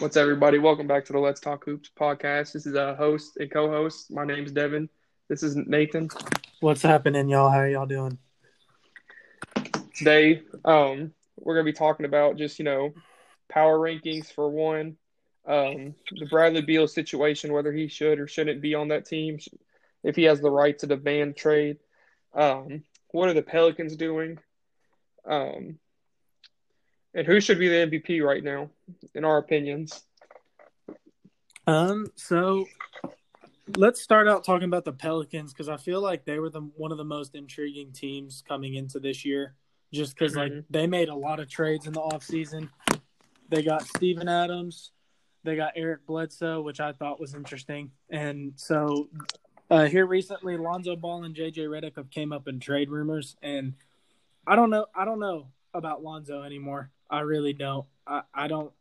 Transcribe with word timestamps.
What's 0.00 0.16
everybody? 0.16 0.58
Welcome 0.58 0.86
back 0.86 1.04
to 1.04 1.12
the 1.12 1.18
Let's 1.18 1.40
Talk 1.40 1.62
Hoops 1.66 1.90
podcast. 1.94 2.52
This 2.52 2.64
is 2.64 2.74
a 2.74 2.94
host 2.94 3.36
and 3.36 3.50
co-host. 3.50 4.10
My 4.10 4.24
name's 4.24 4.50
Devin. 4.50 4.88
This 5.28 5.42
is 5.42 5.56
Nathan. 5.56 6.08
What's 6.60 6.80
happening, 6.80 7.28
y'all? 7.28 7.50
How 7.50 7.64
y'all 7.64 7.84
doing? 7.84 8.16
Today, 9.94 10.40
um, 10.64 11.12
we're 11.36 11.54
gonna 11.54 11.66
be 11.66 11.74
talking 11.74 12.06
about 12.06 12.38
just 12.38 12.58
you 12.58 12.64
know 12.64 12.94
power 13.50 13.78
rankings 13.78 14.32
for 14.32 14.48
one, 14.48 14.96
um, 15.46 15.94
the 16.18 16.26
Bradley 16.30 16.62
Beal 16.62 16.88
situation, 16.88 17.52
whether 17.52 17.70
he 17.70 17.86
should 17.86 18.18
or 18.18 18.26
shouldn't 18.26 18.62
be 18.62 18.74
on 18.74 18.88
that 18.88 19.04
team, 19.04 19.38
if 20.02 20.16
he 20.16 20.22
has 20.22 20.40
the 20.40 20.50
right 20.50 20.78
to 20.78 20.86
demand 20.86 21.36
trade. 21.36 21.76
Um, 22.32 22.84
what 23.10 23.28
are 23.28 23.34
the 23.34 23.42
Pelicans 23.42 23.96
doing? 23.96 24.38
Um, 25.26 25.78
and 27.14 27.26
who 27.26 27.40
should 27.40 27.58
be 27.58 27.68
the 27.68 27.74
MVP 27.74 28.24
right 28.24 28.42
now, 28.42 28.70
in 29.14 29.24
our 29.24 29.38
opinions? 29.38 30.04
Um, 31.66 32.06
so 32.16 32.66
let's 33.76 34.00
start 34.00 34.28
out 34.28 34.44
talking 34.44 34.66
about 34.66 34.84
the 34.84 34.92
Pelicans 34.92 35.52
because 35.52 35.68
I 35.68 35.76
feel 35.76 36.00
like 36.00 36.24
they 36.24 36.38
were 36.38 36.50
the 36.50 36.62
one 36.76 36.92
of 36.92 36.98
the 36.98 37.04
most 37.04 37.34
intriguing 37.34 37.92
teams 37.92 38.42
coming 38.46 38.74
into 38.74 38.98
this 38.98 39.24
year, 39.24 39.54
just 39.92 40.14
because 40.14 40.34
mm-hmm. 40.34 40.56
like 40.56 40.64
they 40.70 40.86
made 40.86 41.08
a 41.08 41.14
lot 41.14 41.40
of 41.40 41.48
trades 41.48 41.86
in 41.86 41.92
the 41.92 42.00
offseason. 42.00 42.68
They 43.48 43.62
got 43.62 43.82
Steven 43.82 44.28
Adams, 44.28 44.92
they 45.42 45.56
got 45.56 45.72
Eric 45.76 46.06
Bledsoe, 46.06 46.60
which 46.60 46.80
I 46.80 46.92
thought 46.92 47.20
was 47.20 47.34
interesting, 47.34 47.90
and 48.08 48.52
so 48.56 49.08
uh, 49.70 49.86
here 49.86 50.06
recently, 50.06 50.56
Lonzo 50.56 50.96
Ball 50.96 51.24
and 51.24 51.34
JJ 51.34 51.58
Redick 51.58 51.96
have 51.96 52.10
came 52.10 52.32
up 52.32 52.48
in 52.48 52.58
trade 52.58 52.90
rumors, 52.90 53.36
and 53.42 53.74
I 54.46 54.56
don't 54.56 54.70
know, 54.70 54.86
I 54.94 55.04
don't 55.04 55.20
know 55.20 55.46
about 55.72 56.02
Lonzo 56.02 56.42
anymore. 56.42 56.90
I 57.10 57.20
really 57.20 57.52
don't. 57.52 57.86
I, 58.06 58.22
I 58.32 58.46
don't 58.48 58.72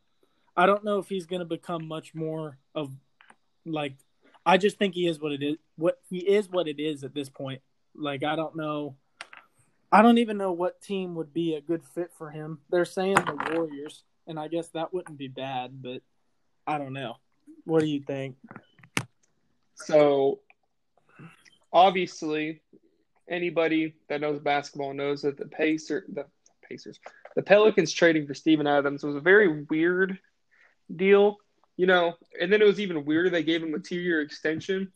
I 0.56 0.66
don't 0.66 0.84
know 0.84 1.00
if 1.00 1.08
he's 1.08 1.26
going 1.26 1.40
to 1.40 1.46
become 1.46 1.88
much 1.88 2.14
more 2.14 2.58
of 2.76 2.92
like 3.66 3.94
I 4.46 4.58
just 4.58 4.78
think 4.78 4.94
he 4.94 5.08
is 5.08 5.20
what 5.20 5.32
it 5.32 5.44
is. 5.44 5.58
What 5.76 6.00
he 6.10 6.20
is 6.20 6.50
what 6.50 6.68
it 6.68 6.80
is 6.80 7.04
at 7.04 7.14
this 7.14 7.30
point. 7.30 7.62
Like 7.96 8.24
I 8.24 8.36
don't 8.36 8.56
know 8.56 8.96
I 9.92 10.02
don't 10.02 10.20
even 10.20 10.38
know 10.38 10.52
what 10.52 10.82
team 10.82 11.16
would 11.16 11.34
be 11.34 11.56
a 11.56 11.62
good 11.62 11.84
fit 11.84 12.12
for 12.18 12.30
him. 12.30 12.60
They're 12.70 12.86
saying 12.86 13.16
the 13.16 13.54
Warriors, 13.54 14.04
and 14.28 14.40
I 14.40 14.48
guess 14.48 14.68
that 14.70 14.94
wouldn't 14.94 15.18
be 15.18 15.28
bad, 15.28 15.82
but 15.82 16.04
I 16.68 16.78
don't 16.78 16.94
know. 16.94 17.16
What 17.66 17.80
do 17.82 17.88
you 17.88 18.02
think? 18.02 18.36
So 19.74 20.42
obviously 21.74 22.62
anybody 23.28 23.96
that 24.10 24.22
knows 24.22 24.40
basketball 24.40 24.94
knows 24.94 25.24
that 25.24 25.38
the 25.38 25.46
Pacer 25.46 26.06
the 26.10 26.26
Pacers 26.68 27.00
the 27.40 27.44
Pelicans 27.44 27.94
trading 27.94 28.28
for 28.28 28.34
Steven 28.34 28.68
Adams 28.68 29.02
was 29.02 29.16
a 29.16 29.22
very 29.22 29.64
weird 29.64 30.20
deal, 30.94 31.38
you 31.78 31.88
know, 31.88 32.16
and 32.38 32.52
then 32.52 32.62
it 32.62 32.66
was 32.66 32.82
even 32.82 33.06
weirder 33.06 33.30
they 33.30 33.44
gave 33.44 33.64
him 33.64 33.74
a 33.74 33.80
two 33.80 33.96
year 33.96 34.20
extension 34.20 34.92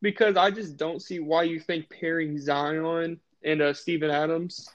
because 0.00 0.36
I 0.36 0.52
just 0.52 0.76
don't 0.76 1.02
see 1.02 1.18
why 1.18 1.42
you 1.42 1.58
think 1.58 1.90
pairing 1.90 2.38
Zion 2.38 3.18
and 3.42 3.60
uh, 3.60 3.74
Steven 3.74 4.12
Adams 4.12 4.70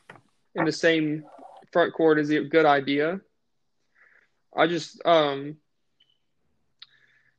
in 0.56 0.66
the 0.66 0.72
same 0.74 1.24
front 1.72 1.94
court 1.94 2.20
is 2.20 2.30
a 2.30 2.42
good 2.42 2.66
idea. 2.66 3.22
I 4.54 4.68
just 4.68 5.02
um 5.06 5.56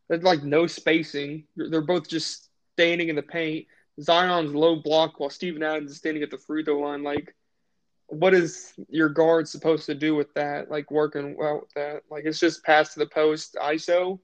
there's 0.08 0.22
like 0.22 0.42
no 0.42 0.66
spacing. 0.66 1.44
They're 1.56 1.82
both 1.82 2.08
just 2.08 2.48
standing 2.72 3.10
in 3.10 3.16
the 3.16 3.22
paint. 3.22 3.66
Zion's 4.00 4.54
low 4.54 4.76
block 4.76 5.20
while 5.20 5.28
Steven 5.28 5.62
Adams 5.62 5.90
is 5.90 5.98
standing 5.98 6.22
at 6.22 6.30
the 6.30 6.38
free 6.38 6.64
throw 6.64 6.78
line. 6.78 7.02
Like 7.02 7.34
what 8.08 8.34
is 8.34 8.72
your 8.88 9.08
guard 9.08 9.48
supposed 9.48 9.86
to 9.86 9.94
do 9.94 10.14
with 10.14 10.32
that? 10.34 10.70
Like 10.70 10.90
working 10.90 11.36
well 11.36 11.60
with 11.60 11.72
that? 11.74 12.02
Like 12.10 12.24
it's 12.24 12.38
just 12.38 12.64
pass 12.64 12.92
to 12.94 13.00
the 13.00 13.06
post 13.06 13.56
ISO. 13.60 14.18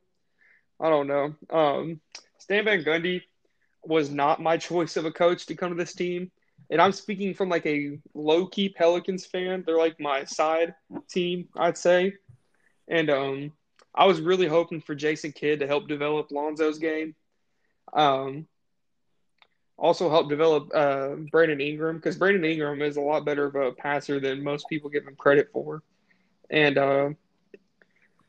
I 0.80 0.88
don't 0.88 1.06
know. 1.06 1.34
Um, 1.50 2.00
Stan 2.38 2.64
Van 2.64 2.84
Gundy 2.84 3.22
was 3.84 4.10
not 4.10 4.42
my 4.42 4.56
choice 4.68 4.96
of 4.96 5.04
a 5.04 5.12
coach 5.12 5.46
to 5.46 5.54
come 5.54 5.70
to 5.70 5.76
this 5.76 5.94
team, 5.94 6.30
and 6.70 6.80
I'm 6.80 6.92
speaking 6.92 7.34
from 7.34 7.48
like 7.48 7.66
a 7.66 7.98
low 8.14 8.46
key 8.46 8.68
Pelicans 8.68 9.26
fan. 9.26 9.64
They're 9.64 9.78
like 9.78 10.00
my 10.00 10.24
side 10.24 10.74
team, 11.10 11.48
I'd 11.56 11.78
say, 11.78 12.14
and 12.88 13.10
um, 13.10 13.52
I 13.94 14.06
was 14.06 14.20
really 14.20 14.46
hoping 14.46 14.80
for 14.80 14.94
Jason 14.94 15.32
Kidd 15.32 15.60
to 15.60 15.66
help 15.66 15.88
develop 15.88 16.30
Lonzo's 16.30 16.78
game. 16.78 17.14
Um, 17.92 18.46
also 19.80 20.10
helped 20.10 20.28
develop 20.28 20.70
uh, 20.74 21.14
Brandon 21.32 21.60
Ingram 21.60 21.96
because 21.96 22.16
Brandon 22.16 22.44
Ingram 22.44 22.82
is 22.82 22.96
a 22.96 23.00
lot 23.00 23.24
better 23.24 23.46
of 23.46 23.54
a 23.54 23.72
passer 23.72 24.20
than 24.20 24.44
most 24.44 24.68
people 24.68 24.90
give 24.90 25.06
him 25.06 25.16
credit 25.16 25.48
for. 25.52 25.82
And 26.50 26.78
uh, 26.78 27.10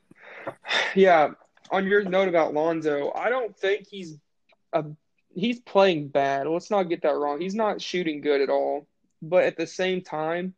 yeah, 0.95 1.31
on 1.69 1.87
your 1.87 2.03
note 2.03 2.29
about 2.29 2.53
Lonzo, 2.53 3.11
I 3.13 3.29
don't 3.29 3.55
think 3.55 3.87
he's 3.87 4.17
a 4.73 4.85
he's 5.35 5.59
playing 5.59 6.07
bad. 6.07 6.47
Let's 6.47 6.71
not 6.71 6.83
get 6.83 7.01
that 7.03 7.15
wrong. 7.15 7.41
He's 7.41 7.55
not 7.55 7.81
shooting 7.81 8.21
good 8.21 8.41
at 8.41 8.49
all. 8.49 8.87
But 9.21 9.43
at 9.43 9.57
the 9.57 9.67
same 9.67 10.01
time, 10.01 10.55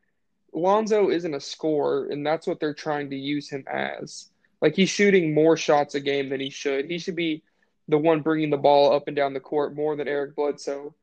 Lonzo 0.53 1.09
isn't 1.09 1.33
a 1.33 1.39
scorer, 1.39 2.07
and 2.09 2.25
that's 2.25 2.47
what 2.47 2.59
they're 2.59 2.73
trying 2.73 3.09
to 3.09 3.17
use 3.17 3.49
him 3.49 3.65
as. 3.67 4.29
Like 4.61 4.75
he's 4.75 4.89
shooting 4.89 5.33
more 5.33 5.57
shots 5.57 5.95
a 5.95 5.99
game 5.99 6.29
than 6.29 6.39
he 6.39 6.49
should. 6.49 6.89
He 6.89 6.99
should 6.99 7.15
be 7.15 7.43
the 7.87 7.97
one 7.97 8.21
bringing 8.21 8.49
the 8.49 8.57
ball 8.57 8.93
up 8.93 9.07
and 9.07 9.15
down 9.15 9.33
the 9.33 9.39
court 9.39 9.75
more 9.75 9.95
than 9.95 10.07
Eric 10.07 10.35
Bledsoe. 10.35 10.93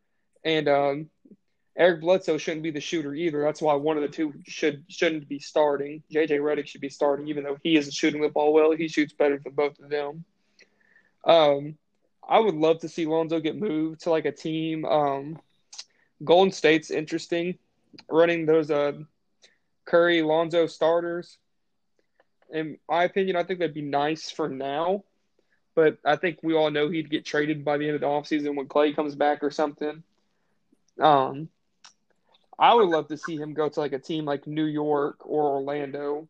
And 0.45 0.69
um, 0.69 1.11
Eric 1.77 2.01
Bledsoe 2.01 2.39
shouldn't 2.39 2.63
be 2.63 2.71
the 2.71 2.81
shooter 2.81 3.15
either. 3.15 3.43
That's 3.43 3.63
why 3.63 3.75
one 3.75 3.97
of 3.97 4.03
the 4.03 4.09
two 4.09 4.35
should 4.47 4.85
shouldn't 4.89 5.29
be 5.29 5.39
starting. 5.39 6.03
JJ 6.13 6.41
Redick 6.41 6.67
should 6.67 6.81
be 6.81 6.89
starting, 6.89 7.29
even 7.29 7.45
though 7.45 7.59
he 7.63 7.77
isn't 7.77 7.93
shooting 7.93 8.21
the 8.21 8.29
ball 8.29 8.53
well. 8.53 8.73
He 8.73 8.89
shoots 8.89 9.13
better 9.13 9.39
than 9.39 9.53
both 9.53 9.79
of 9.79 9.91
them. 9.91 10.25
Um, 11.25 11.77
I 12.27 12.41
would 12.41 12.55
love 12.55 12.81
to 12.81 12.89
see 12.89 13.07
Lonzo 13.07 13.41
get 13.41 13.57
moved 13.57 14.03
to 14.03 14.11
like 14.11 14.25
a 14.25 14.33
team. 14.33 14.85
Um, 14.85 15.39
Golden 16.25 16.53
State's 16.53 16.91
interesting, 16.91 17.59
running 18.09 18.47
those 18.47 18.71
uh, 18.71 18.93
Curry 19.85 20.23
Lonzo 20.23 20.67
starters. 20.67 21.39
In 22.53 22.79
my 22.89 23.05
opinion, 23.05 23.37
I 23.37 23.45
think 23.45 23.61
that'd 23.61 23.75
be 23.75 23.83
nice 23.83 24.31
for 24.31 24.49
now 24.49 25.05
but 25.75 25.99
I 26.05 26.17
think 26.17 26.39
we 26.43 26.55
all 26.55 26.71
know 26.71 26.89
he'd 26.89 27.11
get 27.11 27.25
traded 27.25 27.65
by 27.65 27.79
the 27.79 27.87
end 27.87 27.95
of 27.95 28.01
the 28.01 28.07
offseason 28.07 28.57
when 28.57 28.67
Clay 28.67 28.93
comes 28.93 29.15
back 29.15 29.43
or 29.43 29.51
something. 29.51 30.03
Um, 31.01 31.49
I 32.59 32.75
would 32.75 32.89
love 32.89 33.09
to 33.09 33.17
see 33.17 33.37
him 33.37 33.55
go 33.55 33.69
to 33.69 33.81
like 33.81 33.93
a 33.93 33.99
team 33.99 34.25
like 34.25 34.47
New 34.47 34.67
York 34.67 35.17
or 35.21 35.55
Orlando 35.55 36.29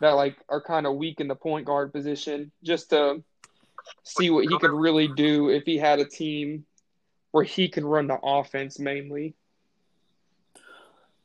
that 0.00 0.12
like 0.12 0.36
are 0.48 0.60
kind 0.60 0.86
of 0.86 0.96
weak 0.96 1.20
in 1.20 1.28
the 1.28 1.34
point 1.34 1.66
guard 1.66 1.92
position, 1.92 2.52
just 2.62 2.90
to 2.90 3.22
see 4.04 4.30
what 4.30 4.46
he 4.46 4.58
could 4.58 4.70
really 4.70 5.08
do 5.08 5.48
if 5.48 5.64
he 5.64 5.76
had 5.76 5.98
a 5.98 6.04
team 6.04 6.64
where 7.32 7.44
he 7.44 7.68
could 7.68 7.84
run 7.84 8.06
the 8.06 8.18
offense 8.22 8.78
mainly. 8.78 9.34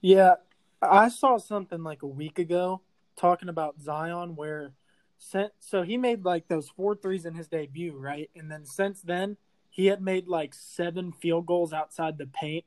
Yeah, 0.01 0.35
I 0.81 1.09
saw 1.09 1.37
something 1.37 1.83
like 1.83 2.01
a 2.01 2.07
week 2.07 2.39
ago 2.39 2.81
talking 3.15 3.49
about 3.49 3.79
Zion 3.81 4.35
where 4.35 4.71
so 5.17 5.83
he 5.83 5.97
made 5.97 6.23
like 6.23 6.47
those 6.47 6.69
four 6.69 6.95
threes 6.95 7.25
in 7.25 7.33
his 7.33 7.47
debut, 7.47 7.97
right? 7.97 8.29
And 8.35 8.51
then 8.51 8.65
since 8.65 9.01
then, 9.01 9.37
he 9.69 9.87
had 9.87 10.01
made 10.01 10.27
like 10.27 10.53
seven 10.53 11.11
field 11.11 11.45
goals 11.45 11.73
outside 11.73 12.17
the 12.17 12.27
paint 12.27 12.65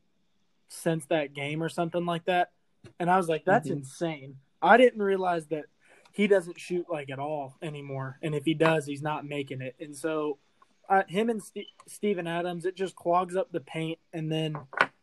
since 0.68 1.06
that 1.06 1.34
game 1.34 1.62
or 1.62 1.68
something 1.68 2.06
like 2.06 2.24
that. 2.26 2.50
And 2.98 3.10
I 3.10 3.16
was 3.16 3.28
like, 3.28 3.44
that's 3.44 3.68
mm-hmm. 3.68 3.78
insane. 3.78 4.36
I 4.62 4.76
didn't 4.76 5.02
realize 5.02 5.46
that 5.48 5.66
he 6.12 6.26
doesn't 6.26 6.60
shoot 6.60 6.86
like 6.90 7.10
at 7.10 7.18
all 7.18 7.56
anymore. 7.62 8.18
And 8.22 8.34
if 8.34 8.44
he 8.44 8.54
does, 8.54 8.86
he's 8.86 9.02
not 9.02 9.24
making 9.24 9.60
it. 9.60 9.76
And 9.80 9.96
so, 9.96 10.38
uh, 10.88 11.04
him 11.06 11.30
and 11.30 11.42
St- 11.42 11.68
Steven 11.86 12.26
Adams, 12.26 12.64
it 12.64 12.74
just 12.74 12.96
clogs 12.96 13.36
up 13.36 13.52
the 13.52 13.60
paint. 13.60 13.98
And 14.12 14.30
then 14.30 14.56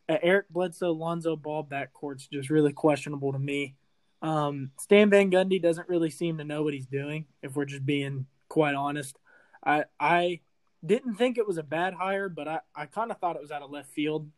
uh, 0.09 0.17
Eric 0.21 0.49
Bledsoe, 0.49 0.91
Lonzo 0.91 1.35
Ball 1.35 1.63
backcourt's 1.63 2.27
just 2.27 2.49
really 2.49 2.73
questionable 2.73 3.31
to 3.31 3.39
me. 3.39 3.75
Um, 4.21 4.71
Stan 4.79 5.09
Van 5.09 5.29
Gundy 5.29 5.61
doesn't 5.61 5.89
really 5.89 6.09
seem 6.09 6.37
to 6.37 6.43
know 6.43 6.63
what 6.63 6.73
he's 6.73 6.87
doing. 6.87 7.25
If 7.41 7.55
we're 7.55 7.65
just 7.65 7.85
being 7.85 8.25
quite 8.49 8.75
honest, 8.75 9.17
I 9.65 9.85
I 9.99 10.41
didn't 10.85 11.15
think 11.15 11.37
it 11.37 11.47
was 11.47 11.57
a 11.57 11.63
bad 11.63 11.93
hire, 11.93 12.29
but 12.29 12.47
I 12.47 12.59
I 12.75 12.85
kind 12.85 13.11
of 13.11 13.19
thought 13.19 13.35
it 13.35 13.41
was 13.41 13.51
out 13.51 13.61
of 13.61 13.71
left 13.71 13.89
field. 13.89 14.29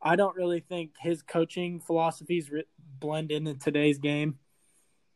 I 0.00 0.16
don't 0.16 0.36
really 0.36 0.60
think 0.60 0.92
his 1.00 1.22
coaching 1.22 1.80
philosophies 1.80 2.50
blend 2.98 3.30
in 3.30 3.46
in 3.46 3.58
today's 3.58 3.98
game, 3.98 4.38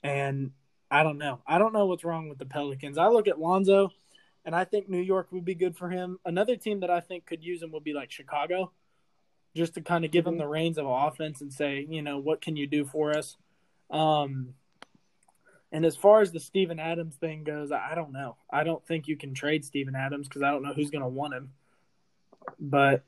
and 0.02 0.52
I 0.90 1.02
don't 1.02 1.18
know. 1.18 1.40
I 1.46 1.58
don't 1.58 1.72
know 1.72 1.86
what's 1.86 2.04
wrong 2.04 2.28
with 2.28 2.38
the 2.38 2.46
Pelicans. 2.46 2.96
I 2.96 3.08
look 3.08 3.28
at 3.28 3.40
Lonzo, 3.40 3.90
and 4.44 4.54
I 4.54 4.64
think 4.64 4.88
New 4.88 5.00
York 5.00 5.28
would 5.32 5.44
be 5.44 5.54
good 5.54 5.76
for 5.76 5.90
him. 5.90 6.18
Another 6.24 6.56
team 6.56 6.80
that 6.80 6.90
I 6.90 7.00
think 7.00 7.26
could 7.26 7.42
use 7.42 7.62
him 7.62 7.72
would 7.72 7.84
be 7.84 7.92
like 7.92 8.12
Chicago, 8.12 8.72
just 9.54 9.74
to 9.74 9.80
kind 9.80 10.04
of 10.04 10.10
give 10.12 10.26
him 10.26 10.34
mm-hmm. 10.34 10.40
the 10.40 10.48
reins 10.48 10.78
of 10.78 10.86
offense 10.86 11.40
and 11.40 11.52
say, 11.52 11.86
you 11.90 12.02
know, 12.02 12.18
what 12.18 12.40
can 12.40 12.56
you 12.56 12.66
do 12.66 12.84
for 12.84 13.16
us? 13.16 13.36
Um, 13.90 14.54
and 15.72 15.84
as 15.84 15.96
far 15.96 16.20
as 16.20 16.32
the 16.32 16.40
Steven 16.40 16.78
Adams 16.78 17.16
thing 17.16 17.44
goes, 17.44 17.72
I 17.72 17.94
don't 17.94 18.12
know. 18.12 18.36
I 18.50 18.64
don't 18.64 18.86
think 18.86 19.08
you 19.08 19.16
can 19.16 19.34
trade 19.34 19.64
Steven 19.64 19.94
Adams 19.94 20.28
because 20.28 20.42
I 20.42 20.50
don't 20.50 20.62
know 20.62 20.72
who's 20.72 20.90
going 20.90 21.02
to 21.02 21.08
want 21.08 21.34
him. 21.34 21.52
But, 22.58 23.04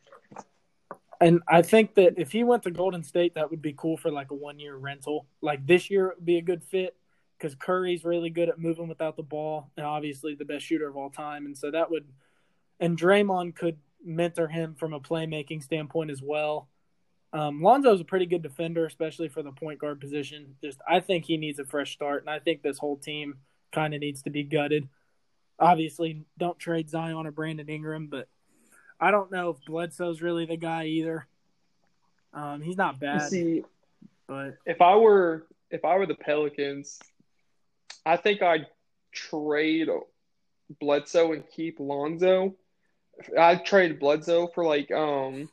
and 1.20 1.40
I 1.48 1.62
think 1.62 1.94
that 1.94 2.14
if 2.18 2.32
he 2.32 2.44
went 2.44 2.64
to 2.64 2.70
Golden 2.70 3.02
State, 3.02 3.34
that 3.34 3.50
would 3.50 3.62
be 3.62 3.74
cool 3.76 3.96
for 3.96 4.10
like 4.10 4.30
a 4.30 4.34
one 4.34 4.58
year 4.58 4.76
rental. 4.76 5.26
Like 5.40 5.66
this 5.66 5.88
year, 5.90 6.08
it 6.08 6.16
would 6.18 6.26
be 6.26 6.38
a 6.38 6.42
good 6.42 6.62
fit. 6.64 6.96
because 7.38 7.54
Curry's 7.54 8.04
really 8.04 8.30
good 8.30 8.48
at 8.48 8.58
moving 8.58 8.88
without 8.88 9.16
the 9.16 9.22
ball, 9.22 9.70
and 9.76 9.86
obviously 9.86 10.34
the 10.34 10.44
best 10.44 10.64
shooter 10.64 10.88
of 10.88 10.96
all 10.96 11.10
time. 11.10 11.46
And 11.46 11.56
so 11.56 11.70
that 11.70 11.90
would, 11.90 12.06
and 12.80 12.98
Draymond 12.98 13.54
could 13.54 13.78
mentor 14.04 14.48
him 14.48 14.74
from 14.74 14.92
a 14.92 15.00
playmaking 15.00 15.62
standpoint 15.62 16.10
as 16.10 16.20
well. 16.20 16.68
Um, 17.32 17.62
Lonzo's 17.62 18.00
a 18.00 18.04
pretty 18.04 18.26
good 18.26 18.42
defender, 18.42 18.86
especially 18.86 19.28
for 19.28 19.42
the 19.42 19.52
point 19.52 19.78
guard 19.78 20.00
position. 20.00 20.56
Just 20.62 20.80
I 20.88 21.00
think 21.00 21.24
he 21.24 21.36
needs 21.36 21.58
a 21.58 21.64
fresh 21.64 21.92
start, 21.92 22.22
and 22.22 22.30
I 22.30 22.38
think 22.38 22.62
this 22.62 22.78
whole 22.78 22.96
team 22.96 23.36
kind 23.72 23.94
of 23.94 24.00
needs 24.00 24.22
to 24.22 24.30
be 24.30 24.44
gutted. 24.44 24.88
Obviously, 25.58 26.24
don't 26.38 26.58
trade 26.58 26.88
Zion 26.88 27.26
or 27.26 27.30
Brandon 27.30 27.68
Ingram, 27.68 28.06
but 28.06 28.28
I 29.00 29.10
don't 29.10 29.30
know 29.30 29.50
if 29.50 29.64
Bledsoe's 29.66 30.22
really 30.22 30.46
the 30.46 30.56
guy 30.56 30.86
either. 30.86 31.26
Um, 32.32 32.62
he's 32.62 32.76
not 32.76 32.98
bad. 32.98 33.28
See, 33.28 33.64
but 34.26 34.56
if 34.64 34.80
I 34.80 34.96
were 34.96 35.46
if 35.70 35.84
I 35.84 35.96
were 35.96 36.06
the 36.06 36.14
Pelicans, 36.14 36.98
I 38.06 38.16
think 38.16 38.42
I'd 38.42 38.66
trade 39.12 39.88
Bledsoe 40.80 41.32
and 41.32 41.44
keep 41.54 41.78
Lonzo. 41.80 42.54
I'd 43.38 43.64
trade 43.64 43.98
Bledsoe 43.98 44.48
for 44.54 44.64
like 44.64 44.90
um 44.90 45.48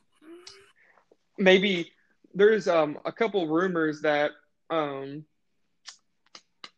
maybe 1.38 1.92
there's 2.34 2.68
um 2.68 2.98
a 3.04 3.12
couple 3.12 3.46
rumors 3.46 4.02
that 4.02 4.32
um 4.70 5.24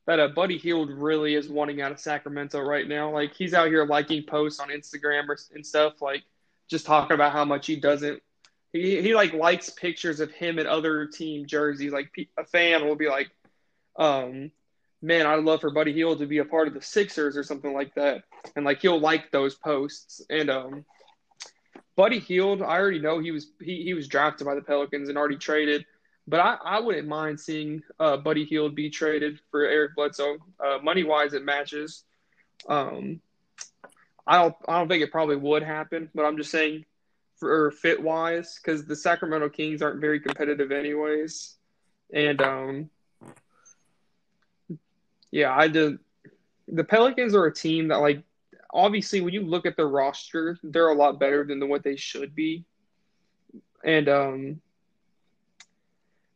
that 0.08 0.20
uh, 0.20 0.28
Buddy 0.28 0.56
Hield 0.56 0.90
really 0.90 1.34
is 1.34 1.50
wanting 1.50 1.82
out 1.82 1.92
of 1.92 2.00
Sacramento 2.00 2.60
right 2.60 2.88
now. 2.88 3.10
Like 3.10 3.34
he's 3.34 3.52
out 3.52 3.68
here 3.68 3.84
liking 3.84 4.22
posts 4.22 4.58
on 4.58 4.70
Instagram 4.70 5.28
or, 5.28 5.36
and 5.54 5.64
stuff, 5.64 6.00
like 6.00 6.22
just 6.66 6.86
talking 6.86 7.14
about 7.14 7.32
how 7.32 7.44
much 7.44 7.66
he 7.66 7.76
doesn't. 7.76 8.22
He 8.72 9.02
he 9.02 9.14
like 9.14 9.34
likes 9.34 9.68
pictures 9.68 10.20
of 10.20 10.30
him 10.30 10.58
and 10.58 10.66
other 10.66 11.06
team 11.06 11.46
jerseys. 11.46 11.92
Like 11.92 12.10
a 12.38 12.44
fan 12.44 12.86
will 12.86 12.96
be 12.96 13.08
like, 13.08 13.30
um, 13.98 14.50
man, 15.02 15.26
I'd 15.26 15.44
love 15.44 15.60
for 15.60 15.70
Buddy 15.70 15.92
Hield 15.92 16.20
to 16.20 16.26
be 16.26 16.38
a 16.38 16.44
part 16.44 16.68
of 16.68 16.74
the 16.74 16.80
Sixers 16.80 17.36
or 17.36 17.42
something 17.42 17.74
like 17.74 17.94
that, 17.96 18.24
and 18.56 18.64
like 18.64 18.80
he'll 18.80 19.00
like 19.00 19.30
those 19.30 19.56
posts. 19.56 20.22
And 20.30 20.48
um, 20.48 20.86
Buddy 21.98 22.20
Hield, 22.20 22.62
I 22.62 22.78
already 22.78 23.00
know 23.00 23.18
he 23.18 23.32
was 23.32 23.48
he 23.60 23.82
he 23.82 23.92
was 23.92 24.06
drafted 24.06 24.46
by 24.46 24.54
the 24.54 24.60
Pelicans 24.62 25.08
and 25.08 25.18
already 25.18 25.36
traded. 25.36 25.84
But 26.28 26.38
I, 26.38 26.56
I 26.64 26.78
wouldn't 26.78 27.08
mind 27.08 27.40
seeing 27.40 27.82
uh, 27.98 28.18
Buddy 28.18 28.44
Hield 28.44 28.76
be 28.76 28.88
traded 28.88 29.40
for 29.50 29.64
Eric 29.64 29.96
Bledsoe. 29.96 30.36
Uh, 30.64 30.78
money 30.80 31.02
wise, 31.02 31.32
it 31.32 31.44
matches. 31.44 32.04
Um, 32.68 33.20
I 34.28 34.36
don't 34.36 34.54
I 34.68 34.78
don't 34.78 34.86
think 34.86 35.02
it 35.02 35.10
probably 35.10 35.34
would 35.34 35.64
happen, 35.64 36.08
but 36.14 36.24
I'm 36.24 36.36
just 36.36 36.52
saying 36.52 36.84
for 37.34 37.72
fit 37.72 38.00
wise 38.00 38.60
because 38.62 38.84
the 38.84 38.94
Sacramento 38.94 39.48
Kings 39.48 39.82
aren't 39.82 40.00
very 40.00 40.20
competitive 40.20 40.70
anyways, 40.70 41.56
and 42.14 42.40
um, 42.40 42.90
yeah, 45.32 45.52
I 45.52 45.66
did. 45.66 45.98
The 46.68 46.84
Pelicans 46.84 47.34
are 47.34 47.46
a 47.46 47.52
team 47.52 47.88
that 47.88 47.96
like 47.96 48.22
obviously 48.72 49.20
when 49.20 49.34
you 49.34 49.42
look 49.42 49.66
at 49.66 49.76
their 49.76 49.88
roster, 49.88 50.58
they're 50.62 50.88
a 50.88 50.94
lot 50.94 51.20
better 51.20 51.44
than 51.44 51.68
what 51.68 51.82
they 51.82 51.96
should 51.96 52.34
be, 52.34 52.64
and 53.84 54.08
um, 54.08 54.60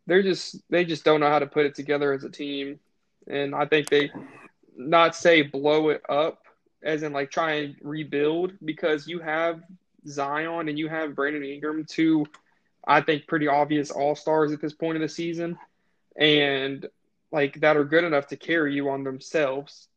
they're 0.06 0.22
just 0.22 0.62
they 0.70 0.84
just 0.84 1.04
don't 1.04 1.20
know 1.20 1.30
how 1.30 1.38
to 1.38 1.46
put 1.46 1.66
it 1.66 1.74
together 1.74 2.12
as 2.12 2.24
a 2.24 2.30
team, 2.30 2.78
and 3.26 3.54
I 3.54 3.66
think 3.66 3.88
they 3.88 4.10
not 4.76 5.14
say 5.14 5.42
blow 5.42 5.90
it 5.90 6.02
up 6.08 6.44
as 6.82 7.02
in 7.02 7.12
like 7.12 7.30
try 7.30 7.52
and 7.52 7.76
rebuild 7.82 8.52
because 8.64 9.06
you 9.06 9.20
have 9.20 9.62
Zion 10.08 10.68
and 10.68 10.78
you 10.78 10.88
have 10.88 11.14
Brandon 11.14 11.44
Ingram, 11.44 11.84
two 11.84 12.26
I 12.86 13.00
think 13.00 13.26
pretty 13.26 13.48
obvious 13.48 13.90
all 13.90 14.14
stars 14.16 14.52
at 14.52 14.60
this 14.60 14.72
point 14.72 14.96
of 14.96 15.02
the 15.02 15.08
season, 15.08 15.58
and 16.16 16.86
like 17.30 17.60
that 17.60 17.76
are 17.76 17.84
good 17.84 18.04
enough 18.04 18.26
to 18.28 18.36
carry 18.36 18.74
you 18.74 18.88
on 18.88 19.04
themselves. 19.04 19.88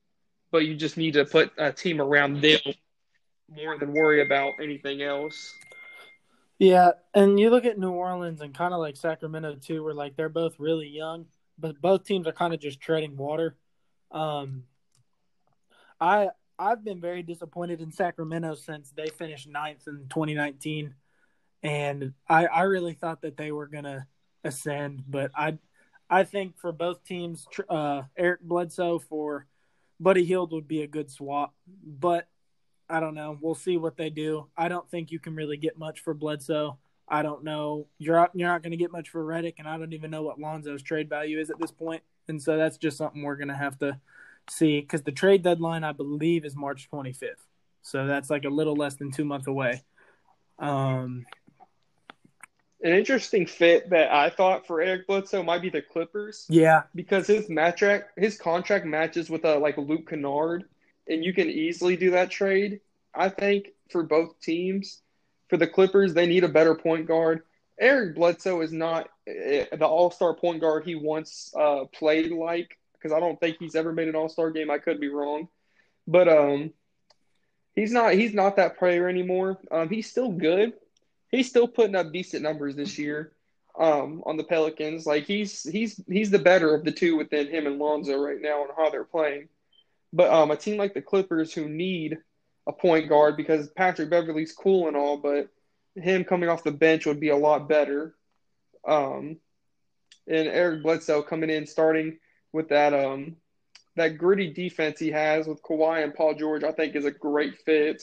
But 0.52 0.66
you 0.66 0.76
just 0.76 0.98
need 0.98 1.14
to 1.14 1.26
put 1.26 1.52
a 1.58 1.72
team 1.72 2.00
around 2.00 2.42
them 2.42 2.60
more 3.50 3.78
than 3.78 3.94
worry 3.94 4.22
about 4.22 4.54
anything 4.62 5.02
else. 5.02 5.54
Yeah, 6.58 6.92
and 7.14 7.40
you 7.40 7.50
look 7.50 7.66
at 7.66 7.78
New 7.78 7.92
Orleans 7.92 8.42
and 8.42 8.56
kind 8.56 8.74
of 8.74 8.80
like 8.80 8.96
Sacramento 8.96 9.56
too, 9.56 9.84
where 9.84 9.94
like 9.94 10.16
they're 10.16 10.30
both 10.30 10.56
really 10.58 10.88
young, 10.88 11.26
but 11.58 11.82
both 11.82 12.06
teams 12.06 12.28
are 12.28 12.32
kind 12.32 12.54
of 12.54 12.60
just 12.62 12.80
treading 12.80 13.18
water. 13.18 13.58
Um, 14.12 14.64
I 16.00 16.30
I've 16.58 16.86
been 16.86 17.02
very 17.02 17.24
disappointed 17.24 17.82
in 17.82 17.92
Sacramento 17.92 18.56
since 18.56 18.92
they 18.92 19.08
finished 19.08 19.50
ninth 19.50 19.88
in 19.88 20.08
2019, 20.10 20.96
and 21.62 22.14
I 22.30 22.46
I 22.46 22.62
really 22.62 22.94
thought 22.94 23.22
that 23.24 23.36
they 23.36 23.52
were 23.52 23.68
gonna 23.68 24.08
ascend, 24.46 25.04
but 25.10 25.32
I 25.36 25.58
I 26.10 26.24
think 26.24 26.58
for 26.58 26.72
both 26.72 27.04
teams, 27.04 27.48
uh, 27.68 28.04
Eric 28.16 28.42
Bledsoe 28.42 29.00
for 29.00 29.48
Buddy 30.00 30.26
Hield 30.26 30.52
would 30.52 30.68
be 30.68 30.82
a 30.82 30.88
good 30.88 31.10
swap, 31.10 31.54
but 31.84 32.28
I 32.90 33.00
don't 33.00 33.16
know. 33.16 33.38
We'll 33.42 33.56
see 33.56 33.78
what 33.78 33.98
they 33.98 34.10
do. 34.10 34.48
I 34.58 34.68
don't 34.68 34.90
think 34.90 35.12
you 35.12 35.20
can 35.20 35.36
really 35.36 35.58
get 35.58 35.78
much 35.78 36.02
for 36.02 36.14
Bledsoe. 36.14 36.78
I 37.08 37.22
don't 37.22 37.44
know. 37.44 37.88
You're 37.98 38.30
you're 38.34 38.50
not 38.50 38.64
going 38.64 38.72
to 38.72 38.78
get 38.78 38.92
much 38.92 39.10
for 39.10 39.24
Redick, 39.24 39.56
and 39.60 39.68
I 39.68 39.78
don't 39.78 39.94
even 39.94 40.12
know 40.12 40.24
what 40.24 40.40
Lonzo's 40.40 40.82
trade 40.82 41.10
value 41.10 41.40
is 41.40 41.50
at 41.50 41.60
this 41.60 41.72
point. 41.72 42.04
And 42.28 42.42
so 42.42 42.58
that's 42.58 42.78
just 42.78 42.98
something 42.98 43.22
we're 43.22 43.36
going 43.36 43.50
to 43.50 43.56
have 43.56 43.78
to 43.80 44.00
see 44.50 44.82
because 44.82 45.04
the 45.04 45.12
trade 45.12 45.44
deadline, 45.44 45.84
I 45.84 45.92
believe, 45.92 46.46
is 46.46 46.56
March 46.56 46.90
25th. 46.92 47.46
So 47.82 48.08
that's 48.08 48.30
like 48.30 48.46
a 48.46 48.50
little 48.50 48.76
less 48.76 48.96
than 48.96 49.12
two 49.12 49.26
months 49.26 49.48
away. 49.48 49.84
Um, 50.58 51.26
An 52.86 52.94
interesting 52.94 53.48
fit 53.48 53.90
that 53.90 54.14
I 54.14 54.30
thought 54.30 54.68
for 54.68 54.80
Eric 54.80 55.08
Bledsoe 55.08 55.42
might 55.42 55.64
be 55.64 55.72
the 55.72 55.82
Clippers. 55.82 56.46
Yeah, 56.50 56.84
because 56.94 57.26
his 57.26 57.50
match 57.50 57.84
his 58.16 58.38
contract 58.38 58.86
matches 58.86 59.28
with 59.28 59.44
a 59.44 59.58
like 59.58 59.76
Luke 59.80 60.08
Kennard, 60.08 60.66
and 61.08 61.26
you 61.26 61.34
can 61.34 61.50
easily 61.50 61.98
do 61.98 62.12
that 62.12 62.30
trade. 62.30 62.82
I 63.16 63.30
think 63.30 63.70
for 63.90 64.04
both 64.04 64.40
teams. 64.40 65.02
For 65.50 65.58
the 65.58 65.68
Clippers, 65.68 66.14
they 66.14 66.28
need 66.28 66.44
a 66.44 66.48
better 66.48 66.76
point 66.76 67.08
guard. 67.08 67.42
Eric 67.80 68.16
Bledsoe 68.16 68.62
is 68.62 68.72
not 68.72 69.10
eh, 69.28 69.66
the 69.72 69.86
All 69.88 70.12
Star 70.12 70.36
point 70.36 70.62
guard 70.62 70.86
he 70.86 70.94
once 70.94 71.52
uh, 71.58 71.86
played 71.86 72.32
like 72.32 72.78
because 72.94 73.12
I 73.12 73.20
don't 73.20 73.40
think 73.40 73.58
he's 73.60 73.76
ever 73.76 73.94
made 73.94 74.10
an 74.10 74.16
All 74.16 74.30
Star 74.30 74.52
game. 74.52 74.70
I 74.70 74.78
could 74.78 75.00
be 75.00 75.10
wrong, 75.10 75.48
but 76.06 76.28
um, 76.28 76.72
he's 77.74 77.92
not 77.92 78.14
he's 78.14 78.36
not 78.36 78.58
that 78.58 78.78
player 78.78 79.10
anymore. 79.10 79.58
Um, 79.72 79.90
he's 79.90 80.08
still 80.10 80.32
good. 80.32 80.74
He's 81.32 81.50
still 81.50 81.68
putting 81.68 81.96
up 81.96 82.12
decent 82.12 82.44
numbers 82.44 82.76
this 82.76 82.98
year. 82.98 83.34
Um, 83.78 84.24
on 84.26 84.38
the 84.38 84.44
Pelicans, 84.46 85.06
like 85.06 85.26
he's 85.26 85.64
he's 85.64 86.02
he's 86.08 86.32
the 86.32 86.40
better 86.40 86.74
of 86.74 86.86
the 86.86 86.94
two 86.94 87.18
within 87.18 87.48
him 87.48 87.68
and 87.68 87.78
Lonzo 87.78 88.18
right 88.18 88.40
now 88.40 88.62
on 88.62 88.70
how 88.78 88.90
they're 88.90 89.04
playing. 89.04 89.50
But 90.14 90.32
um, 90.32 90.50
a 90.50 90.56
team 90.56 90.78
like 90.78 90.94
the 90.94 91.02
Clippers 91.02 91.54
who 91.54 91.68
need 91.68 92.18
a 92.68 92.72
point 92.72 93.10
guard 93.10 93.36
because 93.36 93.70
Patrick 93.72 94.10
Beverley's 94.10 94.54
cool 94.54 94.88
and 94.88 94.96
all, 94.96 95.18
but 95.18 95.50
him 95.96 96.24
coming 96.24 96.48
off 96.48 96.64
the 96.64 96.72
bench 96.72 97.06
would 97.06 97.20
be 97.20 97.30
a 97.30 97.36
lot 97.36 97.68
better. 97.68 98.16
Um, 98.88 99.38
and 100.28 100.48
Eric 100.48 100.84
Bledsoe 100.84 101.22
coming 101.22 101.50
in 101.50 101.68
starting 101.68 102.18
with 102.52 102.70
that 102.70 102.94
um 102.94 103.36
that 103.96 104.18
gritty 104.18 104.52
defense 104.52 105.00
he 105.00 105.12
has 105.12 105.48
with 105.48 105.62
Kawhi 105.62 106.04
and 106.04 106.14
Paul 106.14 106.36
George, 106.36 106.64
I 106.64 106.72
think 106.72 106.96
is 106.96 107.06
a 107.06 107.12
great 107.12 107.62
fit. 107.64 108.02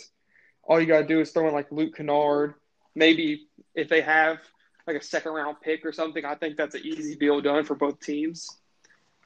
All 0.64 0.80
you 0.80 0.86
gotta 0.86 1.06
do 1.06 1.20
is 1.20 1.30
throw 1.30 1.48
in 1.48 1.54
like 1.54 1.70
Luke 1.70 1.96
Kennard. 1.96 2.54
Maybe 2.94 3.48
if 3.74 3.88
they 3.88 4.02
have 4.02 4.38
like 4.86 4.96
a 4.96 5.02
second 5.02 5.32
round 5.32 5.56
pick 5.62 5.84
or 5.84 5.92
something, 5.92 6.24
I 6.24 6.34
think 6.34 6.56
that's 6.56 6.74
an 6.74 6.82
easy 6.84 7.14
deal 7.14 7.40
done 7.40 7.64
for 7.64 7.74
both 7.74 8.00
teams. 8.00 8.48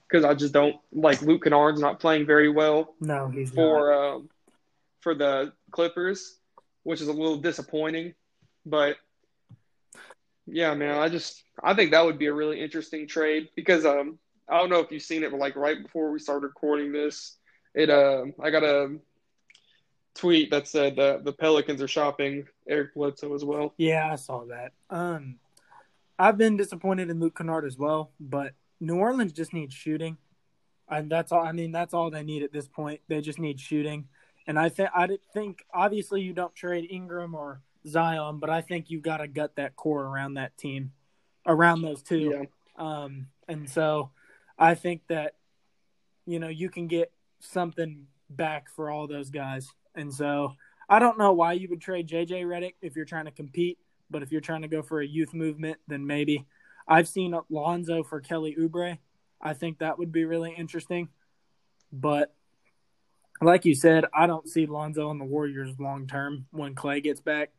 Because 0.08 0.25
I 0.25 0.35
just 0.35 0.52
don't 0.52 0.76
like 0.92 1.20
Luke 1.23 1.42
Kennard's 1.42 1.80
not 1.80 1.99
playing 1.99 2.26
very 2.26 2.49
well. 2.49 2.94
No, 3.00 3.28
he's 3.28 3.50
for 3.50 3.92
um, 3.92 4.28
for 5.00 5.14
the 5.14 5.52
Clippers, 5.73 6.38
which 6.85 7.00
is 7.00 7.08
a 7.08 7.12
little 7.12 7.38
disappointing. 7.38 8.14
But 8.64 8.96
yeah, 10.46 10.75
man, 10.75 10.99
I 10.99 11.08
just 11.08 11.42
I 11.62 11.75
think 11.75 11.90
that 11.90 12.04
would 12.04 12.18
be 12.18 12.26
a 12.26 12.35
really 12.35 12.61
interesting 12.61 13.08
trade 13.08 13.49
because 13.56 13.85
um 13.85 14.18
I 14.49 14.58
don't 14.58 14.70
know 14.70 14.80
if 14.80 14.92
you've 14.92 15.02
seen 15.02 15.25
it, 15.25 15.30
but 15.32 15.40
like 15.40 15.56
right 15.56 15.82
before 15.82 16.12
we 16.12 16.20
started 16.20 16.46
recording 16.46 16.92
this, 16.92 17.37
it 17.75 17.90
uh 17.90 18.26
I 18.40 18.50
got 18.50 18.62
a 18.62 18.96
tweet 20.16 20.50
that 20.50 20.66
said 20.66 20.99
uh, 20.99 21.18
the 21.23 21.32
Pelicans 21.32 21.82
are 21.82 21.88
shopping 21.88 22.46
Eric 22.68 22.94
Bledsoe 22.94 23.35
as 23.35 23.44
well. 23.44 23.75
Yeah, 23.76 24.11
I 24.11 24.16
saw 24.16 24.44
that. 24.46 24.73
Um, 24.90 25.37
I've 26.18 26.38
been 26.38 26.56
disappointed 26.56 27.11
in 27.11 27.20
Luke 27.20 27.37
Kennard 27.37 27.64
as 27.64 27.76
well, 27.76 28.11
but 28.18 28.52
New 28.80 28.96
Orleans 28.96 29.32
just 29.32 29.52
needs 29.52 29.75
shooting, 29.75 30.16
and 30.88 31.11
that's 31.11 31.32
all. 31.32 31.42
I 31.42 31.52
mean, 31.52 31.73
that's 31.73 31.94
all 31.94 32.11
they 32.11 32.23
need 32.23 32.42
at 32.42 32.52
this 32.52 32.68
point. 32.68 33.00
They 33.08 33.20
just 33.20 33.38
need 33.38 33.61
shooting, 33.61 34.08
and 34.46 34.58
I 34.58 34.68
think 34.68 34.90
I 34.94 35.08
think 35.32 35.64
obviously 35.73 36.23
you 36.23 36.32
don't 36.32 36.54
trade 36.54 36.88
Ingram 36.90 37.35
or 37.35 37.61
Zion, 37.87 38.38
but 38.38 38.50
I 38.50 38.62
think 38.62 38.90
you've 38.90 39.02
got 39.02 39.18
to 39.18 39.28
gut 39.28 39.56
that 39.56 39.76
core 39.76 40.04
around 40.04 40.35
that 40.35 40.56
team, 40.56 40.92
around 41.46 41.82
those 41.82 42.02
two. 42.02 42.32
Yeah. 42.32 42.44
Um, 42.76 43.28
and 43.49 43.68
so 43.68 44.11
I 44.58 44.75
think 44.75 45.02
that 45.08 45.35
you 46.26 46.38
know 46.38 46.49
you 46.49 46.70
can 46.70 46.87
get 46.87 47.12
something 47.40 48.06
back 48.30 48.68
for 48.75 48.90
all 48.90 49.06
those 49.06 49.30
guys. 49.30 49.68
And 49.97 50.12
so 50.12 50.55
I 50.88 50.99
don't 50.99 51.19
know 51.19 51.33
why 51.33 51.55
you 51.55 51.69
would 51.71 51.81
trade 51.81 52.09
JJ 52.09 52.45
Redick 52.45 52.75
if 52.81 52.95
you're 52.95 53.05
trying 53.05 53.25
to 53.25 53.31
compete, 53.31 53.79
but 54.11 54.23
if 54.23 54.31
you're 54.31 54.41
trying 54.41 54.62
to 54.62 54.69
go 54.69 54.83
for 54.83 55.00
a 55.00 55.07
youth 55.07 55.35
movement, 55.35 55.79
then 55.88 56.07
maybe. 56.07 56.47
I've 56.87 57.09
seen 57.09 57.35
Lonzo 57.50 58.05
for 58.05 58.21
Kelly 58.21 58.57
Oubre. 58.59 58.99
I 59.41 59.55
think 59.55 59.79
that 59.79 59.99
would 59.99 60.12
be 60.12 60.25
really 60.25 60.55
interesting. 60.57 61.09
But 61.93 62.35
like 63.41 63.65
you 63.65 63.75
said, 63.75 64.05
I 64.15 64.26
don't 64.26 64.49
see 64.49 64.67
Lonzo 64.67 65.09
on 65.09 65.19
the 65.19 65.25
Warriors 65.25 65.75
long 65.79 66.07
term 66.07 66.47
when 66.53 66.75
Clay 66.75 67.00
gets 67.00 67.21
back, 67.21 67.50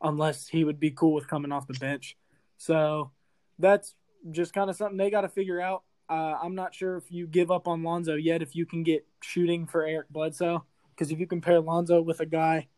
unless 0.00 0.48
he 0.48 0.64
would 0.64 0.80
be 0.80 0.90
cool 0.90 1.12
with 1.12 1.28
coming 1.28 1.52
off 1.52 1.66
the 1.66 1.74
bench. 1.74 2.16
So 2.56 3.10
that's 3.58 3.94
just 4.30 4.52
kind 4.52 4.70
of 4.70 4.76
something 4.76 4.96
they 4.96 5.10
got 5.10 5.22
to 5.22 5.28
figure 5.28 5.60
out. 5.60 5.82
Uh, 6.08 6.36
I'm 6.42 6.54
not 6.54 6.74
sure 6.74 6.96
if 6.96 7.10
you 7.10 7.26
give 7.26 7.50
up 7.50 7.68
on 7.68 7.82
Lonzo 7.82 8.14
yet, 8.14 8.42
if 8.42 8.54
you 8.54 8.66
can 8.66 8.82
get 8.82 9.06
shooting 9.22 9.66
for 9.66 9.84
Eric 9.84 10.08
Bledsoe, 10.10 10.64
because 11.02 11.10
if 11.10 11.18
you 11.18 11.26
compare 11.26 11.58
Lonzo 11.58 12.00
with 12.00 12.20
a 12.20 12.26
guy 12.26 12.68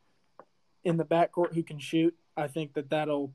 in 0.82 0.96
the 0.96 1.04
backcourt 1.04 1.52
who 1.52 1.62
can 1.62 1.78
shoot, 1.78 2.16
I 2.38 2.48
think 2.48 2.72
that 2.72 2.88
that'll 2.88 3.34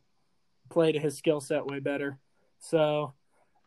play 0.72 0.91
to 0.91 1.00
his 1.00 1.15
skill 1.15 1.41
set 1.41 1.67
way 1.67 1.77
better. 1.77 2.17
So, 2.58 3.13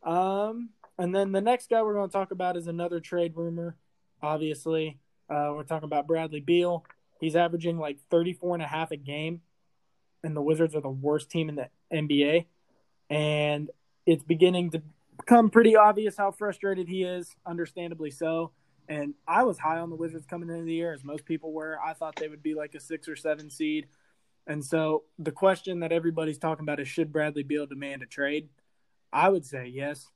um, 0.03 0.71
and 0.99 1.15
then 1.15 1.31
the 1.31 1.41
next 1.41 1.71
guy 1.71 1.81
we're 1.81 1.95
going 1.95 2.09
to 2.09 2.13
talk 2.13 2.33
about 2.33 2.57
is 2.57 2.67
another 2.67 2.99
trade 2.99 3.35
rumor. 3.37 3.77
Obviously, 4.21 4.99
uh, 5.31 5.53
we're 5.55 5.63
talking 5.63 5.87
about 5.87 6.09
Bradley 6.09 6.41
Beal. 6.41 6.85
He's 7.21 7.37
averaging 7.37 7.79
like 7.79 7.99
34 8.11 8.57
and 8.57 8.65
a 8.65 8.67
half 8.67 8.91
a 8.91 8.97
game, 8.97 9.43
and 10.25 10.37
the 10.37 10.43
Wizards 10.43 10.75
are 10.75 10.81
the 10.81 10.89
worst 10.89 11.31
team 11.31 11.49
in 11.49 11.55
the 11.55 11.69
NBA. 11.93 12.47
And 13.11 13.71
it's 14.07 14.25
beginning 14.25 14.73
to 14.73 14.83
become 15.17 15.51
pretty 15.51 15.77
obvious 15.77 16.17
how 16.17 16.33
frustrated 16.33 16.89
he 16.89 17.05
is, 17.05 17.33
understandably 17.47 18.11
so. 18.11 18.51
And 18.93 19.15
I 19.27 19.45
was 19.45 19.59
high 19.59 19.79
on 19.79 19.89
the 19.89 19.97
Wizards 19.97 20.27
coming 20.27 20.51
into 20.51 20.65
the 20.65 20.75
year, 20.75 20.93
as 20.93 21.03
most 21.03 21.25
people 21.25 21.51
were. 21.51 21.79
I 21.83 21.95
thought 21.95 22.17
they 22.17 22.29
would 22.29 22.43
be 22.43 22.55
like 22.55 22.75
a 22.75 22.81
six 22.81 23.09
or 23.09 23.17
seven 23.17 23.49
seed. 23.49 23.87
And 24.47 24.63
so 24.63 25.05
the 25.19 25.33
question 25.33 25.81
that 25.81 25.93
everybody's 25.93 26.37
talking 26.37 26.65
about 26.65 26.79
is 26.79 26.89
should 26.89 27.11
Bradley 27.11 27.43
Beal 27.43 27.65
demand 27.65 28.03
a 28.03 28.07
trade? 28.07 28.51
I 29.11 29.31
would 29.31 29.47
say 29.47 29.69
yes. 29.69 30.11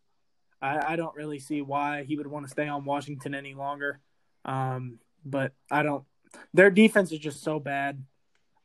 I, 0.60 0.92
I 0.92 0.96
don't 0.96 1.16
really 1.16 1.38
see 1.38 1.62
why 1.62 2.04
he 2.04 2.16
would 2.16 2.26
want 2.26 2.44
to 2.44 2.50
stay 2.50 2.68
on 2.68 2.84
Washington 2.84 3.34
any 3.34 3.54
longer. 3.54 4.00
Um, 4.44 4.98
but 5.24 5.54
I 5.70 5.82
don't. 5.82 6.04
Their 6.52 6.70
defense 6.70 7.12
is 7.12 7.18
just 7.18 7.42
so 7.42 7.58
bad. 7.58 8.04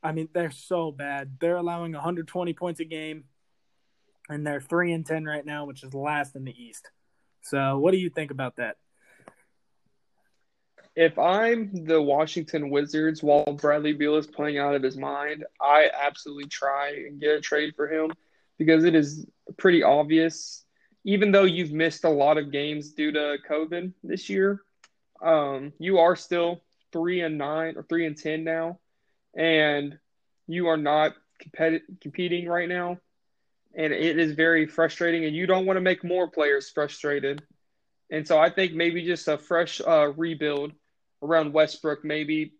I 0.04 0.12
mean, 0.12 0.28
they're 0.34 0.52
so 0.52 0.92
bad. 0.92 1.38
They're 1.40 1.56
allowing 1.56 1.94
120 1.94 2.52
points 2.54 2.82
a 2.82 2.86
game, 2.86 3.26
and 4.28 4.46
they're 4.46 4.60
three 4.60 4.92
and 4.92 5.06
ten 5.06 5.24
right 5.24 5.46
now, 5.46 5.64
which 5.64 5.84
is 5.84 5.94
last 5.94 6.36
in 6.36 6.44
the 6.44 6.62
East. 6.62 6.92
So, 7.44 7.78
what 7.78 7.92
do 7.92 7.98
you 7.98 8.10
think 8.10 8.32
about 8.32 8.58
that? 8.58 8.76
If 10.96 11.18
I'm 11.18 11.86
the 11.86 12.02
Washington 12.02 12.70
Wizards 12.70 13.24
while 13.24 13.46
Bradley 13.46 13.94
Beal 13.94 14.18
is 14.18 14.28
playing 14.28 14.58
out 14.58 14.76
of 14.76 14.84
his 14.84 14.98
mind, 14.98 15.46
I 15.62 15.90
absolutely 15.90 16.48
try 16.48 16.90
and 17.08 17.20
get 17.20 17.36
a 17.36 17.42
trade 17.42 17.76
for 17.76 17.88
him 17.88 18.12
because 18.58 18.84
it 18.84 18.94
is 18.94 19.26
pretty 19.58 19.84
obvious. 19.84 20.66
Even 21.06 21.32
though 21.32 21.46
you've 21.46 21.72
missed 21.72 22.04
a 22.04 22.10
lot 22.10 22.38
of 22.38 22.52
games 22.52 22.92
due 22.92 23.12
to 23.14 23.38
COVID 23.50 23.94
this 24.04 24.30
year, 24.30 24.62
um, 25.22 25.72
you 25.80 26.00
are 26.00 26.16
still 26.16 26.62
three 26.92 27.22
and 27.22 27.38
nine 27.38 27.76
or 27.78 27.84
three 27.84 28.06
and 28.06 28.18
ten 28.18 28.44
now, 28.44 28.78
and 29.36 29.98
you 30.48 30.68
are 30.68 30.78
not 30.78 31.16
competi- 31.42 31.82
competing 32.02 32.48
right 32.48 32.68
now, 32.68 32.98
and 33.74 33.94
it 33.94 34.20
is 34.20 34.34
very 34.34 34.68
frustrating. 34.68 35.24
And 35.24 35.36
you 35.36 35.48
don't 35.48 35.66
want 35.66 35.78
to 35.78 35.82
make 35.82 36.04
more 36.04 36.30
players 36.30 36.70
frustrated, 36.70 37.42
and 38.12 38.28
so 38.28 38.38
I 38.38 38.50
think 38.50 38.74
maybe 38.74 39.06
just 39.06 39.28
a 39.30 39.38
fresh 39.38 39.80
uh, 39.80 40.12
rebuild 40.16 40.74
around 41.22 41.54
Westbrook, 41.54 42.04
maybe 42.04 42.54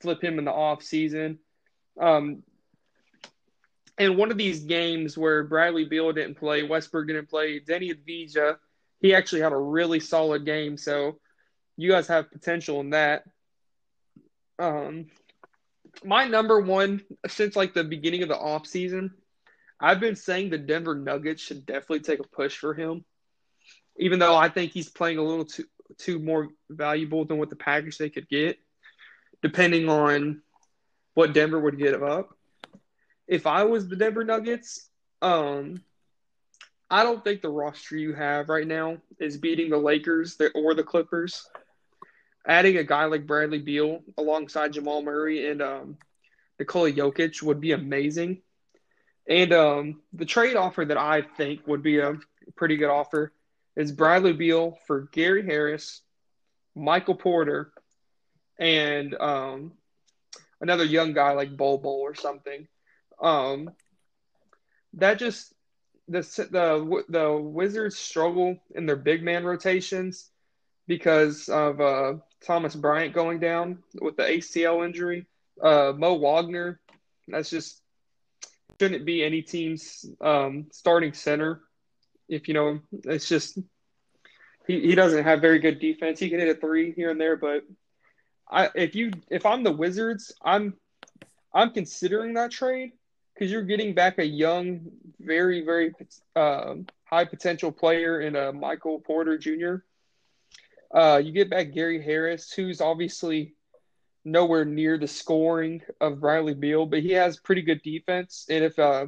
flip 0.00 0.22
him 0.22 0.38
in 0.38 0.44
the 0.44 0.52
off 0.52 0.82
season. 0.82 1.38
Um, 1.98 2.42
and 3.98 4.16
one 4.16 4.30
of 4.30 4.38
these 4.38 4.60
games 4.60 5.18
where 5.18 5.44
Bradley 5.44 5.84
Beal 5.84 6.12
didn't 6.12 6.36
play, 6.36 6.62
Westbrook 6.62 7.06
didn't 7.06 7.28
play, 7.28 7.60
Deni 7.60 7.94
Avdija, 7.94 8.56
he 9.00 9.14
actually 9.14 9.42
had 9.42 9.52
a 9.52 9.56
really 9.56 10.00
solid 10.00 10.44
game. 10.44 10.76
So 10.76 11.18
you 11.76 11.90
guys 11.90 12.08
have 12.08 12.30
potential 12.30 12.80
in 12.80 12.90
that. 12.90 13.24
Um, 14.58 15.06
my 16.04 16.26
number 16.26 16.60
one 16.60 17.02
since 17.26 17.56
like 17.56 17.74
the 17.74 17.84
beginning 17.84 18.22
of 18.22 18.28
the 18.28 18.38
off 18.38 18.66
season, 18.66 19.12
I've 19.80 20.00
been 20.00 20.16
saying 20.16 20.50
the 20.50 20.58
Denver 20.58 20.94
Nuggets 20.94 21.42
should 21.42 21.66
definitely 21.66 22.00
take 22.00 22.20
a 22.20 22.28
push 22.28 22.56
for 22.56 22.74
him, 22.74 23.04
even 23.98 24.18
though 24.18 24.36
I 24.36 24.48
think 24.50 24.72
he's 24.72 24.90
playing 24.90 25.18
a 25.18 25.22
little 25.22 25.46
too 25.46 25.64
too 25.98 26.18
more 26.18 26.48
valuable 26.68 27.24
than 27.24 27.38
what 27.38 27.50
the 27.50 27.56
package 27.56 27.98
they 27.98 28.10
could 28.10 28.28
get, 28.28 28.58
depending 29.42 29.88
on 29.88 30.42
what 31.14 31.32
Denver 31.32 31.60
would 31.60 31.78
give 31.78 32.02
up. 32.02 32.36
If 33.26 33.46
I 33.46 33.64
was 33.64 33.88
the 33.88 33.96
Denver 33.96 34.24
Nuggets, 34.24 34.88
um, 35.22 35.82
I 36.90 37.04
don't 37.04 37.22
think 37.22 37.40
the 37.40 37.50
roster 37.50 37.96
you 37.96 38.14
have 38.14 38.48
right 38.48 38.66
now 38.66 38.98
is 39.20 39.36
beating 39.36 39.70
the 39.70 39.78
Lakers 39.78 40.36
or 40.54 40.74
the 40.74 40.82
Clippers 40.82 41.46
adding 42.46 42.78
a 42.78 42.84
guy 42.84 43.04
like 43.04 43.26
Bradley 43.26 43.58
Beal 43.58 44.00
alongside 44.16 44.72
Jamal 44.72 45.02
Murray 45.02 45.50
and 45.50 45.62
um, 45.62 45.98
Nikola 46.58 46.90
Jokic 46.90 47.42
would 47.42 47.60
be 47.60 47.72
amazing. 47.72 48.42
And 49.28 49.52
um, 49.52 50.02
the 50.12 50.24
trade 50.24 50.56
offer 50.56 50.84
that 50.84 50.96
I 50.96 51.22
think 51.22 51.66
would 51.66 51.82
be 51.82 51.98
a 51.98 52.18
pretty 52.56 52.76
good 52.76 52.90
offer 52.90 53.32
is 53.80 53.92
Bradley 53.92 54.34
Beal 54.34 54.78
for 54.86 55.08
Gary 55.10 55.44
Harris, 55.44 56.02
Michael 56.76 57.14
Porter, 57.14 57.72
and 58.58 59.14
um, 59.14 59.72
another 60.60 60.84
young 60.84 61.14
guy 61.14 61.32
like 61.32 61.56
Bol 61.56 61.78
Bol 61.78 62.00
or 62.00 62.14
something. 62.14 62.68
Um, 63.22 63.70
that 64.94 65.18
just 65.18 65.54
the 66.08 66.20
the 66.50 67.04
the 67.08 67.32
Wizards 67.32 67.96
struggle 67.96 68.58
in 68.74 68.84
their 68.84 68.96
big 68.96 69.22
man 69.22 69.44
rotations 69.44 70.28
because 70.86 71.48
of 71.48 71.80
uh, 71.80 72.14
Thomas 72.44 72.76
Bryant 72.76 73.14
going 73.14 73.40
down 73.40 73.82
with 74.00 74.16
the 74.16 74.24
ACL 74.24 74.84
injury. 74.84 75.26
Uh, 75.62 75.94
Mo 75.96 76.14
Wagner, 76.14 76.80
that's 77.28 77.48
just 77.48 77.80
shouldn't 78.78 79.06
be 79.06 79.24
any 79.24 79.40
team's 79.40 80.04
um, 80.20 80.66
starting 80.70 81.14
center. 81.14 81.62
If 82.30 82.48
you 82.48 82.54
know, 82.54 82.80
it's 83.04 83.28
just 83.28 83.58
he, 84.66 84.80
he 84.80 84.94
doesn't 84.94 85.24
have 85.24 85.40
very 85.40 85.58
good 85.58 85.80
defense. 85.80 86.18
He 86.18 86.30
can 86.30 86.38
hit 86.38 86.48
a 86.48 86.54
three 86.54 86.92
here 86.92 87.10
and 87.10 87.20
there, 87.20 87.36
but 87.36 87.64
I 88.48 88.70
if 88.74 88.94
you 88.94 89.12
if 89.28 89.44
I'm 89.44 89.64
the 89.64 89.72
Wizards, 89.72 90.32
I'm 90.42 90.74
I'm 91.52 91.72
considering 91.72 92.34
that 92.34 92.52
trade 92.52 92.92
because 93.34 93.50
you're 93.50 93.62
getting 93.62 93.94
back 93.94 94.18
a 94.18 94.24
young, 94.24 94.92
very 95.18 95.64
very 95.64 95.92
uh, 96.36 96.74
high 97.04 97.24
potential 97.24 97.72
player 97.72 98.20
in 98.20 98.36
a 98.36 98.52
Michael 98.52 99.00
Porter 99.00 99.36
Jr. 99.36 99.76
Uh, 100.92 101.20
you 101.22 101.32
get 101.32 101.50
back 101.50 101.72
Gary 101.72 102.02
Harris, 102.02 102.52
who's 102.52 102.80
obviously 102.80 103.54
nowhere 104.24 104.64
near 104.64 104.98
the 104.98 105.08
scoring 105.08 105.82
of 106.00 106.20
Bradley 106.20 106.54
Beal, 106.54 106.86
but 106.86 107.00
he 107.00 107.12
has 107.12 107.38
pretty 107.38 107.62
good 107.62 107.82
defense. 107.82 108.46
And 108.48 108.64
if 108.64 108.78
uh, 108.78 109.06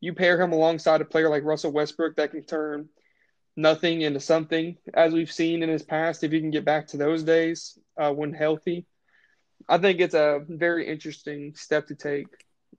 you 0.00 0.14
pair 0.14 0.40
him 0.40 0.52
alongside 0.52 1.00
a 1.00 1.04
player 1.04 1.28
like 1.28 1.44
Russell 1.44 1.72
Westbrook 1.72 2.16
that 2.16 2.30
can 2.30 2.44
turn 2.44 2.88
nothing 3.56 4.02
into 4.02 4.20
something, 4.20 4.76
as 4.94 5.12
we've 5.12 5.32
seen 5.32 5.62
in 5.62 5.68
his 5.68 5.82
past, 5.82 6.22
if 6.22 6.32
you 6.32 6.40
can 6.40 6.50
get 6.50 6.64
back 6.64 6.86
to 6.88 6.96
those 6.96 7.24
days 7.24 7.78
uh, 7.96 8.12
when 8.12 8.32
healthy, 8.32 8.86
I 9.68 9.78
think 9.78 10.00
it's 10.00 10.14
a 10.14 10.40
very 10.48 10.86
interesting 10.86 11.54
step 11.56 11.88
to 11.88 11.94
take 11.94 12.28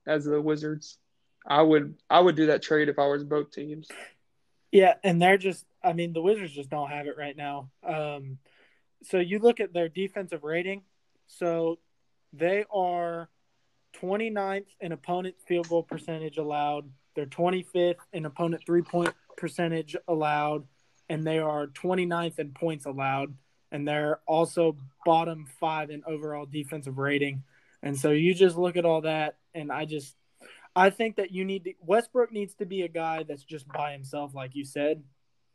as 0.06 0.24
the 0.24 0.40
Wizards. 0.40 0.98
I 1.46 1.62
would 1.62 1.94
I 2.08 2.20
would 2.20 2.36
do 2.36 2.46
that 2.46 2.62
trade 2.62 2.88
if 2.88 2.98
I 2.98 3.06
was 3.06 3.24
both 3.24 3.50
teams. 3.50 3.88
Yeah, 4.72 4.94
and 5.04 5.20
they're 5.20 5.38
just 5.38 5.64
I 5.82 5.92
mean, 5.92 6.12
the 6.12 6.22
Wizards 6.22 6.54
just 6.54 6.70
don't 6.70 6.90
have 6.90 7.06
it 7.06 7.16
right 7.18 7.36
now. 7.36 7.70
Um, 7.82 8.38
so 9.02 9.18
you 9.18 9.38
look 9.38 9.60
at 9.60 9.72
their 9.72 9.88
defensive 9.88 10.44
rating. 10.44 10.82
So 11.26 11.78
they 12.32 12.64
are 12.72 13.28
29th 14.00 14.66
in 14.80 14.92
opponent 14.92 15.36
field 15.46 15.68
goal 15.68 15.82
percentage 15.82 16.38
allowed. 16.38 16.90
They're 17.14 17.26
25th 17.26 17.96
in 18.12 18.26
opponent 18.26 18.62
three 18.64 18.82
point 18.82 19.14
percentage 19.36 19.96
allowed. 20.08 20.66
And 21.08 21.26
they 21.26 21.38
are 21.38 21.66
29th 21.66 22.38
in 22.38 22.52
points 22.52 22.86
allowed. 22.86 23.34
And 23.72 23.86
they're 23.86 24.20
also 24.26 24.76
bottom 25.04 25.46
five 25.58 25.90
in 25.90 26.02
overall 26.06 26.46
defensive 26.46 26.98
rating. 26.98 27.42
And 27.82 27.98
so 27.98 28.10
you 28.10 28.34
just 28.34 28.56
look 28.56 28.76
at 28.76 28.84
all 28.84 29.00
that, 29.02 29.38
and 29.54 29.72
I 29.72 29.86
just, 29.86 30.14
I 30.76 30.90
think 30.90 31.16
that 31.16 31.30
you 31.30 31.46
need 31.46 31.64
to, 31.64 31.72
Westbrook 31.80 32.30
needs 32.30 32.54
to 32.56 32.66
be 32.66 32.82
a 32.82 32.88
guy 32.88 33.22
that's 33.22 33.42
just 33.42 33.66
by 33.68 33.92
himself, 33.92 34.34
like 34.34 34.54
you 34.54 34.64
said 34.64 35.02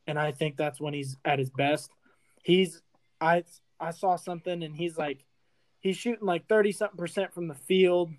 and 0.07 0.19
I 0.19 0.31
think 0.31 0.57
that's 0.57 0.79
when 0.79 0.93
he's 0.93 1.17
at 1.25 1.39
his 1.39 1.49
best. 1.49 1.89
He's 2.43 2.81
I 3.19 3.43
I 3.79 3.91
saw 3.91 4.15
something 4.15 4.63
and 4.63 4.75
he's 4.75 4.97
like 4.97 5.23
he's 5.79 5.97
shooting 5.97 6.25
like 6.25 6.47
30 6.47 6.71
something 6.71 6.97
percent 6.97 7.33
from 7.33 7.47
the 7.47 7.55
field. 7.55 8.11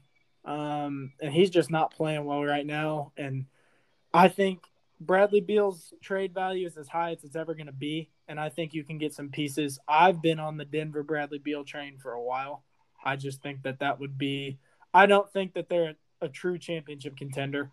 Um, 0.46 1.12
and 1.20 1.32
he's 1.32 1.50
just 1.50 1.70
not 1.70 1.92
playing 1.92 2.24
well 2.24 2.42
right 2.44 2.64
now. 2.64 3.12
And 3.16 3.46
I 4.14 4.28
think 4.28 4.62
Bradley 5.00 5.40
Beal's 5.40 5.92
trade 6.00 6.32
value 6.32 6.66
is 6.66 6.76
as 6.76 6.88
high 6.88 7.10
as 7.10 7.24
it's 7.24 7.36
ever 7.36 7.54
going 7.54 7.66
to 7.66 7.72
be. 7.72 8.08
And 8.28 8.40
I 8.40 8.48
think 8.48 8.72
you 8.72 8.84
can 8.84 8.98
get 8.98 9.12
some 9.12 9.28
pieces. 9.28 9.78
I've 9.86 10.22
been 10.22 10.38
on 10.38 10.56
the 10.56 10.64
Denver 10.64 11.02
Bradley 11.02 11.38
Beal 11.38 11.64
train 11.64 11.98
for 11.98 12.12
a 12.12 12.22
while. 12.22 12.62
I 13.04 13.16
just 13.16 13.42
think 13.42 13.62
that 13.62 13.80
that 13.80 14.00
would 14.00 14.16
be, 14.16 14.58
I 14.94 15.06
don't 15.06 15.30
think 15.32 15.54
that 15.54 15.68
they're 15.68 15.94
a, 16.20 16.28
true 16.28 16.58
championship 16.58 17.16
contender. 17.16 17.70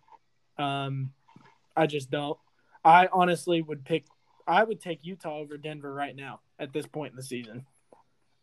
Um, 0.58 1.12
I 1.76 1.86
just 1.86 2.10
don't. 2.10 2.38
I 2.84 3.08
honestly 3.12 3.62
would 3.62 3.84
pick. 3.84 4.04
I 4.46 4.62
would 4.62 4.80
take 4.80 5.00
Utah 5.02 5.38
over 5.38 5.56
Denver 5.56 5.92
right 5.92 6.14
now 6.14 6.40
at 6.58 6.72
this 6.72 6.86
point 6.86 7.12
in 7.12 7.16
the 7.16 7.22
season. 7.22 7.66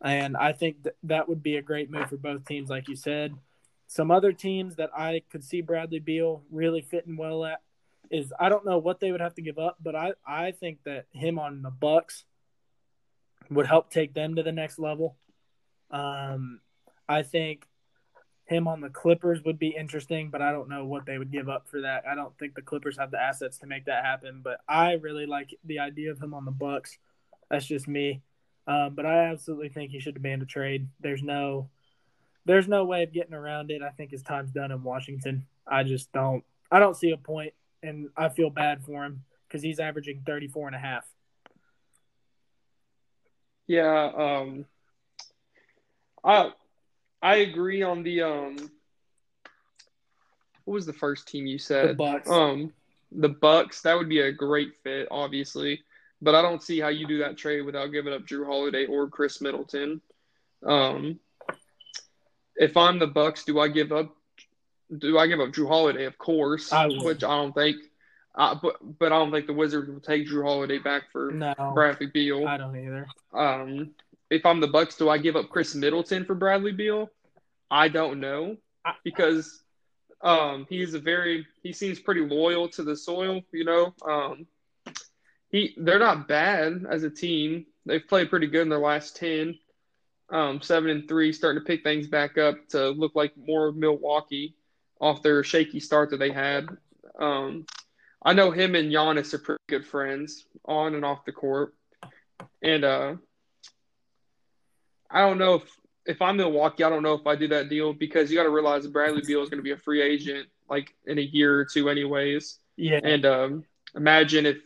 And 0.02 0.36
I 0.36 0.52
think 0.52 0.84
th- 0.84 0.96
that 1.04 1.30
would 1.30 1.44
be 1.44 1.58
a 1.58 1.62
great 1.62 1.92
move 1.92 2.10
for 2.10 2.18
both 2.18 2.46
teams, 2.46 2.70
like 2.70 2.88
you 2.88 2.96
said. 2.96 3.36
Some 3.92 4.10
other 4.10 4.32
teams 4.32 4.78
that 4.78 4.90
I 4.96 5.22
could 5.30 5.44
see 5.44 5.60
Bradley 5.60 6.00
Beal 6.00 6.44
really 6.50 6.82
fitting 6.82 7.18
well 7.18 7.44
at 7.44 7.60
is 8.10 8.32
I 8.40 8.48
don't 8.48 8.64
know 8.64 8.78
what 8.78 9.02
they 9.02 9.12
would 9.12 9.20
have 9.20 9.36
to 9.36 9.42
give 9.42 9.60
up, 9.60 9.80
but 9.84 9.98
I, 9.98 10.14
I 10.26 10.52
think 10.52 10.80
that 10.86 11.08
him 11.12 11.38
on 11.38 11.62
the 11.62 11.72
Bucks 11.72 12.24
would 13.50 13.68
help 13.68 13.90
take 13.90 14.14
them 14.14 14.36
to 14.36 14.44
the 14.44 14.54
next 14.54 14.80
level. 14.80 15.18
Um, 15.90 16.62
I 17.10 17.24
think 17.24 17.68
him 18.46 18.66
on 18.66 18.80
the 18.80 18.88
Clippers 18.88 19.44
would 19.44 19.60
be 19.60 19.76
interesting, 19.78 20.30
but 20.30 20.42
I 20.42 20.54
don't 20.54 20.70
know 20.70 20.86
what 20.86 21.06
they 21.06 21.18
would 21.18 21.30
give 21.30 21.50
up 21.50 21.68
for 21.68 21.82
that. 21.82 22.06
I 22.10 22.16
don't 22.16 22.38
think 22.40 22.56
the 22.56 22.62
Clippers 22.62 22.98
have 22.98 23.12
the 23.12 23.22
assets 23.22 23.58
to 23.58 23.68
make 23.68 23.88
that 23.88 24.06
happen. 24.06 24.40
But 24.42 24.62
I 24.70 24.94
really 24.94 25.26
like 25.26 25.54
the 25.66 25.80
idea 25.80 26.12
of 26.12 26.22
him 26.22 26.34
on 26.34 26.46
the 26.46 26.52
Bucks. 26.52 26.98
That's 27.50 27.66
just 27.66 27.90
me. 27.90 28.22
Um, 28.68 28.96
but 28.96 29.06
I 29.06 29.26
absolutely 29.26 29.68
think 29.68 29.92
he 29.92 30.00
should 30.00 30.14
demand 30.14 30.44
a 30.44 30.46
trade. 30.46 30.88
There's 31.02 31.24
no, 31.24 31.70
there's 32.46 32.68
no 32.68 32.86
way 32.86 33.04
of 33.04 33.14
getting 33.14 33.34
around 33.34 33.72
it. 33.72 33.82
I 33.82 33.90
think 33.90 34.12
his 34.12 34.24
time's 34.24 34.52
done 34.52 34.72
in 34.72 34.84
Washington. 34.84 35.46
I 35.68 35.84
just 35.84 36.12
don't. 36.12 36.44
I 36.72 36.80
don't 36.80 36.96
see 36.96 37.12
a 37.12 37.18
point, 37.18 37.54
and 37.84 38.10
I 38.16 38.30
feel 38.30 38.50
bad 38.50 38.84
for 38.84 39.04
him 39.04 39.24
because 39.48 39.62
he's 39.62 39.80
averaging 39.80 40.24
34 40.26 40.68
and 40.68 40.76
a 40.76 40.80
half. 40.80 41.06
Yeah, 43.68 44.12
um, 44.16 44.66
I 46.24 46.52
I 47.22 47.36
agree 47.38 47.84
on 47.84 48.04
the 48.04 48.22
um. 48.24 48.72
What 50.66 50.76
was 50.76 50.86
the 50.86 50.94
first 50.94 51.28
team 51.28 51.46
you 51.46 51.58
said? 51.58 51.90
The 51.90 51.94
Bucks. 51.94 52.30
Um, 52.30 52.74
the 53.12 53.30
Bucks. 53.30 53.82
That 53.82 53.98
would 53.98 54.10
be 54.10 54.22
a 54.22 54.32
great 54.32 54.74
fit, 54.84 55.08
obviously, 55.12 55.82
but 56.22 56.36
I 56.36 56.42
don't 56.42 56.64
see 56.64 56.80
how 56.80 56.90
you 56.90 57.08
do 57.08 57.20
that 57.20 57.38
trade 57.38 57.62
without 57.62 57.88
giving 57.88 58.14
up 58.14 58.26
Jrue 58.26 58.46
Holiday 58.46 58.86
or 58.86 59.08
Khris 59.08 59.42
Middleton. 59.42 60.02
Um, 60.66 61.20
if 62.56 62.78
I'm 62.78 63.00
the 63.00 63.08
Bucks, 63.08 63.44
do 63.44 63.60
I 63.60 63.68
give 63.68 63.92
up? 63.92 64.16
Do 64.98 65.18
I 65.18 65.28
give 65.28 65.40
up 65.40 65.50
Jrue 65.50 65.68
Holiday? 65.68 66.06
Of 66.06 66.18
course, 66.18 66.72
I 66.74 66.88
which 66.88 67.24
I 67.24 67.30
don't 67.30 67.54
think. 67.54 67.78
Uh, 68.36 68.56
but 68.56 68.78
but 69.00 69.12
I 69.12 69.20
don't 69.20 69.32
think 69.32 69.48
the 69.48 69.54
Wizards 69.54 69.90
will 69.90 70.00
take 70.00 70.28
Jrue 70.28 70.44
Holiday 70.44 70.80
back 70.80 71.12
for 71.12 71.32
No, 71.32 71.54
Bradley 71.74 72.08
Beal. 72.08 72.48
I 72.48 72.58
don't 72.58 72.76
either. 72.76 73.08
Um, 73.34 73.92
if 74.30 74.46
I'm 74.46 74.60
the 74.60 74.68
Bucks, 74.68 74.96
do 74.96 75.10
I 75.10 75.18
give 75.18 75.36
up 75.36 75.50
Khris 75.50 75.76
Middleton 75.76 76.26
for 76.26 76.36
Bradley 76.36 76.72
Beal? 76.72 77.10
I 77.70 77.88
don't 77.88 78.20
know 78.20 78.58
because 79.04 79.62
um, 80.22 80.66
he's 80.70 80.94
a 80.94 81.00
very 81.00 81.46
he 81.64 81.74
seems 81.74 82.00
pretty 82.00 82.22
loyal 82.22 82.68
to 82.70 82.84
the 82.84 82.96
soil. 82.96 83.42
You 83.52 83.66
know, 83.66 83.94
um, 84.06 84.46
he 85.50 85.76
they're 85.78 86.00
not 86.00 86.28
bad 86.28 86.86
as 86.90 87.04
a 87.04 87.10
team. 87.10 87.66
They've 87.86 88.08
played 88.08 88.30
pretty 88.30 88.48
good 88.48 88.62
in 88.62 88.70
their 88.70 88.80
last 88.80 89.16
ten. 89.16 89.58
Um, 90.32 90.62
seven 90.62 90.90
and 90.90 91.08
three, 91.08 91.34
starting 91.34 91.62
to 91.62 91.66
pick 91.66 91.84
things 91.84 92.08
back 92.08 92.38
up 92.38 92.56
to 92.70 92.90
look 92.90 93.16
like 93.16 93.34
more 93.38 93.68
of 93.68 93.76
Milwaukee 93.76 94.56
off 95.00 95.22
their 95.22 95.44
shaky 95.44 95.80
start 95.80 96.10
that 96.12 96.18
they 96.18 96.32
had. 96.32 96.68
Um, 97.20 97.66
I 98.24 98.34
know 98.34 98.52
him 98.52 98.76
and 98.76 98.92
Giannis 98.92 99.34
are 99.34 99.40
pretty 99.40 99.64
good 99.68 99.86
friends 99.86 100.46
on 100.66 100.96
and 100.96 101.04
off 101.04 101.26
the 101.26 101.32
court, 101.34 101.74
and 102.62 102.86
uh, 102.86 103.16
I 105.10 105.20
don't 105.22 105.38
know 105.38 105.56
if 105.56 105.64
if 106.06 106.22
I'm 106.22 106.38
Milwaukee, 106.38 106.84
I 106.84 106.90
don't 106.90 107.04
know 107.04 107.14
if 107.14 107.28
I 107.28 107.36
do 107.36 107.48
that 107.50 107.70
deal 107.70 107.94
because 107.94 108.32
you 108.32 108.38
got 108.38 108.44
to 108.44 108.50
realize 108.50 108.88
Bradley 108.88 109.22
Beal 109.26 109.44
is 109.44 109.50
going 109.50 109.60
to 109.60 109.64
be 109.64 109.72
a 109.72 109.78
free 109.78 110.02
agent 110.02 110.48
like 110.70 110.96
in 111.06 111.20
a 111.20 111.22
year 111.22 111.60
or 111.60 111.66
two, 111.66 111.90
anyways. 111.90 112.58
Yeah, 112.78 113.00
And 113.04 113.26
um, 113.26 113.64
imagine 113.96 114.46
if 114.46 114.58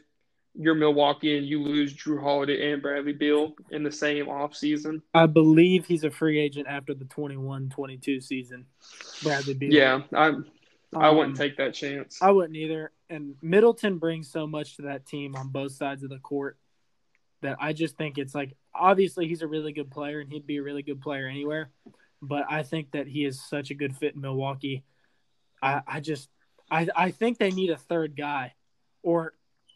you're 0.57 0.75
Milwaukee 0.75 1.37
and 1.37 1.45
you 1.45 1.61
lose 1.61 1.93
Jrue 1.93 2.21
Holiday 2.21 2.71
and 2.71 2.81
Bradley 2.81 3.13
Beal 3.13 3.53
in 3.71 3.83
the 3.83 3.91
same 3.91 4.27
offseason. 4.27 5.01
I 5.13 5.25
believe 5.25 5.85
he's 5.85 6.03
a 6.03 6.11
free 6.11 6.39
agent 6.39 6.67
after 6.67 6.93
the 6.93 7.05
21-22 7.05 8.23
season. 8.23 8.65
Bradley 9.23 9.53
Beal. 9.53 9.73
Yeah, 9.73 10.01
I'm. 10.13 10.45
I 10.95 11.09
Um, 11.09 11.17
wouldn't 11.17 11.35
take 11.37 11.57
that 11.57 11.73
chance. 11.73 12.21
I 12.21 12.31
wouldn't 12.31 12.55
either. 12.55 12.91
And 13.09 13.35
Middleton 13.41 13.97
brings 13.97 14.31
so 14.31 14.47
much 14.47 14.77
to 14.77 14.83
that 14.83 15.05
team 15.05 15.35
on 15.35 15.49
both 15.49 15.73
sides 15.73 16.03
of 16.03 16.09
the 16.09 16.19
court 16.19 16.57
that 17.41 17.57
I 17.59 17.73
just 17.73 17.97
think 17.97 18.17
it's 18.17 18.33
like 18.33 18.55
obviously 18.73 19.27
he's 19.27 19.41
a 19.41 19.47
really 19.47 19.73
good 19.73 19.91
player 19.91 20.21
and 20.21 20.31
he'd 20.31 20.47
be 20.47 20.57
a 20.57 20.63
really 20.63 20.83
good 20.83 21.01
player 21.01 21.27
anywhere. 21.27 21.69
But 22.21 22.45
I 22.49 22.63
think 22.63 22.91
that 22.91 23.07
he 23.07 23.25
is 23.25 23.43
such 23.47 23.71
a 23.71 23.75
good 23.75 23.95
fit 23.95 24.15
in 24.15 24.21
Milwaukee. 24.21 24.83
I, 25.61 25.81
I 25.85 25.99
just 25.99 26.29
I, 26.71 26.87
I 26.95 27.11
think 27.11 27.37
they 27.37 27.51
need 27.51 27.69
a 27.71 27.77
third 27.77 28.15
guy 28.15 28.53
or 29.03 29.33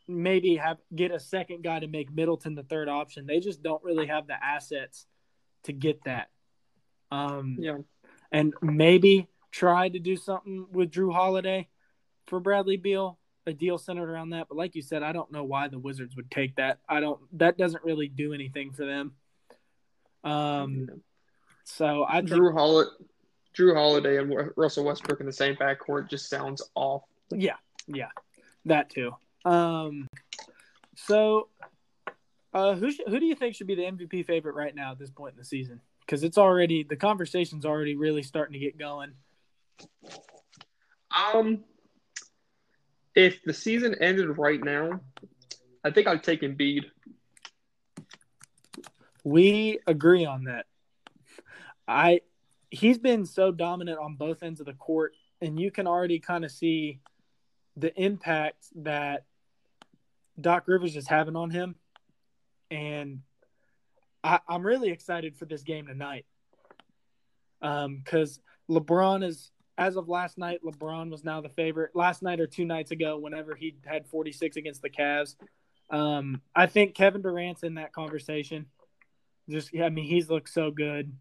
maybe 0.09 0.55
have 0.57 0.77
get 0.93 1.11
a 1.11 1.19
second 1.19 1.63
guy 1.63 1.79
to 1.79 1.87
make 1.87 2.11
Middleton 2.11 2.55
the 2.55 2.63
third 2.63 2.89
option. 2.89 3.25
They 3.25 3.39
just 3.39 3.61
don't 3.63 3.83
really 3.83 4.07
have 4.07 4.27
the 4.27 4.43
assets 4.43 5.05
to 5.63 5.73
get 5.73 6.03
that. 6.05 6.29
Um 7.11 7.57
yeah, 7.59 7.77
and 8.31 8.53
maybe 8.61 9.27
try 9.51 9.89
to 9.89 9.99
do 9.99 10.15
something 10.15 10.67
with 10.71 10.91
Jrue 10.91 11.13
Holiday 11.13 11.67
for 12.27 12.39
Bradley 12.39 12.77
Beal, 12.77 13.17
a 13.45 13.53
deal 13.53 13.77
centered 13.77 14.09
around 14.09 14.31
that. 14.31 14.47
But 14.47 14.57
like 14.57 14.75
you 14.75 14.81
said, 14.81 15.03
I 15.03 15.11
don't 15.11 15.31
know 15.31 15.43
why 15.43 15.67
the 15.67 15.79
Wizards 15.79 16.15
would 16.15 16.29
take 16.31 16.55
that. 16.55 16.79
I 16.87 16.99
don't. 16.99 17.19
That 17.37 17.57
doesn't 17.57 17.83
really 17.83 18.07
do 18.07 18.33
anything 18.33 18.71
for 18.71 18.85
them. 18.85 19.13
Um. 20.23 20.87
So 21.65 22.05
I 22.07 22.21
think, 22.21 22.31
Jrue 22.31 22.53
Holiday, 22.53 22.89
Jrue 23.55 23.75
Holiday 23.75 24.17
and 24.17 24.51
Russell 24.55 24.85
Westbrook 24.85 25.19
in 25.19 25.25
the 25.25 25.33
same 25.33 25.55
backcourt 25.55 26.09
just 26.09 26.29
sounds 26.29 26.61
off. 26.75 27.03
yeah, 27.31 27.57
yeah, 27.87 28.09
that 28.65 28.89
too. 28.89 29.11
Um. 29.45 30.07
So, 30.95 31.47
uh, 32.53 32.75
who 32.75 32.91
sh- 32.91 33.01
who 33.07 33.19
do 33.19 33.25
you 33.25 33.35
think 33.35 33.55
should 33.55 33.67
be 33.67 33.75
the 33.75 33.83
MVP 33.83 34.25
favorite 34.25 34.55
right 34.55 34.75
now 34.75 34.91
at 34.91 34.99
this 34.99 35.09
point 35.09 35.33
in 35.33 35.39
the 35.39 35.45
season? 35.45 35.81
Because 36.05 36.23
it's 36.23 36.37
already 36.37 36.83
the 36.83 36.95
conversation's 36.95 37.65
already 37.65 37.95
really 37.95 38.23
starting 38.23 38.53
to 38.53 38.59
get 38.59 38.77
going. 38.77 39.13
Um, 41.33 41.63
if 43.15 43.43
the 43.43 43.53
season 43.53 43.95
ended 44.01 44.37
right 44.37 44.63
now, 44.63 45.01
I 45.83 45.91
think 45.91 46.07
I'd 46.07 46.23
take 46.23 46.41
Embiid. 46.41 46.85
We 49.23 49.79
agree 49.85 50.25
on 50.25 50.45
that. 50.45 50.65
I 51.87 52.21
he's 52.69 52.97
been 52.97 53.25
so 53.25 53.51
dominant 53.51 53.99
on 53.99 54.15
both 54.15 54.43
ends 54.43 54.59
of 54.59 54.65
the 54.65 54.73
court, 54.73 55.13
and 55.41 55.59
you 55.59 55.71
can 55.71 55.87
already 55.87 56.19
kind 56.19 56.45
of 56.45 56.51
see 56.51 56.99
the 57.75 57.93
impact 58.01 58.67
that 58.75 59.25
Doc 60.41 60.67
Rivers 60.67 60.95
is 60.95 61.07
having 61.07 61.35
on 61.35 61.49
him. 61.49 61.75
And 62.71 63.21
I, 64.23 64.39
I'm 64.47 64.65
really 64.65 64.89
excited 64.89 65.37
for 65.37 65.45
this 65.45 65.63
game 65.63 65.87
tonight. 65.87 66.25
Um, 67.61 68.01
because 68.03 68.39
LeBron 68.69 69.23
is 69.23 69.51
as 69.79 69.95
of 69.95 70.09
last 70.09 70.37
night, 70.37 70.59
LeBron 70.63 71.09
was 71.09 71.23
now 71.23 71.39
the 71.39 71.49
favorite. 71.49 71.91
Last 71.95 72.21
night 72.21 72.41
or 72.41 72.47
two 72.47 72.65
nights 72.65 72.91
ago, 72.91 73.17
whenever 73.17 73.55
he 73.55 73.77
had 73.85 74.07
46 74.07 74.57
against 74.57 74.81
the 74.81 74.89
Cavs, 74.89 75.35
um, 75.89 76.41
I 76.53 76.67
think 76.67 76.95
Kevin 76.95 77.21
Durant's 77.21 77.63
in 77.63 77.75
that 77.75 77.93
conversation. 77.93 78.65
Just, 79.49 79.71
I 79.75 79.89
mean, 79.89 80.05
he's 80.05 80.29
looked 80.29 80.49
so 80.49 80.69
good, 80.69 81.13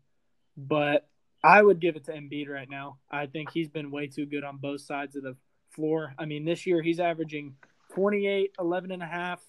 but 0.56 1.08
I 1.42 1.62
would 1.62 1.80
give 1.80 1.94
it 1.94 2.04
to 2.06 2.12
Embiid 2.12 2.48
right 2.48 2.68
now. 2.68 2.98
I 3.10 3.26
think 3.26 3.52
he's 3.52 3.68
been 3.68 3.92
way 3.92 4.08
too 4.08 4.26
good 4.26 4.42
on 4.42 4.58
both 4.58 4.80
sides 4.80 5.14
of 5.14 5.22
the 5.22 5.36
floor. 5.70 6.14
I 6.18 6.24
mean, 6.24 6.44
this 6.44 6.66
year 6.66 6.82
he's 6.82 6.98
averaging 6.98 7.54
28, 7.98 8.52
11 8.60 8.92
and 8.92 9.02
a 9.02 9.06
half. 9.06 9.40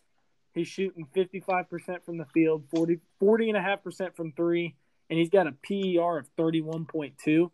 He's 0.55 0.67
shooting 0.67 1.07
55% 1.15 2.03
from 2.03 2.17
the 2.17 2.25
field, 2.33 2.63
40, 2.73 2.99
40 3.19 3.49
and 3.49 3.57
a 3.57 3.61
half 3.61 3.83
percent 3.83 4.15
from 4.15 4.31
three, 4.31 4.75
and 5.07 5.19
he's 5.19 5.29
got 5.29 5.45
a 5.45 5.51
PER 5.51 6.17
of 6.17 6.27
31.2. 6.35 7.51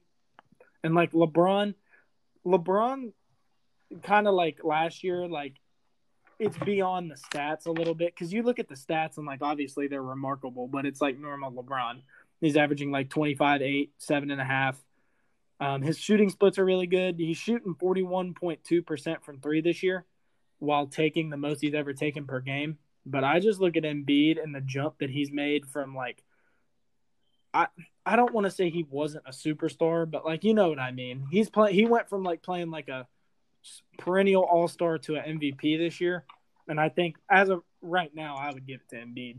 And 0.85 0.95
like 0.95 1.11
LeBron, 1.11 1.73
LeBron 2.45 3.11
kind 4.03 4.27
of 4.27 4.35
like 4.35 4.59
last 4.63 5.03
year, 5.03 5.27
like 5.27 5.55
it's 6.39 6.57
beyond 6.59 7.11
the 7.11 7.15
stats 7.15 7.65
a 7.65 7.71
little 7.71 7.95
bit 7.95 8.15
because 8.15 8.31
you 8.31 8.43
look 8.43 8.59
at 8.59 8.69
the 8.69 8.75
stats 8.75 9.17
and 9.17 9.25
like 9.25 9.41
obviously 9.41 9.89
they're 9.89 10.01
remarkable, 10.01 10.69
but 10.69 10.85
it's 10.85 11.01
like 11.01 11.19
normal 11.19 11.51
LeBron. 11.51 12.03
He's 12.39 12.55
averaging 12.55 12.91
like 12.91 13.09
25, 13.09 13.61
8, 13.61 13.91
7 13.97 14.31
and 14.31 14.39
a 14.39 14.45
half. 14.45 14.77
Um, 15.59 15.81
his 15.81 15.99
shooting 15.99 16.29
splits 16.29 16.57
are 16.57 16.65
really 16.65 16.87
good. 16.87 17.15
He's 17.17 17.37
shooting 17.37 17.75
41.2% 17.75 19.23
from 19.23 19.39
three 19.41 19.59
this 19.59 19.83
year 19.83 20.05
while 20.59 20.87
taking 20.87 21.29
the 21.29 21.37
most 21.37 21.61
he's 21.61 21.73
ever 21.73 21.93
taken 21.93 22.25
per 22.25 22.39
game. 22.39 22.77
But 23.05 23.23
I 23.23 23.39
just 23.39 23.59
look 23.59 23.77
at 23.77 23.83
Embiid 23.83 24.41
and 24.41 24.53
the 24.53 24.61
jump 24.61 24.97
that 24.99 25.09
he's 25.09 25.31
made 25.31 25.67
from 25.67 25.95
like 25.95 26.23
I 27.53 27.67
I 28.05 28.15
don't 28.15 28.33
want 28.33 28.45
to 28.45 28.51
say 28.51 28.69
he 28.69 28.85
wasn't 28.89 29.23
a 29.27 29.31
superstar, 29.31 30.09
but 30.09 30.25
like 30.25 30.43
you 30.43 30.53
know 30.53 30.69
what 30.69 30.79
I 30.79 30.91
mean. 30.91 31.27
He's 31.31 31.49
play 31.49 31.73
he 31.73 31.85
went 31.85 32.09
from 32.09 32.23
like 32.23 32.41
playing 32.43 32.71
like 32.71 32.89
a 32.89 33.07
perennial 33.97 34.43
all 34.43 34.67
star 34.67 34.97
to 34.99 35.15
an 35.15 35.39
MVP 35.39 35.77
this 35.77 36.01
year, 36.01 36.25
and 36.67 36.79
I 36.79 36.89
think 36.89 37.15
as 37.29 37.49
of 37.49 37.63
right 37.81 38.13
now, 38.13 38.35
I 38.35 38.51
would 38.51 38.65
give 38.67 38.81
it 38.81 38.89
to 38.89 38.97
Embiid. 39.03 39.37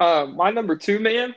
Uh, 0.00 0.26
my 0.26 0.50
number 0.50 0.76
two 0.76 0.98
man 0.98 1.34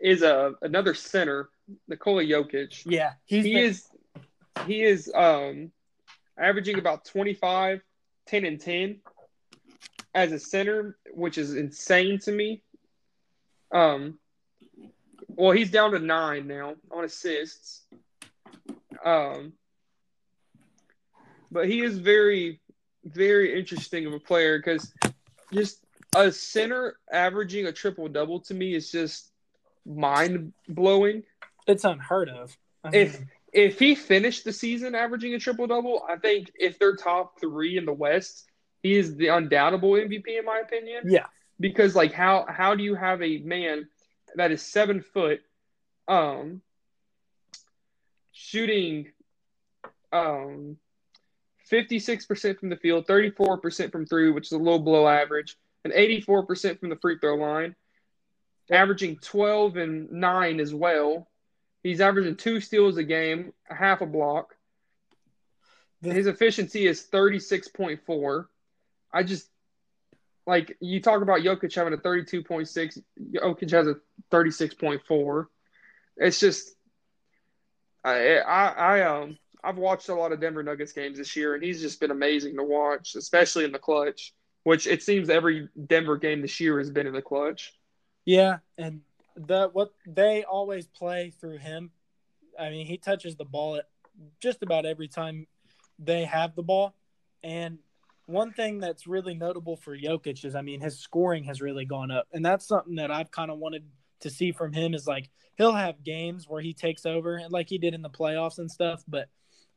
is 0.00 0.22
uh, 0.22 0.52
another 0.62 0.94
center, 0.94 1.48
Nikola 1.88 2.22
Jokic. 2.22 2.82
Yeah, 2.86 3.12
he's 3.24 3.44
he 3.44 3.54
been- 3.54 3.64
is 3.64 3.88
he 4.66 4.82
is 4.82 5.10
um 5.14 5.70
averaging 6.38 6.78
about 6.78 7.04
25 7.04 7.80
10 8.26 8.44
and 8.44 8.60
10 8.60 9.00
as 10.14 10.32
a 10.32 10.38
center 10.38 10.96
which 11.12 11.38
is 11.38 11.54
insane 11.54 12.18
to 12.18 12.32
me 12.32 12.62
Um, 13.70 14.18
well, 15.28 15.52
he's 15.52 15.70
down 15.70 15.92
to 15.92 15.98
nine 15.98 16.46
now 16.46 16.74
on 16.90 17.04
assists. 17.04 17.82
Um, 19.04 19.52
but 21.50 21.68
he 21.68 21.80
is 21.80 21.98
very, 21.98 22.60
very 23.04 23.58
interesting 23.58 24.06
of 24.06 24.12
a 24.12 24.18
player 24.18 24.58
because 24.58 24.92
just 25.52 25.84
a 26.14 26.32
center 26.32 26.98
averaging 27.12 27.66
a 27.66 27.72
triple 27.72 28.08
double 28.08 28.40
to 28.40 28.54
me 28.54 28.74
is 28.74 28.90
just 28.90 29.30
mind 29.86 30.52
blowing. 30.68 31.22
It's 31.66 31.84
unheard 31.84 32.28
of. 32.28 32.56
I 32.82 32.90
mean, 32.90 33.00
if 33.00 33.20
if 33.52 33.78
he 33.78 33.94
finished 33.94 34.44
the 34.44 34.52
season 34.52 34.94
averaging 34.94 35.34
a 35.34 35.38
triple 35.38 35.66
double, 35.66 36.04
I 36.08 36.16
think 36.16 36.50
if 36.54 36.78
they're 36.78 36.96
top 36.96 37.40
three 37.40 37.78
in 37.78 37.84
the 37.84 37.92
West, 37.92 38.44
he 38.82 38.96
is 38.96 39.16
the 39.16 39.28
undoubtable 39.28 39.92
MVP 39.92 40.38
in 40.38 40.44
my 40.44 40.58
opinion. 40.58 41.04
Yeah. 41.06 41.26
Because 41.60 41.96
like 41.96 42.12
how 42.12 42.46
how 42.48 42.74
do 42.74 42.84
you 42.84 42.94
have 42.94 43.22
a 43.22 43.38
man 43.38 43.88
that 44.36 44.52
is 44.52 44.62
seven 44.62 45.02
foot, 45.02 45.40
um, 46.06 46.62
shooting, 48.32 49.10
um, 50.12 50.76
fifty 51.66 51.98
six 51.98 52.26
percent 52.26 52.60
from 52.60 52.68
the 52.68 52.76
field, 52.76 53.06
thirty 53.06 53.30
four 53.30 53.58
percent 53.58 53.90
from 53.90 54.06
three, 54.06 54.30
which 54.30 54.46
is 54.46 54.52
a 54.52 54.58
little 54.58 54.78
below 54.78 55.08
average, 55.08 55.56
and 55.84 55.92
eighty 55.94 56.20
four 56.20 56.46
percent 56.46 56.78
from 56.78 56.90
the 56.90 56.96
free 56.96 57.18
throw 57.18 57.34
line, 57.34 57.74
averaging 58.70 59.16
twelve 59.16 59.76
and 59.76 60.12
nine 60.12 60.60
as 60.60 60.72
well. 60.72 61.28
He's 61.82 62.00
averaging 62.00 62.36
two 62.36 62.60
steals 62.60 62.96
a 62.96 63.04
game, 63.04 63.52
a 63.70 63.74
half 63.74 64.00
a 64.00 64.06
block. 64.06 64.54
His 66.02 66.26
efficiency 66.26 66.86
is 66.86 67.06
36.4. 67.12 68.46
I 69.12 69.22
just 69.22 69.48
like 70.46 70.76
you 70.80 71.00
talk 71.00 71.22
about 71.22 71.40
Jokic 71.40 71.74
having 71.74 71.92
a 71.92 71.98
32.6, 71.98 73.02
Jokic 73.32 73.70
has 73.70 73.86
a 73.86 73.96
36.4. 74.30 75.46
It's 76.16 76.40
just 76.40 76.74
I 78.04 78.38
I, 78.38 78.68
I 78.68 79.00
um 79.02 79.38
I've 79.62 79.76
watched 79.76 80.08
a 80.08 80.14
lot 80.14 80.32
of 80.32 80.40
Denver 80.40 80.62
Nuggets 80.62 80.92
games 80.92 81.18
this 81.18 81.34
year 81.36 81.54
and 81.54 81.62
he's 81.62 81.80
just 81.80 82.00
been 82.00 82.10
amazing 82.10 82.56
to 82.56 82.64
watch, 82.64 83.14
especially 83.16 83.64
in 83.64 83.72
the 83.72 83.78
clutch, 83.78 84.34
which 84.62 84.86
it 84.86 85.02
seems 85.02 85.30
every 85.30 85.68
Denver 85.86 86.16
game 86.16 86.42
this 86.42 86.60
year 86.60 86.78
has 86.78 86.90
been 86.90 87.06
in 87.06 87.12
the 87.12 87.22
clutch. 87.22 87.74
Yeah, 88.24 88.58
and 88.76 89.00
the 89.46 89.70
what 89.72 89.92
they 90.06 90.44
always 90.44 90.86
play 90.86 91.32
through 91.40 91.58
him. 91.58 91.90
I 92.58 92.70
mean, 92.70 92.86
he 92.86 92.98
touches 92.98 93.36
the 93.36 93.44
ball 93.44 93.80
just 94.40 94.62
about 94.62 94.84
every 94.84 95.08
time 95.08 95.46
they 95.98 96.24
have 96.24 96.54
the 96.54 96.62
ball. 96.62 96.94
And 97.42 97.78
one 98.26 98.52
thing 98.52 98.80
that's 98.80 99.06
really 99.06 99.34
notable 99.34 99.76
for 99.76 99.96
Jokic 99.96 100.44
is, 100.44 100.54
I 100.54 100.62
mean, 100.62 100.80
his 100.80 100.98
scoring 100.98 101.44
has 101.44 101.60
really 101.60 101.84
gone 101.84 102.10
up, 102.10 102.26
and 102.32 102.44
that's 102.44 102.66
something 102.66 102.96
that 102.96 103.10
I've 103.10 103.30
kind 103.30 103.50
of 103.50 103.58
wanted 103.58 103.84
to 104.20 104.30
see 104.30 104.52
from 104.52 104.72
him. 104.72 104.94
Is 104.94 105.06
like 105.06 105.30
he'll 105.56 105.72
have 105.72 106.04
games 106.04 106.46
where 106.48 106.60
he 106.60 106.74
takes 106.74 107.06
over, 107.06 107.36
and 107.36 107.52
like 107.52 107.68
he 107.68 107.78
did 107.78 107.94
in 107.94 108.02
the 108.02 108.10
playoffs 108.10 108.58
and 108.58 108.70
stuff. 108.70 109.02
But 109.06 109.28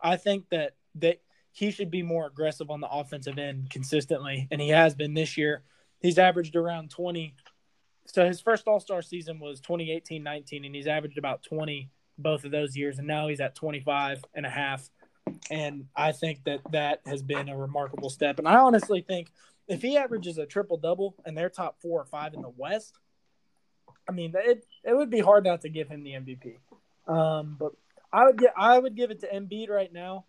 I 0.01 0.17
think 0.17 0.49
that 0.49 0.73
that 0.95 1.21
he 1.51 1.71
should 1.71 1.91
be 1.91 2.01
more 2.03 2.27
aggressive 2.27 2.69
on 2.69 2.81
the 2.81 2.89
offensive 2.89 3.37
end 3.37 3.69
consistently, 3.69 4.47
and 4.51 4.59
he 4.59 4.69
has 4.69 4.95
been 4.95 5.13
this 5.13 5.37
year. 5.37 5.63
He's 6.01 6.17
averaged 6.17 6.55
around 6.55 6.89
twenty 6.89 7.35
so 8.05 8.25
his 8.25 8.41
first 8.41 8.67
All 8.67 8.79
Star 8.79 9.01
season 9.01 9.39
was 9.39 9.59
2018 9.61 10.23
19, 10.23 10.65
and 10.65 10.75
he's 10.75 10.87
averaged 10.87 11.17
about 11.17 11.43
20 11.43 11.89
both 12.17 12.45
of 12.45 12.51
those 12.51 12.75
years. 12.75 12.99
And 12.99 13.07
now 13.07 13.27
he's 13.27 13.39
at 13.39 13.55
25 13.55 14.23
and 14.33 14.45
a 14.45 14.49
half. 14.49 14.89
And 15.49 15.85
I 15.95 16.11
think 16.11 16.43
that 16.45 16.59
that 16.71 17.01
has 17.05 17.21
been 17.21 17.49
a 17.49 17.57
remarkable 17.57 18.09
step. 18.09 18.39
And 18.39 18.47
I 18.47 18.55
honestly 18.55 19.01
think 19.01 19.31
if 19.67 19.81
he 19.81 19.97
averages 19.97 20.37
a 20.37 20.45
triple 20.45 20.77
double 20.77 21.15
and 21.25 21.37
they're 21.37 21.49
top 21.49 21.81
four 21.81 22.01
or 22.01 22.05
five 22.05 22.33
in 22.33 22.41
the 22.41 22.51
West, 22.55 22.95
I 24.07 24.11
mean, 24.11 24.33
it, 24.35 24.65
it 24.83 24.95
would 24.95 25.09
be 25.09 25.19
hard 25.19 25.45
not 25.45 25.61
to 25.61 25.69
give 25.69 25.87
him 25.87 26.03
the 26.03 26.11
MVP. 26.11 26.57
Um, 27.07 27.55
but 27.59 27.73
I 28.11 28.25
would 28.25 28.37
get 28.37 28.53
I 28.57 28.77
would 28.77 28.95
give 28.95 29.11
it 29.11 29.21
to 29.21 29.27
Embiid 29.27 29.69
right 29.69 29.91
now. 29.91 30.25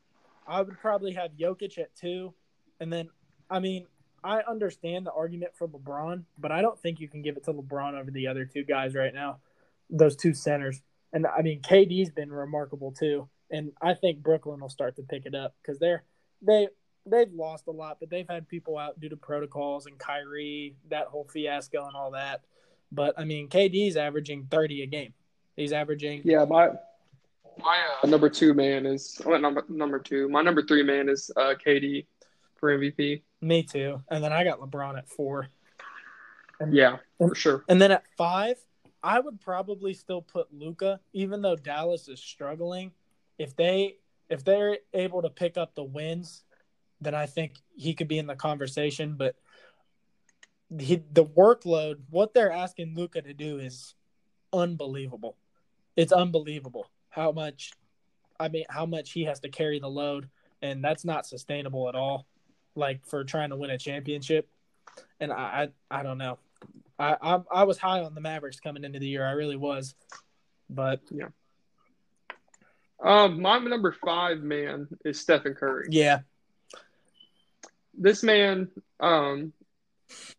I 0.47 0.63
would 0.63 0.79
probably 0.79 1.13
have 1.13 1.33
Jokic 1.33 1.79
at 1.79 1.95
two, 1.97 2.33
and 2.81 2.93
then 2.93 3.09
I 3.51 3.59
mean 3.59 3.87
I 4.25 4.41
understand 4.49 5.07
the 5.07 5.13
argument 5.13 5.53
for 5.57 5.69
LeBron, 5.69 6.25
but 6.39 6.53
I 6.53 6.63
don't 6.63 6.79
think 6.79 7.01
you 7.01 7.09
can 7.09 7.23
give 7.23 7.37
it 7.37 7.45
to 7.45 7.53
LeBron 7.53 7.99
over 7.99 8.11
the 8.11 8.29
other 8.29 8.45
two 8.45 8.65
guys 8.65 8.95
right 8.95 9.13
now, 9.13 9.39
those 9.91 10.17
two 10.17 10.35
centers. 10.35 10.81
And 11.13 11.27
I 11.27 11.43
mean, 11.43 11.61
KD's 11.61 12.11
been 12.11 12.33
remarkable 12.33 12.93
too, 12.93 13.29
and 13.51 13.73
I 13.81 13.95
think 13.95 14.23
Brooklyn 14.23 14.61
will 14.61 14.69
start 14.69 14.97
to 14.97 15.03
pick 15.03 15.27
it 15.27 15.35
up 15.35 15.55
because 15.61 15.79
they're 15.79 16.05
they 16.41 16.69
they've 17.07 17.33
lost 17.33 17.67
a 17.67 17.71
lot, 17.71 17.99
but 18.01 18.11
they've 18.11 18.29
had 18.29 18.49
people 18.49 18.79
out 18.79 18.99
due 19.01 19.09
to 19.09 19.17
protocols 19.17 19.87
and 19.87 19.99
Kyrie, 19.99 20.77
that 20.91 21.07
whole 21.07 21.29
fiasco 21.31 21.87
and 21.87 21.97
all 21.97 22.13
that. 22.13 22.43
But 22.91 23.19
I 23.19 23.25
mean, 23.25 23.49
KD's 23.49 23.97
averaging 23.97 24.47
thirty 24.51 24.83
a 24.83 24.87
game. 24.87 25.15
He's 25.57 25.73
averaging. 25.73 26.23
Yeah, 26.25 26.45
my 26.45 26.71
my 27.59 27.79
uh, 28.03 28.07
number 28.07 28.29
two 28.29 28.55
man 28.55 28.87
is 28.87 29.21
well, 29.25 29.41
number 29.41 29.65
number 29.69 29.99
two. 29.99 30.29
My 30.29 30.43
number 30.43 30.63
three 30.63 30.83
man 30.83 31.09
is 31.09 31.31
uh, 31.37 31.55
KD 31.65 32.07
for 32.57 32.77
MVP. 32.77 33.23
Me 33.43 33.63
too. 33.63 34.03
And 34.09 34.23
then 34.23 34.33
I 34.33 34.45
got 34.45 34.61
LeBron 34.61 34.97
at 34.97 35.09
four. 35.09 35.49
And, 36.61 36.73
yeah, 36.73 36.99
and, 37.19 37.29
for 37.29 37.35
sure. 37.35 37.65
And 37.69 37.83
then 37.83 37.91
at 37.91 38.05
five, 38.17 38.57
I 39.03 39.19
would 39.19 39.41
probably 39.41 39.95
still 39.95 40.23
put 40.23 40.55
Luka, 40.55 41.01
even 41.13 41.43
though 41.43 41.57
Dallas 41.57 42.09
is 42.09 42.21
struggling. 42.21 42.93
If 43.39 43.57
they 43.57 43.97
if 44.31 44.45
they're 44.45 44.79
able 44.95 45.23
to 45.23 45.29
pick 45.29 45.59
up 45.59 45.75
the 45.75 45.83
wins, 45.83 46.45
then 47.01 47.15
I 47.15 47.27
think 47.27 47.57
he 47.77 47.93
could 47.95 48.09
be 48.09 48.19
in 48.19 48.27
the 48.27 48.37
conversation. 48.37 49.17
But 49.17 49.35
he, 50.79 51.03
the 51.13 51.25
workload, 51.25 51.97
what 52.09 52.33
they're 52.33 52.53
asking 52.53 52.95
Luka 52.95 53.21
to 53.23 53.35
do 53.35 53.59
is 53.59 53.95
unbelievable. 54.53 55.37
It's 55.97 56.13
unbelievable 56.13 56.89
how 57.13 57.31
much 57.31 57.73
I 58.41 58.49
mean 58.49 58.65
how 58.71 58.87
much 58.87 59.13
he 59.13 59.25
has 59.25 59.41
to 59.41 59.49
carry 59.49 59.79
the 59.79 59.89
load 59.89 60.29
and 60.63 60.83
that's 60.83 61.05
not 61.05 61.27
sustainable 61.27 61.89
at 61.89 61.95
all 61.95 62.27
like 62.75 63.05
for 63.07 63.25
trying 63.25 63.51
to 63.51 63.57
win 63.57 63.71
a 63.71 63.79
championship. 63.79 64.49
And 65.21 65.33
I, 65.33 65.69
I, 65.91 66.01
I 66.01 66.03
don't 66.03 66.19
know. 66.19 66.39
I, 66.99 67.17
I, 67.21 67.41
I 67.51 67.65
was 67.65 67.79
high 67.79 68.03
on 68.03 68.15
the 68.15 68.21
Mavericks 68.21 68.61
coming 68.61 68.85
into 68.85 68.99
the 68.99 69.09
year. 69.09 69.27
I 69.27 69.33
really 69.33 69.57
was, 69.57 69.95
but 70.69 71.01
yeah. 71.11 71.29
Um, 73.03 73.43
my 73.43 73.59
number 73.59 73.93
five 74.05 74.43
man 74.43 74.87
is 75.05 75.19
Stephen 75.19 75.55
Curry. 75.55 75.89
Yeah. 75.91 76.21
This 77.95 78.23
man, 78.23 78.71
um, 79.01 79.53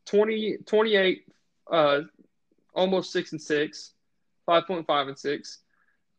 20, 0.05 0.57
28, 0.65 1.25
uh, 1.71 2.01
almost 2.73 3.11
six 3.11 3.31
and 3.31 3.41
six, 3.41 3.91
5.5 4.47 5.07
and 5.07 5.19
six. 5.19 5.59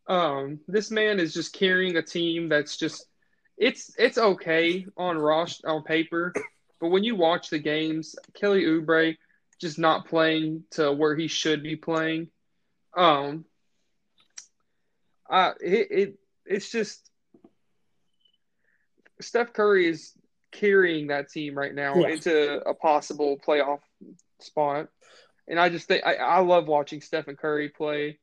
Um, 0.07 0.59
this 0.67 0.91
man 0.91 1.19
is 1.19 1.33
just 1.33 1.53
carrying 1.53 1.97
a 1.97 2.01
team 2.01 2.47
that's 2.47 2.77
just 2.77 3.07
it's 3.57 3.91
it's 3.97 4.17
okay 4.17 4.85
on 4.97 5.17
Ross 5.17 5.61
on 5.65 5.83
paper, 5.83 6.33
but 6.81 6.89
when 6.89 7.03
you 7.03 7.15
watch 7.15 7.49
the 7.49 7.59
games, 7.59 8.15
Kelly 8.33 8.63
Oubre 8.63 9.15
just 9.61 9.79
not 9.79 10.07
playing 10.07 10.63
to 10.71 10.91
where 10.91 11.15
he 11.15 11.27
should 11.27 11.63
be 11.63 11.75
playing. 11.75 12.27
Um, 12.95 13.45
uh, 15.29 15.53
it, 15.61 15.87
it 15.91 16.19
it's 16.45 16.69
just 16.69 17.09
Steph 19.21 19.53
Curry 19.53 19.87
is 19.87 20.11
carrying 20.51 21.07
that 21.07 21.29
team 21.29 21.57
right 21.57 21.73
now 21.73 21.95
yeah. 21.95 22.09
into 22.09 22.61
a 22.67 22.73
possible 22.73 23.37
playoff 23.45 23.79
spot, 24.41 24.89
and 25.47 25.59
I 25.59 25.69
just 25.69 25.87
think 25.87 26.05
I, 26.05 26.15
I 26.15 26.39
love 26.39 26.67
watching 26.67 27.01
Stephen 27.01 27.37
Curry 27.37 27.69
play 27.69 28.19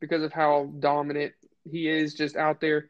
because 0.00 0.22
of 0.22 0.32
how 0.32 0.70
dominant 0.78 1.32
he 1.64 1.88
is 1.88 2.14
just 2.14 2.36
out 2.36 2.60
there 2.60 2.88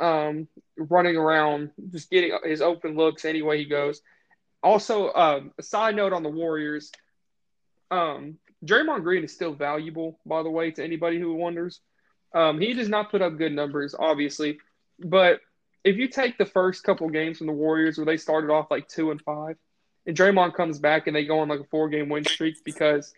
um, 0.00 0.48
running 0.76 1.16
around, 1.16 1.70
just 1.90 2.10
getting 2.10 2.36
his 2.44 2.62
open 2.62 2.96
looks 2.96 3.24
any 3.24 3.42
way 3.42 3.58
he 3.58 3.64
goes. 3.64 4.00
Also, 4.62 5.12
um, 5.12 5.52
a 5.58 5.62
side 5.62 5.96
note 5.96 6.12
on 6.12 6.22
the 6.22 6.28
Warriors, 6.28 6.90
um, 7.90 8.38
Draymond 8.64 9.02
Green 9.02 9.24
is 9.24 9.32
still 9.32 9.52
valuable, 9.52 10.18
by 10.24 10.42
the 10.42 10.50
way, 10.50 10.70
to 10.70 10.82
anybody 10.82 11.18
who 11.18 11.34
wonders. 11.34 11.80
Um, 12.34 12.58
he 12.58 12.72
does 12.72 12.88
not 12.88 13.10
put 13.10 13.22
up 13.22 13.36
good 13.36 13.52
numbers, 13.52 13.94
obviously, 13.96 14.58
but 14.98 15.40
if 15.84 15.96
you 15.96 16.08
take 16.08 16.38
the 16.38 16.46
first 16.46 16.82
couple 16.82 17.08
games 17.10 17.38
from 17.38 17.46
the 17.46 17.52
Warriors 17.52 17.98
where 17.98 18.06
they 18.06 18.16
started 18.16 18.50
off 18.50 18.70
like 18.70 18.88
two 18.88 19.10
and 19.10 19.20
five, 19.20 19.56
and 20.06 20.16
Draymond 20.16 20.54
comes 20.54 20.78
back 20.78 21.06
and 21.06 21.14
they 21.14 21.24
go 21.24 21.40
on 21.40 21.48
like 21.48 21.60
a 21.60 21.64
four 21.64 21.88
game 21.88 22.08
win 22.08 22.24
streak 22.24 22.56
because 22.64 23.12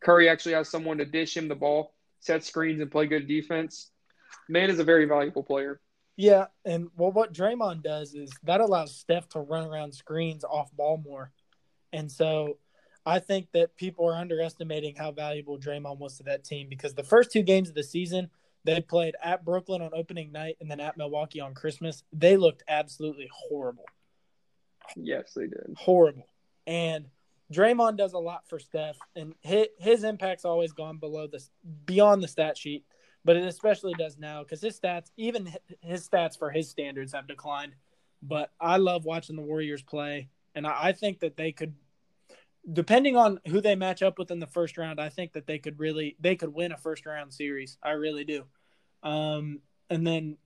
Curry 0.00 0.28
actually 0.28 0.54
has 0.54 0.68
someone 0.68 0.98
to 0.98 1.04
dish 1.04 1.36
him 1.36 1.48
the 1.48 1.54
ball, 1.54 1.94
set 2.20 2.44
screens, 2.44 2.80
and 2.80 2.90
play 2.90 3.06
good 3.06 3.26
defense. 3.26 3.90
Man 4.48 4.70
is 4.70 4.78
a 4.78 4.84
very 4.84 5.04
valuable 5.06 5.42
player. 5.42 5.80
Yeah, 6.18 6.46
and 6.64 6.88
well, 6.96 7.12
what 7.12 7.32
Draymond 7.32 7.84
does 7.84 8.14
is 8.14 8.32
that 8.42 8.60
allows 8.60 8.94
Steph 8.94 9.28
to 9.30 9.40
run 9.40 9.66
around 9.66 9.94
screens 9.94 10.42
off 10.44 10.70
ball 10.76 10.98
more, 10.98 11.30
and 11.92 12.10
so 12.10 12.58
I 13.06 13.20
think 13.20 13.52
that 13.52 13.76
people 13.76 14.06
are 14.06 14.16
underestimating 14.16 14.96
how 14.96 15.12
valuable 15.12 15.58
Draymond 15.58 15.98
was 15.98 16.18
to 16.18 16.24
that 16.24 16.44
team 16.44 16.68
because 16.68 16.92
the 16.92 17.04
first 17.04 17.30
two 17.30 17.42
games 17.42 17.68
of 17.68 17.76
the 17.76 17.84
season 17.84 18.30
they 18.64 18.80
played 18.80 19.14
at 19.22 19.44
Brooklyn 19.44 19.80
on 19.80 19.90
opening 19.94 20.32
night 20.32 20.56
and 20.60 20.70
then 20.70 20.80
at 20.80 20.96
Milwaukee 20.96 21.40
on 21.40 21.54
Christmas. 21.54 22.02
They 22.12 22.36
looked 22.36 22.64
absolutely 22.68 23.30
horrible. 23.32 23.86
Yes, 24.96 25.32
they 25.34 25.46
did. 25.46 25.74
Horrible. 25.76 26.26
And 26.66 27.06
Draymond 27.52 27.96
does 27.96 28.12
a 28.12 28.18
lot 28.18 28.46
for 28.48 28.58
Steph, 28.58 28.98
and 29.16 29.34
his, 29.40 29.68
his 29.78 30.04
impact's 30.04 30.44
always 30.44 30.72
gone 30.72 30.98
below 30.98 31.28
the 31.28 31.42
beyond 31.86 32.22
the 32.22 32.28
stat 32.28 32.58
sheet, 32.58 32.84
but 33.24 33.36
it 33.36 33.44
especially 33.44 33.94
does 33.94 34.18
now 34.18 34.42
because 34.42 34.60
his 34.60 34.78
stats, 34.78 35.10
even 35.16 35.52
his 35.80 36.08
stats 36.08 36.38
for 36.38 36.50
his 36.50 36.68
standards, 36.68 37.12
have 37.12 37.26
declined. 37.26 37.74
But 38.22 38.50
I 38.60 38.78
love 38.78 39.04
watching 39.04 39.36
the 39.36 39.42
Warriors 39.42 39.82
play, 39.82 40.28
and 40.54 40.66
I, 40.66 40.92
think 40.92 41.20
that 41.20 41.36
they 41.36 41.52
could, 41.52 41.74
depending 42.72 43.16
on 43.16 43.40
who 43.46 43.60
they 43.60 43.76
match 43.76 44.02
up 44.02 44.18
with 44.18 44.30
in 44.30 44.40
the 44.40 44.46
first 44.46 44.76
round, 44.76 45.00
I 45.00 45.08
think 45.08 45.32
that 45.34 45.46
they 45.46 45.58
could 45.58 45.78
really 45.78 46.16
they 46.18 46.36
could 46.36 46.52
win 46.52 46.72
a 46.72 46.76
first 46.76 47.06
round 47.06 47.32
series. 47.32 47.78
I 47.82 47.90
really 47.90 48.24
do. 48.24 48.44
Um, 49.02 49.60
and 49.88 50.06
then 50.06 50.36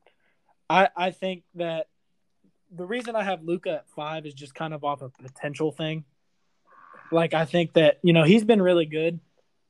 I 0.68 0.88
I 0.96 1.10
think 1.12 1.44
that 1.54 1.88
the 2.74 2.86
reason 2.86 3.14
I 3.16 3.22
have 3.22 3.42
Luka 3.42 3.70
at 3.70 3.90
five 3.90 4.26
is 4.26 4.34
just 4.34 4.54
kind 4.54 4.74
of 4.74 4.84
off 4.84 5.02
a 5.02 5.08
potential 5.08 5.72
thing. 5.72 6.04
Like 7.10 7.34
I 7.34 7.44
think 7.44 7.74
that 7.74 7.98
you 8.02 8.12
know 8.12 8.24
he's 8.24 8.44
been 8.44 8.62
really 8.62 8.86
good, 8.86 9.20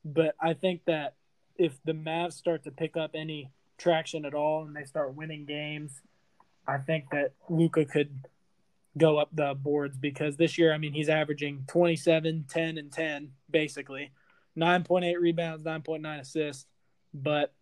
but 0.04 0.34
I 0.40 0.54
think 0.54 0.82
that 0.86 1.14
if 1.62 1.78
the 1.84 1.92
Mavs 1.92 2.32
start 2.32 2.64
to 2.64 2.72
pick 2.72 2.96
up 2.96 3.12
any 3.14 3.50
traction 3.78 4.24
at 4.24 4.34
all 4.34 4.64
and 4.64 4.74
they 4.74 4.84
start 4.84 5.14
winning 5.14 5.44
games, 5.44 6.00
I 6.66 6.78
think 6.78 7.10
that 7.10 7.34
Luka 7.48 7.84
could 7.84 8.26
go 8.98 9.18
up 9.18 9.28
the 9.32 9.54
boards 9.54 9.96
because 9.96 10.36
this 10.36 10.58
year, 10.58 10.72
I 10.74 10.78
mean, 10.78 10.92
he's 10.92 11.08
averaging 11.08 11.64
27, 11.68 12.46
10, 12.48 12.78
and 12.78 12.92
10, 12.92 13.30
basically. 13.48 14.10
9.8 14.58 15.14
rebounds, 15.20 15.64
9.9 15.64 16.20
assists, 16.20 16.66
but 17.14 17.54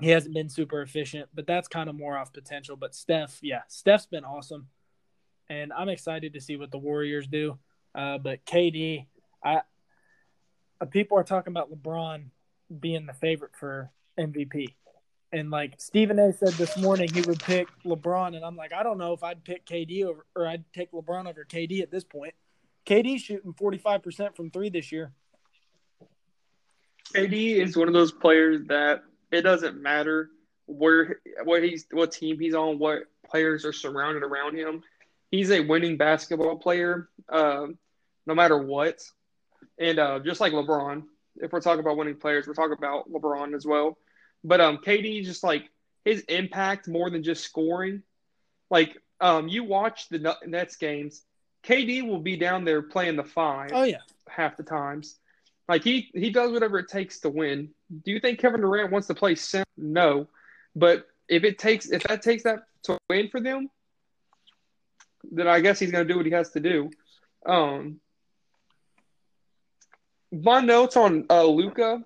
he 0.00 0.08
hasn't 0.08 0.34
been 0.34 0.48
super 0.48 0.80
efficient. 0.80 1.28
But 1.34 1.46
that's 1.46 1.68
kind 1.68 1.90
of 1.90 1.96
more 1.96 2.16
off 2.16 2.32
potential. 2.32 2.76
But 2.76 2.94
Steph, 2.94 3.38
yeah, 3.42 3.62
Steph's 3.68 4.06
been 4.06 4.24
awesome. 4.24 4.68
And 5.50 5.72
I'm 5.72 5.90
excited 5.90 6.32
to 6.32 6.40
see 6.40 6.56
what 6.56 6.70
the 6.70 6.78
Warriors 6.78 7.26
do. 7.26 7.58
Uh, 7.94 8.18
but 8.18 8.44
KD, 8.46 9.06
I 9.44 9.62
uh, 10.80 10.84
people 10.86 11.18
are 11.18 11.24
talking 11.24 11.52
about 11.52 11.72
LeBron 11.72 12.26
being 12.80 13.06
the 13.06 13.12
favorite 13.12 13.56
for 13.56 13.90
MVP. 14.18 14.74
And 15.32 15.50
like 15.50 15.74
Stephen 15.78 16.18
A 16.18 16.32
said 16.32 16.54
this 16.54 16.76
morning, 16.78 17.08
he 17.12 17.20
would 17.22 17.40
pick 17.40 17.68
LeBron, 17.84 18.34
and 18.34 18.44
I'm 18.44 18.56
like, 18.56 18.72
I 18.72 18.82
don't 18.82 18.98
know 18.98 19.12
if 19.12 19.22
I'd 19.22 19.44
pick 19.44 19.66
KD 19.66 20.04
over, 20.04 20.24
or 20.34 20.46
I'd 20.46 20.64
take 20.72 20.92
LeBron 20.92 21.28
over 21.28 21.44
KD 21.44 21.82
at 21.82 21.90
this 21.90 22.04
point. 22.04 22.34
KD 22.86 23.20
shooting 23.20 23.52
45% 23.52 24.34
from 24.34 24.50
three 24.50 24.70
this 24.70 24.90
year. 24.90 25.12
KD 27.14 27.56
is 27.56 27.76
one 27.76 27.88
of 27.88 27.94
those 27.94 28.12
players 28.12 28.66
that 28.68 29.02
it 29.30 29.42
doesn't 29.42 29.80
matter 29.80 30.30
where 30.66 31.20
what 31.44 31.62
he's 31.62 31.86
what 31.90 32.12
team 32.12 32.38
he's 32.38 32.54
on, 32.54 32.78
what 32.78 33.04
players 33.28 33.64
are 33.64 33.72
surrounded 33.72 34.22
around 34.22 34.56
him. 34.56 34.82
He's 35.30 35.50
a 35.50 35.60
winning 35.60 35.96
basketball 35.96 36.56
player, 36.56 37.08
uh, 37.28 37.66
no 38.26 38.34
matter 38.34 38.58
what. 38.58 39.02
And 39.78 39.98
uh, 39.98 40.20
just 40.20 40.40
like 40.40 40.52
LeBron, 40.52 41.04
if 41.40 41.52
we're 41.52 41.60
talking 41.60 41.80
about 41.80 41.96
winning 41.96 42.16
players, 42.16 42.46
we're 42.46 42.54
talking 42.54 42.76
about 42.76 43.10
LeBron 43.10 43.54
as 43.54 43.66
well. 43.66 43.98
But 44.44 44.60
um, 44.60 44.78
KD 44.78 45.24
just 45.24 45.42
like 45.42 45.70
his 46.04 46.20
impact 46.22 46.88
more 46.88 47.10
than 47.10 47.22
just 47.22 47.44
scoring. 47.44 48.02
Like 48.70 48.96
um, 49.20 49.48
you 49.48 49.64
watch 49.64 50.08
the 50.08 50.36
Nets 50.46 50.76
games, 50.76 51.22
KD 51.64 52.06
will 52.06 52.20
be 52.20 52.36
down 52.36 52.64
there 52.64 52.82
playing 52.82 53.16
the 53.16 53.24
five. 53.24 53.70
Oh 53.72 53.84
yeah, 53.84 53.98
half 54.28 54.56
the 54.56 54.62
times. 54.62 55.16
Like 55.68 55.84
he 55.84 56.10
he 56.14 56.30
does 56.30 56.52
whatever 56.52 56.78
it 56.78 56.88
takes 56.88 57.20
to 57.20 57.30
win. 57.30 57.70
Do 58.04 58.10
you 58.10 58.20
think 58.20 58.38
Kevin 58.38 58.60
Durant 58.60 58.90
wants 58.90 59.08
to 59.08 59.14
play 59.14 59.34
center? 59.34 59.66
No, 59.76 60.28
but 60.74 61.06
if 61.28 61.44
it 61.44 61.58
takes 61.58 61.90
if 61.90 62.02
that 62.04 62.22
takes 62.22 62.44
that 62.44 62.60
to 62.84 62.98
win 63.10 63.28
for 63.28 63.40
them, 63.40 63.68
then 65.30 65.46
I 65.46 65.60
guess 65.60 65.78
he's 65.78 65.90
going 65.90 66.06
to 66.06 66.12
do 66.12 66.16
what 66.16 66.26
he 66.26 66.32
has 66.32 66.50
to 66.50 66.60
do. 66.60 66.90
Um, 67.44 68.00
my 70.30 70.60
notes 70.60 70.96
on 70.96 71.24
uh, 71.30 71.44
Luka 71.44 72.04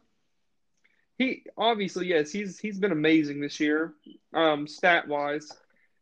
he 1.23 1.43
obviously 1.57 2.09
yes 2.09 2.31
he's 2.31 2.59
he's 2.59 2.79
been 2.79 2.93
amazing 2.93 3.41
this 3.41 3.61
year 3.61 3.93
um 4.35 4.67
stat 4.67 5.07
wise 5.07 5.51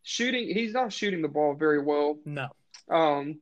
shooting 0.02 0.48
he's 0.48 0.72
not 0.72 0.92
shooting 0.92 1.22
the 1.22 1.28
ball 1.28 1.54
very 1.54 1.82
well. 1.82 2.18
No. 2.24 2.48
Um 2.88 3.40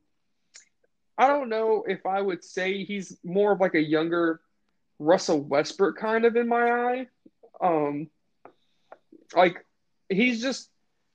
i 1.17 1.27
don't 1.27 1.49
know 1.49 1.85
if 1.87 2.07
i 2.07 2.21
would 2.21 2.45
say 2.45 2.85
he's 2.85 3.17
more 3.25 3.53
of 3.53 3.61
like 3.61 3.75
a 3.75 3.83
younger 3.83 4.41
russell 4.99 5.41
westbrook 5.41 5.97
kind 5.97 6.25
of 6.25 6.37
in 6.37 6.49
my 6.49 6.71
eye. 6.71 7.07
Um 7.61 8.09
like 9.35 9.65
he's 10.09 10.41
just 10.41 10.71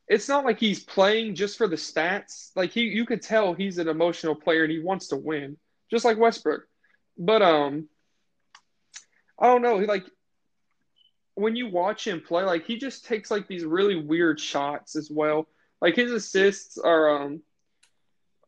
it's 0.08 0.28
not 0.28 0.46
like 0.46 0.60
he's 0.60 0.84
playing 0.84 1.34
just 1.34 1.58
for 1.58 1.68
the 1.68 1.76
stats. 1.76 2.52
Like 2.56 2.72
he 2.72 2.84
you 2.84 3.06
could 3.06 3.22
tell 3.22 3.54
he's 3.54 3.80
an 3.80 3.88
emotional 3.88 4.36
player 4.36 4.64
and 4.64 4.72
he 4.72 4.80
wants 4.80 5.08
to 5.10 5.18
win 5.18 5.58
just 5.90 6.06
like 6.06 6.18
westbrook 6.18 6.68
but 7.18 7.42
um 7.42 7.88
I 9.40 9.48
don't 9.48 9.62
know. 9.62 9.76
Like 9.76 10.06
when 11.36 11.56
you 11.56 11.68
watch 11.70 12.08
him 12.08 12.22
play, 12.22 12.44
like 12.44 12.66
he 12.66 12.78
just 12.78 13.06
takes 13.06 13.32
like 13.32 13.48
these 13.48 13.66
really 13.66 13.96
weird 13.96 14.40
shots 14.40 14.96
as 14.96 15.10
well. 15.10 15.48
Like 15.82 15.96
his 15.96 16.12
assists 16.12 16.78
are 16.78 17.24
um 17.24 17.42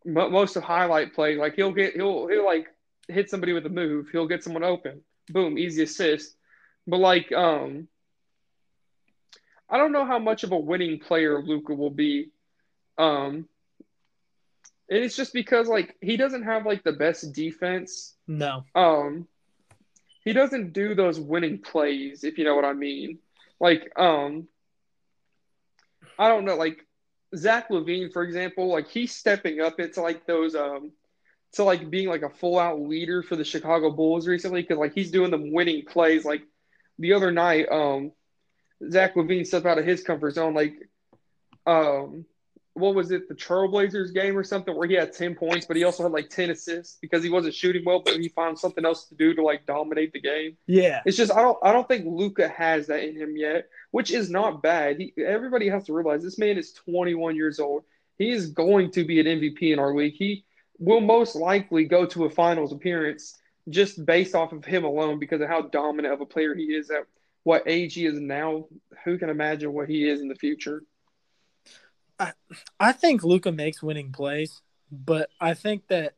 most 0.06 0.56
of 0.56 0.64
highlight 0.64 1.14
play. 1.14 1.36
Like 1.36 1.56
he'll 1.56 1.72
get 1.72 1.96
he'll 1.96 2.28
he'll 2.28 2.46
like 2.46 2.68
hit 3.08 3.30
somebody 3.30 3.54
with 3.54 3.66
a 3.66 3.70
move. 3.70 4.08
He'll 4.12 4.28
get 4.28 4.44
someone 4.44 4.64
open. 4.64 5.02
Boom, 5.30 5.58
easy 5.58 5.84
assist. 5.84 6.36
But 6.88 7.00
like 7.00 7.32
um 7.32 7.88
I 9.70 9.78
don't 9.78 9.92
know 9.92 10.06
how 10.06 10.20
much 10.20 10.44
of 10.44 10.52
a 10.52 10.58
winning 10.58 11.00
player 11.00 11.42
Luka 11.42 11.74
will 11.74 11.90
be. 11.90 12.30
Um 12.98 13.48
and 14.90 15.04
it's 15.04 15.16
just 15.16 15.34
because 15.34 15.68
like 15.68 15.96
he 16.02 16.18
doesn't 16.18 16.44
have 16.44 16.66
like 16.66 16.84
the 16.84 16.94
best 16.94 17.34
defense. 17.34 18.16
No. 18.28 18.64
Um 18.76 19.28
he 20.26 20.34
doesn't 20.34 20.74
do 20.74 20.96
those 20.96 21.20
winning 21.20 21.60
plays, 21.60 22.24
if 22.24 22.40
you 22.40 22.44
know 22.44 22.56
what 22.56 22.66
I 22.66 22.74
mean. 22.74 23.20
Like, 23.60 23.92
um, 23.98 24.48
I 26.18 26.28
don't 26.28 26.46
know, 26.46 26.56
like 26.56 26.80
Zach 27.36 27.70
LaVine, 27.70 28.12
for 28.12 28.24
example, 28.24 28.68
like 28.68 28.90
he's 28.90 29.16
stepping 29.16 29.62
up 29.62 29.80
into 29.80 30.02
like 30.02 30.26
those, 30.26 30.56
um, 30.56 30.92
to 31.54 31.64
like 31.64 31.92
being 31.92 32.10
like 32.10 32.24
a 32.24 32.30
full 32.30 32.58
out 32.58 32.82
leader 32.82 33.22
for 33.22 33.36
the 33.36 33.46
Chicago 33.46 33.92
Bulls 33.92 34.28
recently 34.28 34.62
because 34.62 34.80
like 34.80 34.94
he's 34.94 35.12
doing 35.12 35.30
the 35.30 35.38
winning 35.38 35.86
plays. 35.86 36.26
Like 36.26 36.42
the 36.98 37.14
other 37.14 37.32
night, 37.32 37.68
um, 37.72 38.12
Zach 38.90 39.14
LaVine 39.14 39.46
stepped 39.46 39.68
out 39.68 39.78
of 39.78 39.86
his 39.86 40.04
comfort 40.04 40.32
zone, 40.32 40.56
like, 40.56 40.74
um, 41.68 42.26
what 42.76 42.94
was 42.94 43.12
it, 43.12 43.30
the 43.30 43.34
Trailblazers 43.34 44.14
game 44.14 44.38
or 44.38 44.44
something 44.44 44.76
where 44.76 44.88
he 44.88 44.96
had 44.96 45.14
10 45.14 45.36
points, 45.36 45.66
but 45.66 45.78
he 45.78 45.86
also 45.86 46.04
had 46.04 46.12
like 46.12 46.30
10 46.30 46.50
assists 46.50 46.98
because 47.02 47.24
he 47.24 47.30
wasn't 47.30 47.56
shooting 47.56 47.84
well, 47.86 48.02
but 48.04 48.20
he 48.20 48.28
found 48.28 48.60
something 48.60 48.86
else 48.86 49.06
to 49.06 49.16
do 49.16 49.34
to 49.34 49.42
like 49.42 49.66
dominate 49.66 50.12
the 50.12 50.20
game. 50.20 50.58
Yeah. 50.68 51.02
It's 51.06 51.16
just 51.16 51.32
I 51.32 51.42
don't 51.42 51.58
I 51.64 51.72
don't 51.72 51.88
think 51.88 52.06
Luka 52.06 52.50
has 52.50 52.88
that 52.88 53.04
in 53.04 53.16
him 53.16 53.38
yet, 53.38 53.70
which 53.92 54.12
is 54.12 54.30
not 54.30 54.62
bad. 54.62 55.00
He, 55.00 55.14
everybody 55.26 55.70
has 55.70 55.86
to 55.86 55.94
realize 55.94 56.22
this 56.22 56.38
man 56.38 56.58
is 56.58 56.74
21 56.74 57.38
years 57.38 57.62
old. 57.62 57.84
He 58.18 58.30
is 58.30 58.48
going 58.48 58.92
to 58.92 59.06
be 59.06 59.22
an 59.22 59.26
MVP 59.26 59.72
in 59.72 59.80
our 59.80 59.96
league. 59.96 60.16
He 60.16 60.44
will 60.78 61.02
most 61.02 61.34
likely 61.36 61.86
go 61.86 62.06
to 62.08 62.26
a 62.26 62.30
finals 62.30 62.74
appearance 62.74 63.38
just 63.70 64.06
based 64.06 64.36
off 64.36 64.52
of 64.52 64.66
him 64.66 64.84
alone 64.84 65.18
because 65.18 65.40
of 65.40 65.48
how 65.48 65.62
dominant 65.62 66.14
of 66.14 66.20
a 66.20 66.26
player 66.26 66.54
he 66.54 66.66
is 66.76 66.90
at 66.92 67.08
what 67.44 67.64
age 67.68 67.94
he 67.94 68.06
is 68.06 68.20
now. 68.20 68.68
Who 69.06 69.18
can 69.18 69.30
imagine 69.30 69.72
what 69.72 69.88
he 69.88 70.10
is 70.10 70.20
in 70.20 70.28
the 70.28 70.36
future? 70.36 70.84
I, 72.20 72.34
I 72.80 72.92
think 72.92 73.24
Luka 73.24 73.52
makes 73.52 73.84
winning 73.84 74.12
plays, 74.12 74.62
but 74.92 75.30
I 75.40 75.54
think 75.54 75.88
that 75.88 76.16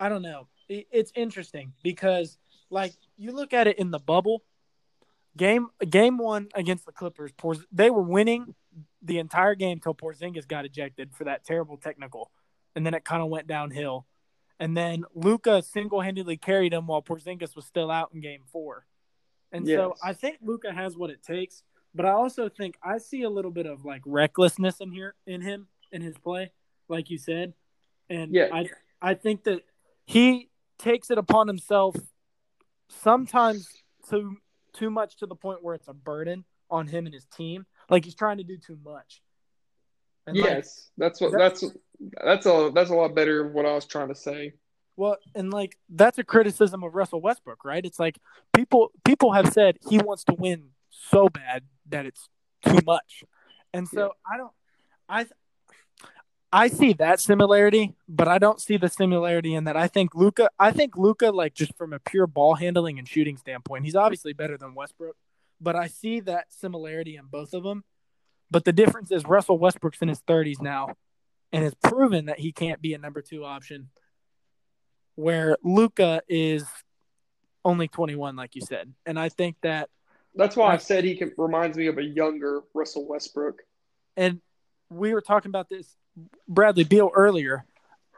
I 0.00 0.08
don't 0.08 0.22
know. 0.22 0.48
It, 0.68 0.86
it's 0.90 1.12
interesting 1.14 1.72
because 1.82 2.38
like 2.70 2.94
you 3.16 3.32
look 3.32 3.52
at 3.52 3.66
it 3.66 3.78
in 3.78 3.90
the 3.90 3.98
bubble 3.98 4.42
game 5.36 5.68
game 5.88 6.18
one 6.18 6.48
against 6.54 6.86
the 6.86 6.92
Clippers, 6.92 7.32
they 7.70 7.90
were 7.90 8.02
winning 8.02 8.54
the 9.02 9.18
entire 9.18 9.54
game 9.54 9.80
till 9.80 9.94
Porzingis 9.94 10.48
got 10.48 10.64
ejected 10.64 11.14
for 11.14 11.24
that 11.24 11.44
terrible 11.44 11.76
technical, 11.76 12.30
and 12.74 12.84
then 12.84 12.94
it 12.94 13.04
kind 13.04 13.22
of 13.22 13.28
went 13.28 13.46
downhill. 13.46 14.06
And 14.58 14.74
then 14.74 15.04
Luka 15.14 15.62
single 15.62 16.00
handedly 16.00 16.38
carried 16.38 16.72
him 16.72 16.86
while 16.86 17.02
Porzingis 17.02 17.54
was 17.54 17.66
still 17.66 17.90
out 17.90 18.10
in 18.14 18.20
game 18.20 18.40
four. 18.50 18.86
And 19.52 19.66
yes. 19.66 19.76
so 19.76 19.94
I 20.02 20.12
think 20.14 20.38
Luka 20.42 20.72
has 20.72 20.96
what 20.96 21.10
it 21.10 21.22
takes. 21.22 21.62
But 21.96 22.04
I 22.04 22.10
also 22.10 22.50
think 22.50 22.76
I 22.82 22.98
see 22.98 23.22
a 23.22 23.30
little 23.30 23.50
bit 23.50 23.64
of 23.64 23.84
like 23.86 24.02
recklessness 24.04 24.80
in 24.80 24.92
here 24.92 25.14
in 25.26 25.40
him 25.40 25.68
in 25.90 26.02
his 26.02 26.18
play, 26.18 26.52
like 26.88 27.08
you 27.08 27.16
said. 27.16 27.54
And 28.10 28.32
yeah. 28.34 28.48
I 28.52 28.68
I 29.00 29.14
think 29.14 29.44
that 29.44 29.62
he 30.04 30.50
takes 30.78 31.10
it 31.10 31.16
upon 31.16 31.48
himself 31.48 31.96
sometimes 32.90 33.68
too 34.10 34.36
too 34.74 34.90
much 34.90 35.16
to 35.16 35.26
the 35.26 35.34
point 35.34 35.64
where 35.64 35.74
it's 35.74 35.88
a 35.88 35.94
burden 35.94 36.44
on 36.70 36.86
him 36.86 37.06
and 37.06 37.14
his 37.14 37.24
team. 37.24 37.64
Like 37.88 38.04
he's 38.04 38.14
trying 38.14 38.36
to 38.38 38.44
do 38.44 38.58
too 38.58 38.78
much. 38.84 39.22
And 40.26 40.36
yes, 40.36 40.90
like, 40.98 41.08
that's 41.08 41.20
what 41.22 41.32
that's 41.32 41.64
that's 42.22 42.44
a 42.44 42.70
that's 42.74 42.90
a 42.90 42.94
lot 42.94 43.14
better 43.14 43.46
of 43.46 43.54
what 43.54 43.64
I 43.64 43.72
was 43.72 43.86
trying 43.86 44.08
to 44.08 44.14
say. 44.14 44.52
Well, 44.96 45.16
and 45.34 45.50
like 45.50 45.78
that's 45.88 46.18
a 46.18 46.24
criticism 46.24 46.84
of 46.84 46.94
Russell 46.94 47.22
Westbrook, 47.22 47.64
right? 47.64 47.84
It's 47.86 47.98
like 47.98 48.18
people 48.54 48.92
people 49.02 49.32
have 49.32 49.50
said 49.50 49.78
he 49.88 49.96
wants 49.96 50.24
to 50.24 50.34
win 50.34 50.70
so 50.90 51.28
bad 51.28 51.62
that 51.88 52.06
it's 52.06 52.28
too 52.64 52.78
much. 52.84 53.24
And 53.72 53.88
so 53.88 54.00
yeah. 54.00 54.34
I 54.34 54.36
don't 54.36 54.52
I 55.08 55.26
I 56.52 56.68
see 56.68 56.92
that 56.94 57.20
similarity, 57.20 57.94
but 58.08 58.28
I 58.28 58.38
don't 58.38 58.60
see 58.60 58.76
the 58.76 58.88
similarity 58.88 59.54
in 59.54 59.64
that 59.64 59.76
I 59.76 59.88
think 59.88 60.14
Luka 60.14 60.48
I 60.58 60.70
think 60.70 60.96
Luka 60.96 61.30
like 61.30 61.54
just 61.54 61.76
from 61.76 61.92
a 61.92 61.98
pure 61.98 62.26
ball 62.26 62.54
handling 62.54 62.98
and 62.98 63.08
shooting 63.08 63.36
standpoint, 63.36 63.84
he's 63.84 63.96
obviously 63.96 64.32
better 64.32 64.56
than 64.56 64.74
Westbrook, 64.74 65.16
but 65.60 65.76
I 65.76 65.88
see 65.88 66.20
that 66.20 66.46
similarity 66.52 67.16
in 67.16 67.26
both 67.26 67.52
of 67.52 67.62
them. 67.62 67.84
But 68.50 68.64
the 68.64 68.72
difference 68.72 69.10
is 69.10 69.24
Russell 69.24 69.58
Westbrook's 69.58 70.00
in 70.00 70.08
his 70.08 70.22
30s 70.22 70.62
now 70.62 70.94
and 71.52 71.64
has 71.64 71.74
proven 71.74 72.26
that 72.26 72.38
he 72.38 72.52
can't 72.52 72.80
be 72.80 72.94
a 72.94 72.98
number 72.98 73.20
2 73.20 73.44
option 73.44 73.90
where 75.16 75.56
Luka 75.64 76.22
is 76.28 76.64
only 77.64 77.88
21 77.88 78.36
like 78.36 78.54
you 78.54 78.62
said. 78.62 78.92
And 79.04 79.18
I 79.18 79.28
think 79.28 79.56
that 79.62 79.90
That's 80.36 80.54
why 80.54 80.74
I 80.74 80.76
said 80.76 81.04
he 81.04 81.16
can, 81.16 81.32
reminds 81.36 81.76
me 81.76 81.86
of 81.86 81.98
a 81.98 82.04
younger 82.04 82.62
Russell 82.74 83.08
Westbrook. 83.08 83.62
And 84.16 84.40
we 84.90 85.14
were 85.14 85.22
talking 85.22 85.48
about 85.48 85.68
this 85.68 85.96
Bradley 86.46 86.84
Beal 86.84 87.10
earlier. 87.14 87.64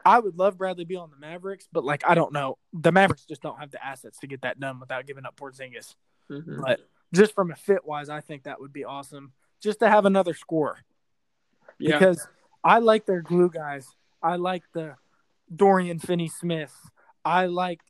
I 0.05 0.19
would 0.19 0.37
love 0.37 0.57
Bradley 0.57 0.85
Beal 0.85 1.01
on 1.01 1.09
the 1.11 1.17
Mavericks, 1.17 1.67
but 1.71 1.83
like 1.83 2.03
I 2.07 2.15
don't 2.15 2.31
know, 2.31 2.57
the 2.73 2.91
Mavericks 2.91 3.25
just 3.25 3.41
don't 3.41 3.59
have 3.59 3.71
the 3.71 3.85
assets 3.85 4.19
to 4.19 4.27
get 4.27 4.41
that 4.41 4.59
done 4.59 4.79
without 4.79 5.05
giving 5.07 5.25
up 5.25 5.35
Porzingis. 5.35 5.95
Mm-hmm. 6.29 6.61
But 6.61 6.79
just 7.13 7.33
from 7.33 7.51
a 7.51 7.55
fit 7.55 7.85
wise, 7.85 8.09
I 8.09 8.21
think 8.21 8.43
that 8.43 8.61
would 8.61 8.71
be 8.71 8.85
awesome, 8.85 9.33
just 9.61 9.79
to 9.79 9.89
have 9.89 10.05
another 10.05 10.33
score. 10.33 10.77
Yeah. 11.79 11.97
Because 11.97 12.27
I 12.63 12.79
like 12.79 13.05
their 13.05 13.21
glue 13.21 13.49
guys. 13.49 13.87
I 14.21 14.35
like 14.35 14.63
the 14.73 14.95
Dorian 15.53 15.99
Finney-Smith. 15.99 16.73
I 17.23 17.47
like, 17.47 17.81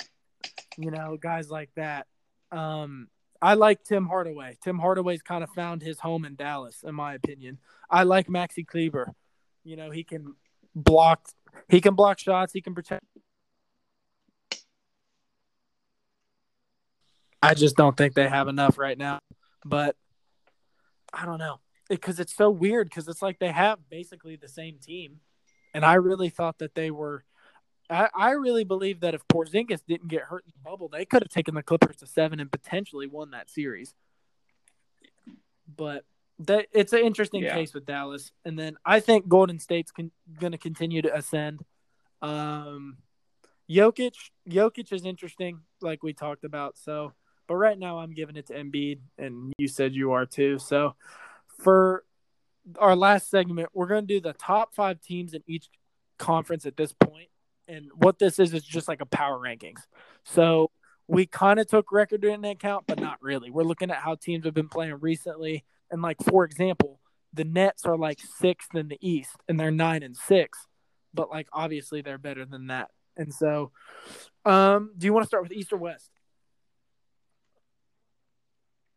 you 0.78 0.92
know, 0.92 1.18
guys 1.20 1.50
like 1.50 1.70
that. 1.76 2.08
Um, 2.52 3.08
I 3.42 3.54
like 3.54 3.84
Tim 3.84 4.06
Hardaway. 4.06 4.58
Tim 4.62 4.80
Hardaway's 4.80 5.22
kind 5.22 5.44
of 5.44 5.50
found 5.52 5.82
his 5.82 6.00
home 6.00 6.26
in 6.26 6.36
Dallas, 6.36 6.84
in 6.84 6.94
my 6.96 7.14
opinion. 7.14 7.58
I 7.90 8.04
like 8.04 8.28
Maxi 8.28 8.68
Kleber. 8.68 9.14
You 9.64 9.76
know, 9.76 9.92
he 9.92 10.04
can 10.04 10.36
block 10.76 11.30
he 11.68 11.82
can 11.82 11.96
block 11.96 12.20
shots, 12.20 12.54
he 12.54 12.62
can 12.62 12.76
protect 12.76 13.04
I 17.42 17.54
just 17.54 17.76
don't 17.76 17.96
think 17.96 18.14
they 18.14 18.28
have 18.28 18.48
enough 18.48 18.78
right 18.78 18.98
now. 18.98 19.20
But 19.66 19.96
I 21.14 21.26
don't 21.26 21.40
know. 21.40 21.60
Because 21.90 22.20
it's 22.20 22.36
so 22.36 22.50
weird 22.50 22.90
because 22.90 23.08
it's 23.08 23.22
like 23.22 23.40
they 23.40 23.52
have 23.52 23.80
basically 23.90 24.36
the 24.36 24.48
same 24.48 24.78
team. 24.78 25.22
And 25.74 25.86
I 25.86 25.96
really 25.96 26.30
thought 26.30 26.60
that 26.60 26.76
they 26.76 26.92
were 26.92 27.24
I, 27.90 28.10
I 28.16 28.32
really 28.32 28.64
believe 28.64 29.00
that 29.02 29.14
if 29.14 29.28
Porzingis 29.28 29.82
didn't 29.88 30.10
get 30.10 30.24
hurt 30.24 30.44
in 30.46 30.54
the 30.56 30.70
bubble, 30.70 30.90
they 30.90 31.06
could 31.06 31.24
have 31.24 31.30
taken 31.30 31.56
the 31.56 31.64
Clippers 31.64 31.98
to 31.98 32.06
seven 32.06 32.40
and 32.40 32.52
potentially 32.52 33.08
won 33.08 33.32
that 33.32 33.50
series. 33.50 33.96
But 35.76 36.06
that 36.40 36.68
it's 36.72 36.94
an 36.94 37.00
interesting 37.00 37.44
yeah. 37.44 37.54
case 37.54 37.74
with 37.74 37.86
Dallas, 37.86 38.32
and 38.46 38.58
then 38.58 38.78
I 38.86 39.00
think 39.00 39.28
Golden 39.28 39.60
State's 39.60 39.92
con- 39.92 40.12
going 40.40 40.54
to 40.54 40.58
continue 40.58 41.02
to 41.02 41.16
ascend. 41.16 41.64
Um, 42.22 42.98
Jokic, 43.70 44.16
Jokic 44.50 44.92
is 44.92 45.06
interesting, 45.06 45.60
like 45.82 46.02
we 46.02 46.14
talked 46.14 46.44
about. 46.44 46.78
So, 46.78 47.14
but 47.48 47.56
right 47.56 47.78
now 47.78 48.00
I'm 48.00 48.14
giving 48.14 48.36
it 48.36 48.48
to 48.48 48.54
Embiid, 48.54 49.00
and 49.18 49.54
you 49.58 49.68
said 49.68 49.94
you 49.94 50.14
are 50.14 50.26
too. 50.26 50.60
So, 50.60 50.96
for 51.60 52.04
our 52.78 52.96
last 52.96 53.30
segment, 53.30 53.70
we're 53.74 53.88
going 53.88 54.08
to 54.08 54.14
do 54.14 54.22
the 54.22 54.34
top 54.34 54.74
five 54.74 55.02
teams 55.02 55.34
in 55.34 55.44
each 55.46 55.70
conference 56.18 56.66
at 56.66 56.78
this 56.78 56.94
point, 56.94 57.29
and 57.70 57.90
what 57.96 58.20
this 58.20 58.40
is 58.40 58.54
is 58.54 58.64
just 58.64 58.88
like 58.88 59.02
a 59.02 59.06
power 59.06 59.40
rankings. 59.40 59.82
So 60.26 60.72
we 61.08 61.26
kind 61.26 61.60
of 61.60 61.68
took 61.68 61.92
record 61.92 62.26
into 62.26 62.50
account, 62.50 62.86
but 62.88 63.00
not 63.00 63.18
really. 63.22 63.50
We're 63.50 63.64
looking 63.64 63.92
at 63.92 63.98
how 63.98 64.16
teams 64.16 64.46
have 64.46 64.54
been 64.54 64.70
playing 64.70 64.96
recently 65.00 65.64
and 65.92 66.02
like 66.02 66.18
for 66.24 66.44
example, 66.44 67.00
the 67.34 67.44
Nets 67.44 67.86
are 67.86 67.98
like 67.98 68.20
sixth 68.38 68.74
in 68.76 68.88
the 68.88 68.98
East 69.02 69.36
and 69.48 69.60
they're 69.60 69.72
nine 69.72 70.04
and 70.04 70.16
six, 70.16 70.60
but 71.14 71.30
like 71.30 71.48
obviously 71.54 72.02
they're 72.02 72.18
better 72.18 72.46
than 72.46 72.68
that. 72.68 72.90
And 73.18 73.34
so, 73.34 73.72
um, 74.46 74.94
do 74.98 75.06
you 75.06 75.14
want 75.14 75.24
to 75.24 75.28
start 75.28 75.44
with 75.44 75.52
East 75.52 75.74
or 75.74 75.78
West? 75.78 76.10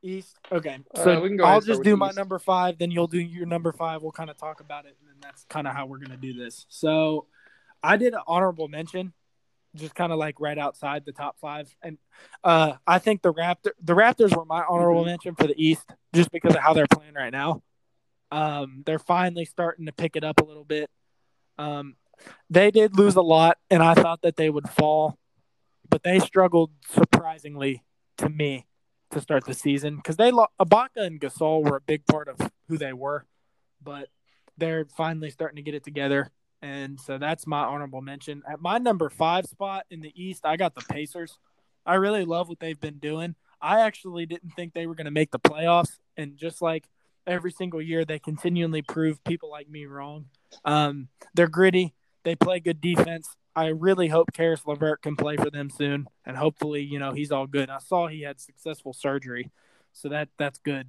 East. 0.02 0.37
Okay. 0.50 0.78
So 0.96 1.00
Uh, 1.00 1.04
so 1.04 1.44
uh, 1.44 1.46
I'll 1.46 1.61
just 1.61 1.82
do 1.82 1.96
my 1.96 2.08
East. 2.08 2.16
number 2.16 2.38
five, 2.38 2.78
then 2.78 2.90
you'll 2.90 3.06
do 3.06 3.20
your 3.20 3.46
number 3.46 3.72
five. 3.72 4.02
We'll 4.02 4.12
kind 4.12 4.30
of 4.30 4.37
talk 4.37 4.61
about 4.61 4.85
it, 4.85 4.96
and 5.00 5.08
then 5.08 5.16
that's 5.20 5.44
kind 5.44 5.66
of 5.66 5.74
how 5.74 5.87
we're 5.87 5.98
gonna 5.98 6.16
do 6.16 6.32
this. 6.32 6.66
So 6.68 7.26
I 7.83 7.97
did 7.97 8.14
an 8.14 8.21
honorable 8.27 8.68
mention 8.68 9.12
just 9.75 9.95
kind 9.95 10.12
of 10.12 10.18
like 10.18 10.38
right 10.40 10.59
outside 10.59 11.05
the 11.05 11.12
top 11.12 11.38
five. 11.40 11.75
And 11.83 11.99
uh, 12.45 12.75
I 12.87 12.99
think 12.99 13.23
the 13.23 13.33
Raptor 13.33 13.71
the 13.83 13.95
Raptors 13.95 14.37
were 14.37 14.45
my 14.45 14.62
honorable 14.68 15.01
mm-hmm. 15.01 15.11
mention 15.11 15.35
for 15.35 15.47
the 15.47 15.55
East 15.57 15.85
just 16.14 16.31
because 16.31 16.55
of 16.55 16.61
how 16.61 16.75
they're 16.75 16.87
playing 16.87 17.14
right 17.14 17.33
now. 17.33 17.62
Um, 18.31 18.83
they're 18.87 18.99
finally 18.99 19.45
starting 19.45 19.87
to 19.87 19.92
pick 19.92 20.16
it 20.16 20.25
up 20.25 20.40
a 20.40 20.45
little 20.45 20.64
bit. 20.64 20.90
Um, 21.59 21.97
they 22.49 22.71
did 22.71 22.97
lose 22.97 23.16
a 23.16 23.23
lot, 23.23 23.59
and 23.71 23.83
I 23.83 23.95
thought 23.95 24.23
that 24.23 24.37
they 24.37 24.49
would 24.49 24.68
fall, 24.68 25.18
but 25.88 26.03
they 26.03 26.18
struggled 26.18 26.71
surprisingly 26.88 27.83
to 28.18 28.29
me 28.29 28.66
to 29.11 29.21
start 29.21 29.45
the 29.45 29.55
season 29.55 29.97
because 29.97 30.16
they 30.16 30.31
lost 30.31 30.53
Ibaka 30.61 30.88
and 30.97 31.21
Gasol 31.21 31.62
were 31.62 31.77
a 31.77 31.81
big 31.81 32.07
part 32.07 32.29
of 32.29 32.38
who 32.68 32.79
they 32.79 32.92
were, 32.92 33.27
but 33.83 34.09
they're 34.57 34.87
finally 34.97 35.31
starting 35.31 35.57
to 35.57 35.62
get 35.62 35.75
it 35.75 35.85
together. 35.85 36.31
And 36.62 37.01
so 37.01 37.18
that's 37.18 37.46
my 37.46 37.64
honorable 37.64 38.01
mention. 38.01 38.42
At 38.48 38.61
my 38.61 38.79
number 38.79 39.11
five 39.11 39.46
spot 39.46 39.85
in 39.90 40.01
the 40.01 40.12
East, 40.14 40.46
I 40.46 40.57
got 40.57 40.75
the 40.75 40.85
Pacers. 40.88 41.38
I 41.85 41.94
really 41.94 42.25
love 42.25 42.48
what 42.48 42.61
they've 42.61 42.81
been 42.81 42.98
doing. 42.98 43.35
I 43.61 43.81
actually 43.81 44.27
didn't 44.27 44.51
think 44.51 44.72
they 44.72 44.87
were 44.87 44.94
going 44.94 45.07
to 45.07 45.11
make 45.11 45.33
the 45.33 45.40
playoffs. 45.40 45.98
And 46.16 46.37
just 46.37 46.62
like 46.62 46.85
every 47.27 47.51
single 47.51 47.83
year, 47.83 48.05
they 48.05 48.20
continually 48.20 48.83
prove 48.83 49.22
people 49.25 49.51
like 49.51 49.68
me 49.68 49.87
wrong. 49.87 50.27
Um, 50.64 51.09
they're 51.35 51.48
gritty, 51.48 51.94
they 52.22 52.37
play 52.37 52.61
good 52.61 52.81
defense. 52.81 53.37
I 53.55 53.66
really 53.66 54.09
hope 54.09 54.33
Caris 54.33 54.66
LeVert 54.66 55.03
can 55.03 55.16
play 55.16 55.37
for 55.37 55.51
them 55.51 55.68
soon. 55.68 56.07
And 56.25 56.37
hopefully, 56.37 56.83
you 56.83 56.98
know, 56.98 57.12
he's 57.12 57.33
all 57.33 57.46
good. 57.46 57.68
I 57.68 57.79
saw 57.79 58.07
he 58.07 58.22
had 58.22 58.40
successful 58.40 58.92
surgery. 58.92 59.51
So 59.92 60.09
that 60.09 60.29
that's 60.38 60.59
good 60.59 60.87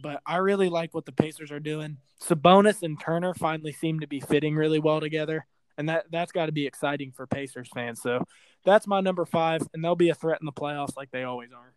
but 0.00 0.20
I 0.26 0.36
really 0.38 0.68
like 0.68 0.94
what 0.94 1.06
the 1.06 1.12
Pacers 1.12 1.50
are 1.52 1.60
doing. 1.60 1.98
Sabonis 2.22 2.82
and 2.82 3.00
Turner 3.00 3.34
finally 3.34 3.72
seem 3.72 4.00
to 4.00 4.06
be 4.06 4.20
fitting 4.20 4.56
really 4.56 4.78
well 4.78 5.00
together, 5.00 5.46
and 5.78 5.88
that 5.88 6.06
that's 6.10 6.32
got 6.32 6.46
to 6.46 6.52
be 6.52 6.66
exciting 6.66 7.12
for 7.12 7.26
Pacers 7.26 7.68
fans. 7.72 8.00
So 8.02 8.24
that's 8.64 8.86
my 8.86 9.00
number 9.00 9.24
five, 9.24 9.62
and 9.72 9.84
they'll 9.84 9.94
be 9.94 10.10
a 10.10 10.14
threat 10.14 10.40
in 10.40 10.46
the 10.46 10.52
playoffs 10.52 10.96
like 10.96 11.10
they 11.10 11.24
always 11.24 11.50
are. 11.52 11.74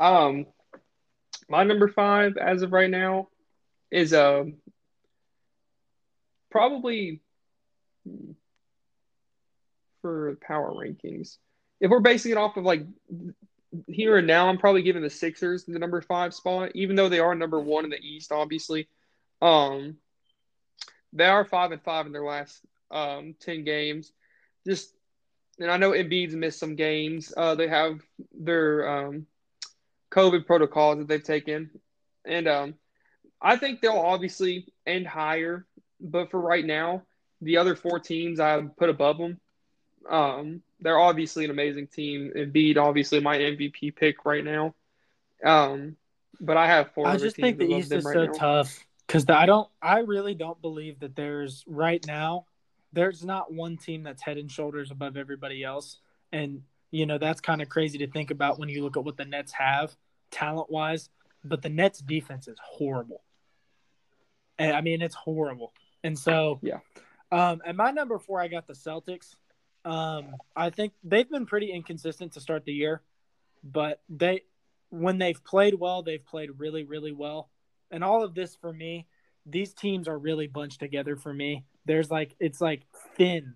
Um, 0.00 0.46
my 1.48 1.64
number 1.64 1.88
five 1.88 2.36
as 2.36 2.62
of 2.62 2.72
right 2.72 2.90
now 2.90 3.28
is 3.90 4.12
uh 4.12 4.44
probably 6.50 7.20
for 10.02 10.36
power 10.40 10.72
rankings 10.72 11.38
if 11.80 11.90
we're 11.90 12.00
basing 12.00 12.32
it 12.32 12.38
off 12.38 12.56
of 12.56 12.64
like 12.64 12.84
here 13.86 14.16
and 14.16 14.26
now, 14.26 14.48
I'm 14.48 14.58
probably 14.58 14.82
giving 14.82 15.02
the 15.02 15.10
Sixers 15.10 15.64
the 15.64 15.78
number 15.78 16.00
five 16.00 16.34
spot, 16.34 16.72
even 16.74 16.96
though 16.96 17.08
they 17.08 17.20
are 17.20 17.34
number 17.34 17.60
one 17.60 17.84
in 17.84 17.90
the 17.90 18.00
East, 18.00 18.32
obviously. 18.32 18.88
Um, 19.40 19.96
they 21.12 21.26
are 21.26 21.44
five 21.44 21.72
and 21.72 21.82
five 21.82 22.06
in 22.06 22.12
their 22.12 22.24
last 22.24 22.60
um, 22.90 23.34
ten 23.40 23.64
games. 23.64 24.12
Just 24.66 24.92
and 25.58 25.70
I 25.70 25.76
know 25.76 25.90
Embiid's 25.90 26.34
missed 26.34 26.58
some 26.58 26.76
games. 26.76 27.32
Uh, 27.36 27.54
they 27.54 27.68
have 27.68 28.00
their 28.32 28.88
um, 28.88 29.26
COVID 30.10 30.46
protocols 30.46 30.98
that 30.98 31.08
they've 31.08 31.22
taken, 31.22 31.70
and 32.24 32.48
um, 32.48 32.74
I 33.40 33.56
think 33.56 33.80
they'll 33.80 33.92
obviously 33.92 34.66
end 34.86 35.06
higher. 35.06 35.66
But 36.00 36.30
for 36.30 36.40
right 36.40 36.64
now, 36.64 37.02
the 37.40 37.56
other 37.56 37.74
four 37.74 37.98
teams 37.98 38.40
I 38.40 38.60
put 38.60 38.88
above 38.88 39.18
them. 39.18 39.40
Um, 40.08 40.62
they're 40.80 40.98
obviously 40.98 41.44
an 41.44 41.50
amazing 41.50 41.88
team. 41.88 42.32
Embiid, 42.36 42.76
obviously, 42.76 43.20
my 43.20 43.36
MVP 43.36 43.96
pick 43.96 44.24
right 44.24 44.44
now. 44.44 44.74
Um, 45.44 45.96
but 46.40 46.56
I 46.56 46.66
have 46.66 46.92
four. 46.92 47.06
I 47.06 47.16
just 47.16 47.36
think 47.36 47.58
the 47.58 47.66
East 47.66 47.92
is 47.92 48.04
right 48.04 48.14
so 48.14 48.24
now. 48.26 48.32
tough 48.32 48.86
because 49.06 49.24
I 49.28 49.46
don't. 49.46 49.68
I 49.82 50.00
really 50.00 50.34
don't 50.34 50.60
believe 50.60 51.00
that 51.00 51.16
there's 51.16 51.64
right 51.66 52.04
now. 52.06 52.46
There's 52.92 53.24
not 53.24 53.52
one 53.52 53.76
team 53.76 54.02
that's 54.02 54.22
head 54.22 54.38
and 54.38 54.50
shoulders 54.50 54.90
above 54.90 55.16
everybody 55.16 55.62
else, 55.64 55.98
and 56.32 56.62
you 56.90 57.06
know 57.06 57.18
that's 57.18 57.40
kind 57.40 57.60
of 57.60 57.68
crazy 57.68 57.98
to 57.98 58.06
think 58.06 58.30
about 58.30 58.58
when 58.58 58.68
you 58.68 58.82
look 58.82 58.96
at 58.96 59.04
what 59.04 59.16
the 59.16 59.24
Nets 59.24 59.52
have 59.52 59.94
talent 60.30 60.70
wise. 60.70 61.10
But 61.44 61.62
the 61.62 61.68
Nets 61.68 62.00
defense 62.00 62.48
is 62.48 62.58
horrible. 62.62 63.22
And, 64.58 64.76
I 64.76 64.80
mean, 64.80 65.02
it's 65.02 65.14
horrible. 65.14 65.72
And 66.02 66.18
so, 66.18 66.58
yeah. 66.62 66.78
Um, 67.30 67.62
at 67.64 67.76
my 67.76 67.90
number 67.90 68.18
four, 68.18 68.40
I 68.40 68.48
got 68.48 68.66
the 68.66 68.72
Celtics. 68.72 69.34
Um, 69.84 70.36
I 70.54 70.70
think 70.70 70.92
they've 71.02 71.28
been 71.28 71.46
pretty 71.46 71.72
inconsistent 71.72 72.32
to 72.32 72.40
start 72.40 72.64
the 72.64 72.72
year, 72.72 73.02
but 73.62 74.00
they 74.08 74.42
when 74.90 75.18
they've 75.18 75.42
played 75.44 75.74
well, 75.74 76.02
they've 76.02 76.24
played 76.24 76.50
really, 76.58 76.84
really 76.84 77.12
well. 77.12 77.50
And 77.90 78.02
all 78.02 78.24
of 78.24 78.34
this 78.34 78.56
for 78.56 78.72
me, 78.72 79.06
these 79.46 79.72
teams 79.72 80.08
are 80.08 80.18
really 80.18 80.46
bunched 80.46 80.80
together 80.80 81.16
for 81.16 81.32
me. 81.32 81.64
There's 81.86 82.10
like 82.10 82.34
it's 82.38 82.60
like 82.60 82.82
thin 83.16 83.54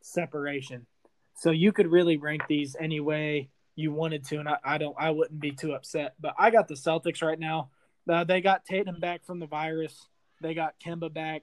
separation. 0.00 0.86
So 1.34 1.50
you 1.50 1.72
could 1.72 1.90
really 1.90 2.16
rank 2.16 2.42
these 2.48 2.76
any 2.78 3.00
way 3.00 3.50
you 3.74 3.92
wanted 3.92 4.24
to, 4.28 4.38
and 4.38 4.48
I, 4.48 4.56
I 4.64 4.78
don't 4.78 4.96
I 4.98 5.10
wouldn't 5.10 5.40
be 5.40 5.52
too 5.52 5.72
upset. 5.72 6.14
But 6.20 6.34
I 6.38 6.50
got 6.50 6.68
the 6.68 6.74
Celtics 6.74 7.22
right 7.22 7.38
now. 7.38 7.70
Uh, 8.08 8.24
they 8.24 8.40
got 8.40 8.64
Tatum 8.64 9.00
back 9.00 9.24
from 9.24 9.38
the 9.38 9.46
virus. 9.46 10.08
They 10.40 10.54
got 10.54 10.74
Kemba 10.84 11.12
back, 11.12 11.42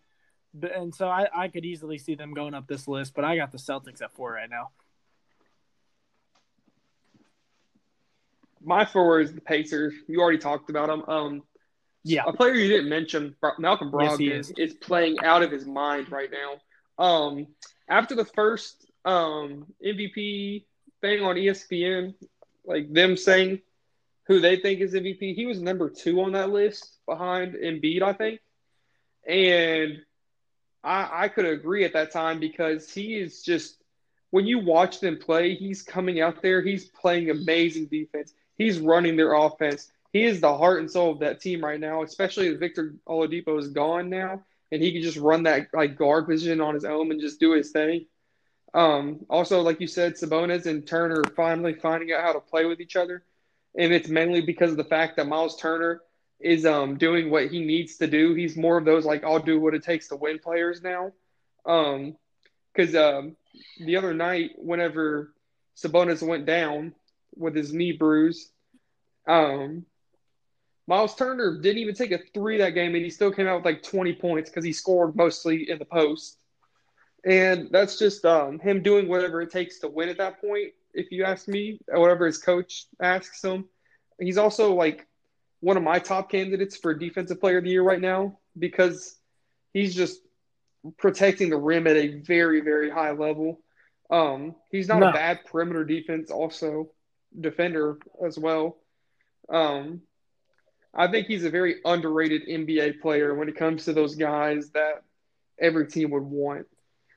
and 0.61 0.93
so 0.93 1.07
I, 1.07 1.27
I 1.33 1.47
could 1.47 1.65
easily 1.65 1.97
see 1.97 2.15
them 2.15 2.33
going 2.33 2.53
up 2.53 2.67
this 2.67 2.87
list. 2.87 3.13
But 3.15 3.25
I 3.25 3.35
got 3.35 3.51
the 3.51 3.57
Celtics 3.57 4.01
at 4.01 4.11
four 4.13 4.31
right 4.31 4.49
now. 4.49 4.69
My 8.61 8.85
four 8.85 9.21
is 9.21 9.33
the 9.33 9.41
Pacers. 9.41 9.93
You 10.07 10.19
already 10.21 10.37
talked 10.37 10.69
about 10.69 10.87
them. 10.87 11.03
Um, 11.07 11.43
yeah, 12.03 12.23
a 12.25 12.33
player 12.33 12.53
you 12.53 12.67
didn't 12.67 12.89
mention, 12.89 13.35
Malcolm 13.57 13.91
Brogdon, 13.91 14.19
yes, 14.19 14.49
is. 14.49 14.71
is 14.71 14.73
playing 14.73 15.17
out 15.23 15.43
of 15.43 15.51
his 15.51 15.65
mind 15.65 16.11
right 16.11 16.29
now. 16.31 17.03
Um, 17.03 17.47
after 17.87 18.15
the 18.15 18.25
first 18.25 18.85
um, 19.05 19.65
MVP 19.85 20.65
thing 21.01 21.23
on 21.23 21.35
ESPN, 21.35 22.13
like 22.65 22.91
them 22.91 23.17
saying 23.17 23.61
who 24.27 24.39
they 24.39 24.57
think 24.57 24.79
is 24.79 24.93
MVP, 24.93 25.35
he 25.35 25.45
was 25.45 25.61
number 25.61 25.89
two 25.89 26.21
on 26.21 26.33
that 26.33 26.49
list 26.49 26.97
behind 27.05 27.55
Embiid, 27.55 28.01
I 28.01 28.13
think. 28.13 28.39
And 29.27 29.99
I, 30.83 31.23
I 31.23 31.27
could 31.27 31.45
agree 31.45 31.83
at 31.83 31.93
that 31.93 32.11
time 32.11 32.39
because 32.39 32.91
he 32.91 33.15
is 33.15 33.43
just 33.43 33.79
when 34.31 34.45
you 34.45 34.59
watch 34.59 34.99
them 34.99 35.17
play, 35.17 35.55
he's 35.55 35.81
coming 35.81 36.21
out 36.21 36.41
there, 36.41 36.61
he's 36.61 36.85
playing 36.85 37.29
amazing 37.29 37.87
defense. 37.87 38.33
He's 38.57 38.79
running 38.79 39.15
their 39.15 39.33
offense. 39.33 39.91
He 40.13 40.23
is 40.23 40.41
the 40.41 40.55
heart 40.55 40.79
and 40.79 40.89
soul 40.89 41.11
of 41.11 41.19
that 41.19 41.41
team 41.41 41.63
right 41.63 41.79
now, 41.79 42.03
especially 42.03 42.47
as 42.47 42.57
Victor 42.57 42.95
Oladipo 43.07 43.59
is 43.59 43.69
gone 43.69 44.09
now, 44.09 44.43
and 44.71 44.81
he 44.81 44.91
can 44.91 45.01
just 45.01 45.17
run 45.17 45.43
that 45.43 45.67
like 45.73 45.97
guard 45.97 46.27
position 46.27 46.61
on 46.61 46.73
his 46.73 46.85
own 46.85 47.11
and 47.11 47.21
just 47.21 47.39
do 47.39 47.51
his 47.51 47.71
thing. 47.71 48.05
Um, 48.73 49.25
also, 49.29 49.61
like 49.61 49.81
you 49.81 49.87
said, 49.87 50.13
Sabonis 50.13 50.65
and 50.65 50.85
Turner 50.85 51.23
finally 51.35 51.73
finding 51.73 52.11
out 52.11 52.23
how 52.23 52.33
to 52.33 52.39
play 52.39 52.65
with 52.65 52.81
each 52.81 52.95
other, 52.95 53.23
and 53.77 53.93
it's 53.93 54.09
mainly 54.09 54.41
because 54.41 54.71
of 54.71 54.77
the 54.77 54.83
fact 54.83 55.15
that 55.17 55.27
Miles 55.27 55.57
Turner 55.57 56.01
is 56.39 56.65
um, 56.65 56.97
doing 56.97 57.29
what 57.29 57.47
he 57.47 57.63
needs 57.63 57.97
to 57.97 58.07
do. 58.07 58.33
He's 58.33 58.55
more 58.55 58.77
of 58.77 58.85
those 58.85 59.05
like 59.05 59.23
I'll 59.23 59.39
do 59.39 59.59
what 59.59 59.73
it 59.73 59.83
takes 59.83 60.07
to 60.09 60.15
win 60.15 60.39
players 60.39 60.81
now. 60.81 61.11
Um, 61.65 62.15
because 62.73 62.95
um, 62.95 63.35
the 63.79 63.97
other 63.97 64.13
night, 64.13 64.51
whenever 64.57 65.33
Sabonis 65.75 66.25
went 66.25 66.45
down 66.45 66.93
with 67.35 67.55
his 67.55 67.73
knee 67.73 67.91
bruise, 67.93 68.51
um, 69.27 69.85
Miles 70.87 71.15
Turner 71.15 71.59
didn't 71.61 71.79
even 71.79 71.95
take 71.95 72.11
a 72.11 72.19
three 72.33 72.57
that 72.57 72.71
game, 72.71 72.95
and 72.95 73.03
he 73.03 73.09
still 73.09 73.31
came 73.31 73.47
out 73.47 73.57
with 73.57 73.65
like 73.65 73.83
20 73.83 74.13
points 74.15 74.49
because 74.49 74.65
he 74.65 74.73
scored 74.73 75.15
mostly 75.15 75.69
in 75.69 75.77
the 75.77 75.85
post. 75.85 76.37
And 77.25 77.69
that's 77.69 77.99
just 77.99 78.25
um, 78.25 78.59
him 78.59 78.81
doing 78.81 79.07
whatever 79.07 79.41
it 79.41 79.51
takes 79.51 79.79
to 79.79 79.87
win 79.87 80.09
at 80.09 80.17
that 80.17 80.41
point, 80.41 80.69
if 80.93 81.11
you 81.11 81.25
ask 81.25 81.47
me, 81.47 81.79
whatever 81.87 82.25
his 82.25 82.37
coach 82.37 82.85
asks 83.01 83.43
him. 83.43 83.65
He's 84.19 84.37
also 84.37 84.73
like 84.73 85.05
one 85.59 85.77
of 85.77 85.83
my 85.83 85.99
top 85.99 86.31
candidates 86.31 86.77
for 86.77 86.93
defensive 86.93 87.39
player 87.39 87.57
of 87.57 87.63
the 87.63 87.69
year 87.69 87.83
right 87.83 88.01
now 88.01 88.39
because 88.57 89.17
he's 89.73 89.93
just 89.93 90.19
protecting 90.97 91.49
the 91.49 91.57
rim 91.57 91.87
at 91.87 91.97
a 91.97 92.19
very, 92.21 92.61
very 92.61 92.89
high 92.89 93.11
level. 93.11 93.59
Um, 94.09 94.55
he's 94.71 94.87
not 94.87 94.99
no. 94.99 95.09
a 95.09 95.13
bad 95.13 95.45
perimeter 95.45 95.83
defense, 95.83 96.31
also 96.31 96.91
defender 97.37 97.99
as 98.25 98.37
well. 98.37 98.77
Um, 99.49 100.01
I 100.93 101.07
think 101.07 101.27
he's 101.27 101.43
a 101.43 101.49
very 101.49 101.75
underrated 101.85 102.47
NBA 102.47 103.01
player 103.01 103.35
when 103.35 103.49
it 103.49 103.57
comes 103.57 103.85
to 103.85 103.93
those 103.93 104.15
guys 104.15 104.71
that 104.71 105.03
every 105.59 105.87
team 105.87 106.11
would 106.11 106.23
want. 106.23 106.65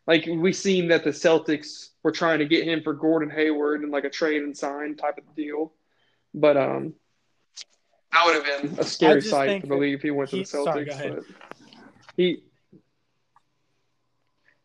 Like 0.07 0.27
we 0.27 0.53
seen 0.53 0.89
that 0.89 1.05
the 1.05 1.11
Celtics 1.11 1.91
were 2.03 2.13
trying 2.13 2.41
to 2.41 2.45
get 2.45 2.67
him 2.67 2.83
for 2.83 2.93
Gordon 2.93 3.31
Hayward 3.31 3.83
and 3.83 3.93
like 3.93 4.05
a 4.05 4.11
trade 4.11 4.43
and 4.43 4.57
sign 4.57 4.97
type 4.97 5.17
of 5.17 5.37
deal, 5.37 5.73
but 6.35 6.57
um, 6.57 6.95
that 8.13 8.25
would 8.25 8.35
have 8.35 8.63
been 8.63 8.79
a 8.79 8.85
scary 8.85 9.23
sight 9.23 9.63
to 9.63 9.67
believe 9.67 10.03
he 10.03 10.11
went 10.11 10.31
to 10.31 10.37
the 10.37 10.43
Celtics. 10.43 10.93
Sorry, 10.93 11.11
but 11.11 11.25
he 12.17 12.43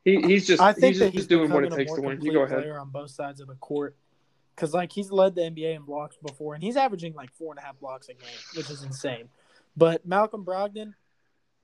he 0.04 0.22
he's 0.22 0.48
just 0.48 0.62
I 0.62 0.74
think 0.74 0.96
he's 0.96 1.00
just, 1.00 1.14
he's 1.14 1.28
doing 1.28 1.52
what 1.52 1.64
it 1.64 1.72
takes 1.72 1.94
to 1.94 2.02
win. 2.02 2.22
You 2.22 2.34
go 2.34 2.44
ahead. 2.44 2.68
On 2.70 2.90
both 2.90 3.12
sides 3.12 3.40
of 3.40 3.48
the 3.48 3.56
court, 3.56 3.96
because 4.56 4.74
like 4.74 4.92
he's 4.92 5.12
led 5.12 5.36
the 5.36 5.42
NBA 5.42 5.76
in 5.76 5.84
blocks 5.84 6.18
before, 6.18 6.56
and 6.56 6.64
he's 6.64 6.76
averaging 6.76 7.14
like 7.14 7.34
four 7.36 7.54
and 7.54 7.60
a 7.60 7.62
half 7.62 7.80
blocks 7.80 8.10
a 8.10 8.14
game, 8.14 8.30
which 8.56 8.70
is 8.70 8.84
insane. 8.84 9.30
But 9.76 10.06
Malcolm 10.06 10.44
Brogdon, 10.44 10.94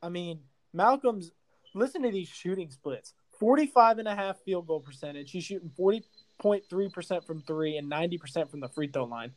I 0.02 0.10
mean, 0.10 0.40
Malcolm's 0.74 1.32
listen 1.74 2.04
to 2.04 2.12
these 2.12 2.30
shooting 2.30 2.70
splits: 2.70 3.14
45 3.40 4.00
and 4.00 4.08
a 4.08 4.16
half 4.16 4.40
field 4.44 4.68
goal 4.68 4.80
percentage. 4.80 5.32
He's 5.32 5.44
shooting 5.44 5.72
40.3 5.78 6.94
percent 6.94 7.26
from 7.26 7.42
three 7.42 7.78
and 7.78 7.90
90 7.90 8.18
percent 8.18 8.52
from 8.52 8.62
the 8.62 8.70
free 8.70 8.88
throw 8.88 9.06
line 9.06 9.32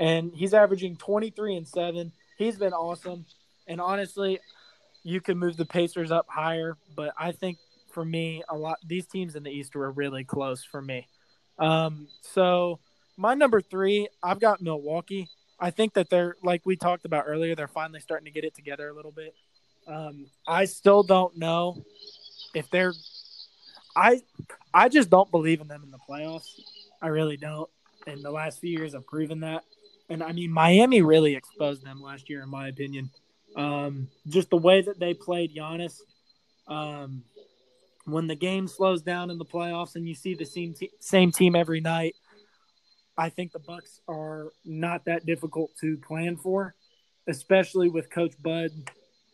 and 0.00 0.32
he's 0.34 0.54
averaging 0.54 0.96
23 0.96 1.56
and 1.56 1.68
7. 1.68 2.10
He's 2.38 2.56
been 2.56 2.72
awesome. 2.72 3.26
And 3.68 3.80
honestly, 3.80 4.40
you 5.04 5.20
can 5.20 5.38
move 5.38 5.56
the 5.56 5.66
Pacers 5.66 6.10
up 6.10 6.26
higher, 6.28 6.76
but 6.96 7.12
I 7.18 7.32
think 7.32 7.58
for 7.92 8.04
me, 8.04 8.42
a 8.48 8.56
lot 8.56 8.78
these 8.84 9.06
teams 9.06 9.36
in 9.36 9.42
the 9.42 9.50
East 9.50 9.74
were 9.76 9.90
really 9.90 10.24
close 10.24 10.64
for 10.64 10.80
me. 10.80 11.06
Um, 11.58 12.08
so 12.22 12.80
my 13.16 13.34
number 13.34 13.60
three, 13.60 14.08
I've 14.22 14.40
got 14.40 14.62
Milwaukee. 14.62 15.28
I 15.60 15.70
think 15.70 15.94
that 15.94 16.08
they're 16.08 16.36
like 16.42 16.62
we 16.64 16.76
talked 16.76 17.04
about 17.04 17.24
earlier, 17.26 17.54
they're 17.54 17.68
finally 17.68 18.00
starting 18.00 18.24
to 18.24 18.30
get 18.30 18.44
it 18.44 18.54
together 18.54 18.88
a 18.88 18.94
little 18.94 19.12
bit. 19.12 19.34
Um, 19.86 20.26
I 20.48 20.64
still 20.64 21.02
don't 21.02 21.36
know 21.36 21.84
if 22.54 22.70
they're 22.70 22.94
I 23.94 24.22
I 24.72 24.88
just 24.88 25.10
don't 25.10 25.30
believe 25.30 25.60
in 25.60 25.68
them 25.68 25.82
in 25.84 25.90
the 25.90 25.98
playoffs. 26.08 26.48
I 27.02 27.08
really 27.08 27.36
don't. 27.36 27.68
And 28.06 28.22
the 28.22 28.30
last 28.30 28.60
few 28.60 28.70
years 28.70 28.94
have 28.94 29.06
proven 29.06 29.40
that 29.40 29.64
and 30.10 30.22
I 30.22 30.32
mean 30.32 30.50
Miami 30.50 31.00
really 31.00 31.34
exposed 31.34 31.84
them 31.84 32.02
last 32.02 32.28
year, 32.28 32.42
in 32.42 32.50
my 32.50 32.68
opinion. 32.68 33.10
Um, 33.56 34.08
just 34.28 34.50
the 34.50 34.56
way 34.56 34.82
that 34.82 34.98
they 34.98 35.14
played 35.14 35.54
Giannis. 35.54 36.00
Um, 36.68 37.22
when 38.04 38.26
the 38.26 38.34
game 38.34 38.66
slows 38.66 39.02
down 39.02 39.30
in 39.30 39.38
the 39.38 39.44
playoffs 39.44 39.94
and 39.94 40.06
you 40.06 40.14
see 40.14 40.34
the 40.34 40.44
same, 40.44 40.74
te- 40.74 40.90
same 40.98 41.30
team 41.30 41.54
every 41.54 41.80
night, 41.80 42.16
I 43.16 43.28
think 43.28 43.52
the 43.52 43.58
Bucks 43.58 44.00
are 44.08 44.52
not 44.64 45.04
that 45.04 45.26
difficult 45.26 45.70
to 45.80 45.96
plan 45.98 46.36
for, 46.36 46.74
especially 47.28 47.88
with 47.88 48.10
Coach 48.10 48.34
Bud. 48.42 48.70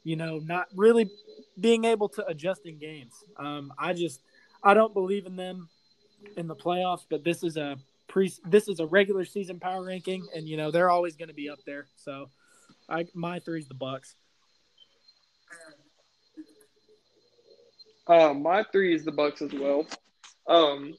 You 0.04 0.16
know, 0.16 0.38
not 0.38 0.66
really 0.74 1.10
being 1.58 1.84
able 1.84 2.08
to 2.10 2.26
adjust 2.26 2.66
in 2.66 2.78
games. 2.78 3.12
Um, 3.36 3.72
I 3.78 3.92
just 3.92 4.20
I 4.62 4.74
don't 4.74 4.94
believe 4.94 5.26
in 5.26 5.36
them 5.36 5.68
in 6.36 6.46
the 6.46 6.56
playoffs, 6.56 7.06
but 7.08 7.24
this 7.24 7.42
is 7.42 7.56
a 7.56 7.76
pre 8.16 8.32
this 8.46 8.66
is 8.66 8.80
a 8.80 8.86
regular 8.86 9.26
season 9.26 9.60
power 9.60 9.84
ranking, 9.84 10.26
and 10.34 10.48
you 10.48 10.56
know 10.56 10.70
they're 10.70 10.88
always 10.88 11.16
going 11.16 11.28
to 11.28 11.34
be 11.34 11.50
up 11.50 11.58
there. 11.66 11.86
So, 11.96 12.30
I 12.88 13.06
my 13.12 13.40
three 13.40 13.60
is 13.60 13.68
the 13.68 13.74
Bucks. 13.74 14.14
Uh, 18.06 18.32
my 18.32 18.64
three 18.72 18.94
is 18.94 19.04
the 19.04 19.12
Bucks 19.12 19.42
as 19.42 19.52
well. 19.52 19.86
Um, 20.48 20.94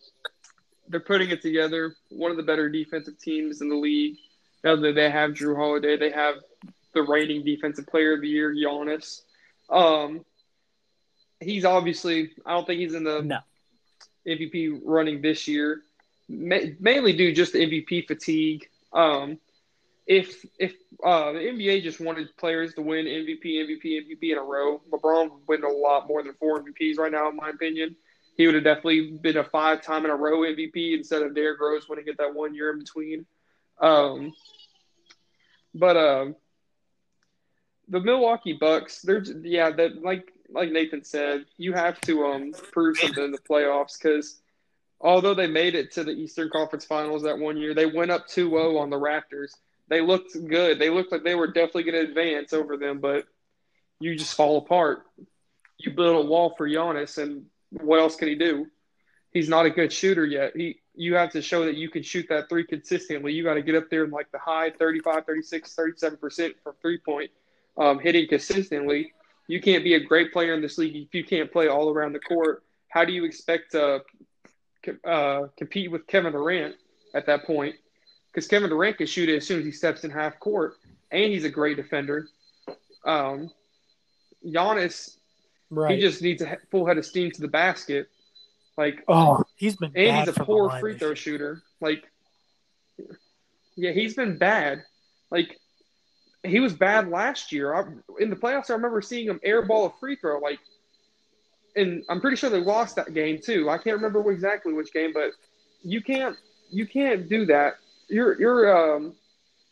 they're 0.89 0.99
putting 0.99 1.31
it 1.31 1.41
together. 1.41 1.95
One 2.09 2.29
of 2.29 2.37
the 2.37 2.43
better 2.43 2.69
defensive 2.69 3.17
teams 3.17 3.61
in 3.61 3.69
the 3.69 3.75
league. 3.75 4.17
Now 4.63 4.75
that 4.75 4.93
they 4.93 5.09
have 5.09 5.31
Jrue 5.31 5.55
Holiday, 5.55 5.97
they 5.97 6.11
have 6.11 6.35
the 6.93 7.01
reigning 7.01 7.43
defensive 7.43 7.87
player 7.87 8.13
of 8.13 8.21
the 8.21 8.27
year, 8.27 8.53
Giannis. 8.53 9.21
Um, 9.71 10.23
he's 11.39 11.65
obviously. 11.65 12.29
I 12.45 12.53
don't 12.53 12.67
think 12.67 12.79
he's 12.79 12.93
in 12.93 13.05
the 13.05 13.23
no. 13.23 13.39
MVP 14.27 14.81
running 14.83 15.23
this 15.23 15.47
year 15.47 15.81
mainly 16.29 17.13
due 17.13 17.33
just 17.33 17.53
to 17.53 17.59
MVP 17.59 18.07
fatigue. 18.07 18.69
Um, 18.93 19.39
if 20.05 20.45
if 20.57 20.73
uh, 21.03 21.33
the 21.33 21.39
NBA 21.39 21.83
just 21.83 21.99
wanted 21.99 22.35
players 22.37 22.73
to 22.75 22.81
win 22.81 23.05
MVP, 23.05 23.43
MVP, 23.43 23.83
MVP 23.83 24.31
in 24.31 24.37
a 24.37 24.41
row, 24.41 24.81
LeBron 24.89 25.31
would 25.31 25.47
win 25.47 25.63
a 25.63 25.69
lot 25.69 26.07
more 26.07 26.23
than 26.23 26.33
four 26.33 26.63
MVPs 26.63 26.97
right 26.97 27.11
now, 27.11 27.29
in 27.29 27.35
my 27.35 27.49
opinion. 27.49 27.95
He 28.37 28.45
would 28.45 28.55
have 28.55 28.63
definitely 28.63 29.17
been 29.21 29.37
a 29.37 29.43
five 29.43 29.81
time 29.81 30.05
in 30.05 30.11
a 30.11 30.15
row 30.15 30.39
MVP 30.41 30.95
instead 30.95 31.23
of 31.23 31.35
Derrick 31.35 31.59
Rose 31.59 31.89
winning 31.89 32.05
it 32.07 32.17
that 32.19 32.33
one 32.33 32.53
year 32.53 32.71
in 32.71 32.79
between. 32.79 33.25
Um, 33.81 34.33
but 35.73 35.97
uh, 35.97 36.25
the 37.89 37.99
Milwaukee 37.99 38.53
Bucks, 38.53 39.01
they're 39.01 39.23
yeah, 39.23 39.71
that 39.71 40.01
like 40.03 40.31
like 40.49 40.71
Nathan 40.71 41.03
said, 41.03 41.45
you 41.57 41.73
have 41.73 41.99
to 42.01 42.25
um 42.25 42.53
prove 42.71 42.97
something 42.97 43.23
in 43.23 43.31
the 43.31 43.39
playoffs 43.39 43.97
because 44.01 44.39
although 44.99 45.33
they 45.33 45.47
made 45.47 45.75
it 45.75 45.91
to 45.93 46.03
the 46.03 46.11
Eastern 46.11 46.49
Conference 46.49 46.85
Finals 46.85 47.23
that 47.23 47.37
one 47.37 47.57
year, 47.57 47.73
they 47.73 47.85
went 47.85 48.11
up 48.11 48.27
2-0 48.27 48.79
on 48.79 48.89
the 48.89 48.99
Raptors. 48.99 49.51
They 49.89 50.01
looked 50.01 50.33
good. 50.47 50.79
They 50.79 50.89
looked 50.89 51.11
like 51.11 51.23
they 51.23 51.35
were 51.35 51.47
definitely 51.47 51.83
going 51.83 52.05
to 52.05 52.09
advance 52.09 52.53
over 52.53 52.77
them, 52.77 52.99
but 52.99 53.25
you 53.99 54.15
just 54.15 54.35
fall 54.35 54.57
apart. 54.57 55.03
You 55.77 55.91
build 55.91 56.25
a 56.25 56.27
wall 56.27 56.53
for 56.57 56.67
Giannis, 56.67 57.17
and 57.17 57.45
what 57.71 57.99
else 57.99 58.15
can 58.15 58.27
he 58.27 58.35
do? 58.35 58.67
He's 59.31 59.49
not 59.49 59.65
a 59.65 59.69
good 59.69 59.93
shooter 59.93 60.25
yet. 60.25 60.55
He 60.55 60.79
you 60.97 61.13
have 61.13 61.29
to 61.31 61.41
show 61.43 61.63
that 61.65 61.75
you 61.75 61.89
can 61.89 62.01
shoot 62.01 62.25
that 62.29 62.49
three 62.49 62.65
consistently. 62.65 63.31
You 63.31 63.43
got 63.43 63.53
to 63.53 63.61
get 63.61 63.75
up 63.75 63.89
there 63.89 64.03
in 64.03 64.09
like 64.09 64.31
the 64.31 64.39
high 64.39 64.71
35, 64.71 65.25
36, 65.25 65.75
37% 65.75 66.53
for 66.63 66.75
three 66.81 66.97
point 66.97 67.29
um, 67.77 67.99
hitting 67.99 68.27
consistently. 68.27 69.13
You 69.47 69.61
can't 69.61 69.83
be 69.83 69.93
a 69.93 69.99
great 69.99 70.33
player 70.33 70.55
in 70.55 70.61
this 70.61 70.77
league 70.77 70.95
if 70.95 71.13
you 71.13 71.23
can't 71.23 71.51
play 71.51 71.67
all 71.67 71.89
around 71.89 72.13
the 72.13 72.19
court. 72.19 72.63
How 72.89 73.05
do 73.05 73.13
you 73.13 73.25
expect 73.25 73.73
to 73.73 74.01
uh, 75.03 75.47
compete 75.57 75.91
with 75.91 76.07
Kevin 76.07 76.31
Durant 76.31 76.75
at 77.13 77.25
that 77.25 77.45
point 77.45 77.75
because 78.31 78.47
Kevin 78.47 78.69
Durant 78.69 78.97
can 78.97 79.07
shoot 79.07 79.29
it 79.29 79.37
as 79.37 79.47
soon 79.47 79.59
as 79.59 79.65
he 79.65 79.71
steps 79.71 80.03
in 80.03 80.11
half 80.11 80.39
court, 80.39 80.75
and 81.11 81.31
he's 81.31 81.43
a 81.43 81.49
great 81.49 81.77
defender. 81.77 82.27
Um, 83.03 83.51
Giannis, 84.45 85.15
Right. 85.69 85.95
he 85.95 86.01
just 86.01 86.21
needs 86.21 86.41
a 86.41 86.57
full 86.71 86.85
head 86.85 86.97
of 86.97 87.05
steam 87.05 87.31
to 87.31 87.41
the 87.41 87.47
basket. 87.47 88.09
Like, 88.77 89.03
oh, 89.07 89.43
he's 89.55 89.75
been 89.75 89.91
and 89.95 90.07
bad 90.07 90.27
he's 90.27 90.37
a 90.37 90.43
poor 90.43 90.69
free 90.79 90.97
throw 90.97 91.13
shooter. 91.13 91.63
Like, 91.81 92.03
yeah, 93.75 93.91
he's 93.91 94.13
been 94.13 94.37
bad. 94.37 94.83
Like, 95.31 95.57
he 96.43 96.59
was 96.59 96.73
bad 96.73 97.09
last 97.09 97.51
year. 97.51 97.73
I, 97.73 97.83
in 98.19 98.29
the 98.29 98.35
playoffs, 98.35 98.69
I 98.69 98.73
remember 98.73 99.01
seeing 99.01 99.27
him 99.27 99.39
airball 99.45 99.91
a 99.91 99.99
free 99.99 100.15
throw. 100.15 100.39
Like, 100.39 100.59
and 101.77 102.03
I'm 102.09 102.19
pretty 102.19 102.37
sure 102.37 102.49
they 102.49 102.59
lost 102.59 102.95
that 102.95 103.13
game 103.13 103.39
too. 103.39 103.69
I 103.69 103.77
can't 103.77 103.95
remember 103.95 104.29
exactly 104.31 104.73
which 104.73 104.91
game, 104.91 105.13
but 105.13 105.31
you 105.83 106.01
can't 106.01 106.35
you 106.69 106.85
can't 106.87 107.29
do 107.29 107.45
that. 107.45 107.75
You're 108.09 108.39
you're 108.39 108.95
um, 108.95 109.15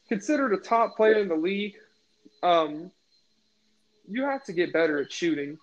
considered 0.08 0.54
a 0.54 0.58
top 0.58 0.96
player 0.96 1.20
in 1.20 1.28
the 1.28 1.36
league. 1.36 1.76
Um, 2.44 2.92
you 4.08 4.24
have 4.24 4.44
to 4.46 4.54
get 4.54 4.72
better 4.72 5.02
at 5.02 5.12
shooting. 5.12 5.58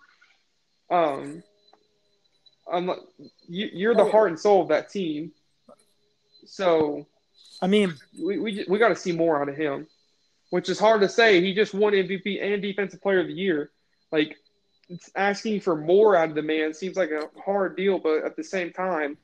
Um, 0.90 1.42
I'm, 2.70 2.90
you, 3.48 3.70
you're 3.72 3.94
the 3.94 4.10
heart 4.10 4.30
and 4.30 4.38
soul 4.38 4.62
of 4.62 4.68
that 4.68 4.90
team. 4.90 5.32
So 6.44 7.06
I 7.60 7.66
mean, 7.68 7.94
we 8.20 8.38
we, 8.38 8.64
we 8.68 8.78
got 8.78 8.88
to 8.88 8.96
see 8.96 9.12
more 9.12 9.40
out 9.40 9.48
of 9.48 9.56
him, 9.56 9.86
which 10.50 10.68
is 10.68 10.78
hard 10.78 11.00
to 11.02 11.08
say. 11.08 11.40
He 11.40 11.54
just 11.54 11.72
won 11.72 11.92
MVP 11.92 12.42
and 12.42 12.60
Defensive 12.60 13.00
Player 13.00 13.20
of 13.20 13.28
the 13.28 13.32
Year. 13.32 13.70
Like 14.10 14.36
asking 15.14 15.60
for 15.60 15.76
more 15.76 16.16
out 16.16 16.30
of 16.30 16.34
the 16.34 16.42
man 16.42 16.74
seems 16.74 16.96
like 16.96 17.10
a 17.10 17.28
hard 17.40 17.76
deal, 17.76 17.98
but 17.98 18.24
at 18.24 18.36
the 18.36 18.44
same 18.44 18.72
time, 18.72 19.16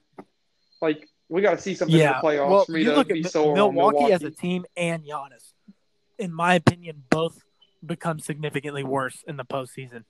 like 0.81 1.09
we 1.29 1.43
got 1.43 1.57
to 1.57 1.61
see 1.61 1.75
something 1.75 1.97
yeah. 1.97 2.17
in 2.17 2.21
the 2.21 2.29
playoffs 2.29 2.51
well, 2.51 2.65
for 2.65 2.73
me 2.73 2.85
to 2.85 2.95
look 2.95 3.09
be 3.09 3.23
sold 3.23 3.51
on 3.51 3.55
Milwaukee, 3.55 3.97
Milwaukee. 3.97 4.13
as 4.13 4.23
a 4.23 4.31
team 4.31 4.65
and 4.77 5.05
Giannis. 5.05 5.53
In 6.19 6.33
my 6.33 6.55
opinion, 6.55 7.05
both 7.11 7.43
become 7.85 8.19
significantly 8.19 8.83
worse 8.83 9.25
in 9.27 9.37
the 9.37 9.45
postseason, 9.45 10.05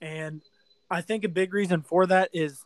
and 0.00 0.42
I 0.90 1.02
think 1.02 1.24
a 1.24 1.28
big 1.28 1.52
reason 1.52 1.82
for 1.82 2.06
that 2.06 2.30
is 2.32 2.62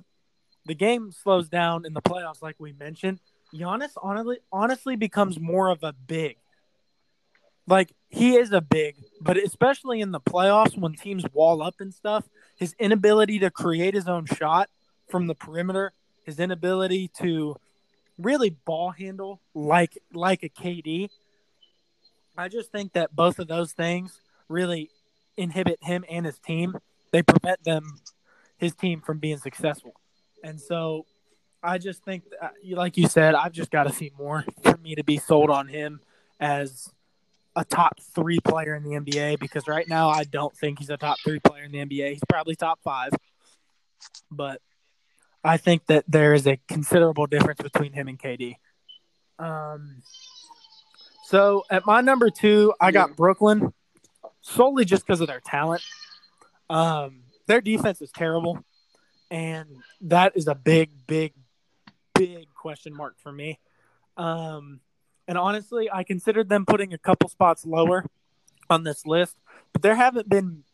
the 0.66 0.74
game 0.74 1.10
slows 1.10 1.48
down 1.48 1.84
in 1.84 1.92
the 1.92 2.02
playoffs, 2.02 2.42
like 2.42 2.56
we 2.58 2.72
mentioned. 2.72 3.20
Giannis 3.52 3.90
honestly, 4.00 4.38
honestly 4.52 4.96
becomes 4.96 5.38
more 5.38 5.68
of 5.68 5.82
a 5.82 5.92
big. 5.92 6.36
Like 7.66 7.92
he 8.08 8.36
is 8.36 8.52
a 8.52 8.60
big, 8.60 8.96
but 9.20 9.36
especially 9.36 10.00
in 10.00 10.10
the 10.10 10.20
playoffs 10.20 10.76
when 10.76 10.94
teams 10.94 11.24
wall 11.32 11.62
up 11.62 11.76
and 11.80 11.94
stuff, 11.94 12.24
his 12.56 12.74
inability 12.78 13.38
to 13.40 13.50
create 13.50 13.94
his 13.94 14.08
own 14.08 14.26
shot 14.26 14.68
from 15.08 15.26
the 15.26 15.34
perimeter, 15.34 15.92
his 16.24 16.40
inability 16.40 17.08
to 17.20 17.56
really 18.18 18.50
ball 18.50 18.90
handle 18.90 19.40
like 19.54 19.96
like 20.12 20.42
a 20.42 20.48
KD. 20.48 21.08
I 22.36 22.48
just 22.48 22.72
think 22.72 22.94
that 22.94 23.14
both 23.14 23.38
of 23.38 23.48
those 23.48 23.72
things 23.72 24.20
really 24.48 24.90
inhibit 25.36 25.78
him 25.82 26.04
and 26.08 26.26
his 26.26 26.38
team. 26.38 26.76
They 27.10 27.22
prevent 27.22 27.62
them 27.64 28.00
his 28.56 28.74
team 28.74 29.00
from 29.00 29.18
being 29.18 29.38
successful. 29.38 29.94
And 30.42 30.60
so 30.60 31.06
I 31.62 31.78
just 31.78 32.04
think 32.04 32.24
that, 32.30 32.54
like 32.70 32.96
you 32.96 33.06
said, 33.08 33.34
I've 33.34 33.52
just 33.52 33.70
got 33.70 33.84
to 33.84 33.92
see 33.92 34.10
more 34.18 34.44
for 34.62 34.76
me 34.78 34.94
to 34.94 35.04
be 35.04 35.18
sold 35.18 35.50
on 35.50 35.68
him 35.68 36.00
as 36.40 36.90
a 37.54 37.64
top 37.64 38.00
3 38.14 38.40
player 38.40 38.74
in 38.74 38.82
the 38.82 38.90
NBA 38.90 39.38
because 39.38 39.68
right 39.68 39.86
now 39.88 40.08
I 40.08 40.24
don't 40.24 40.56
think 40.56 40.78
he's 40.78 40.90
a 40.90 40.96
top 40.96 41.18
3 41.24 41.38
player 41.40 41.64
in 41.64 41.72
the 41.72 41.78
NBA. 41.78 42.10
He's 42.10 42.22
probably 42.28 42.56
top 42.56 42.80
5. 42.82 43.10
But 44.30 44.60
I 45.44 45.56
think 45.56 45.86
that 45.86 46.04
there 46.08 46.34
is 46.34 46.46
a 46.46 46.58
considerable 46.68 47.26
difference 47.26 47.60
between 47.60 47.92
him 47.92 48.08
and 48.08 48.18
KD. 48.18 48.56
Um, 49.38 50.02
so 51.24 51.64
at 51.70 51.86
my 51.86 52.00
number 52.00 52.30
two, 52.30 52.74
I 52.80 52.90
got 52.90 53.16
Brooklyn 53.16 53.72
solely 54.40 54.84
just 54.84 55.06
because 55.06 55.20
of 55.20 55.26
their 55.26 55.40
talent. 55.40 55.82
Um, 56.70 57.22
their 57.46 57.60
defense 57.60 58.00
is 58.00 58.10
terrible, 58.12 58.64
and 59.30 59.68
that 60.02 60.36
is 60.36 60.46
a 60.46 60.54
big, 60.54 60.90
big, 61.06 61.32
big 62.14 62.46
question 62.54 62.94
mark 62.94 63.18
for 63.18 63.32
me. 63.32 63.58
Um, 64.16 64.80
and 65.28 65.38
honestly, 65.38 65.90
I 65.90 66.04
considered 66.04 66.48
them 66.48 66.66
putting 66.66 66.92
a 66.92 66.98
couple 66.98 67.28
spots 67.28 67.64
lower 67.64 68.04
on 68.68 68.84
this 68.84 69.06
list, 69.06 69.36
but 69.72 69.82
there 69.82 69.94
haven't 69.94 70.28
been 70.28 70.64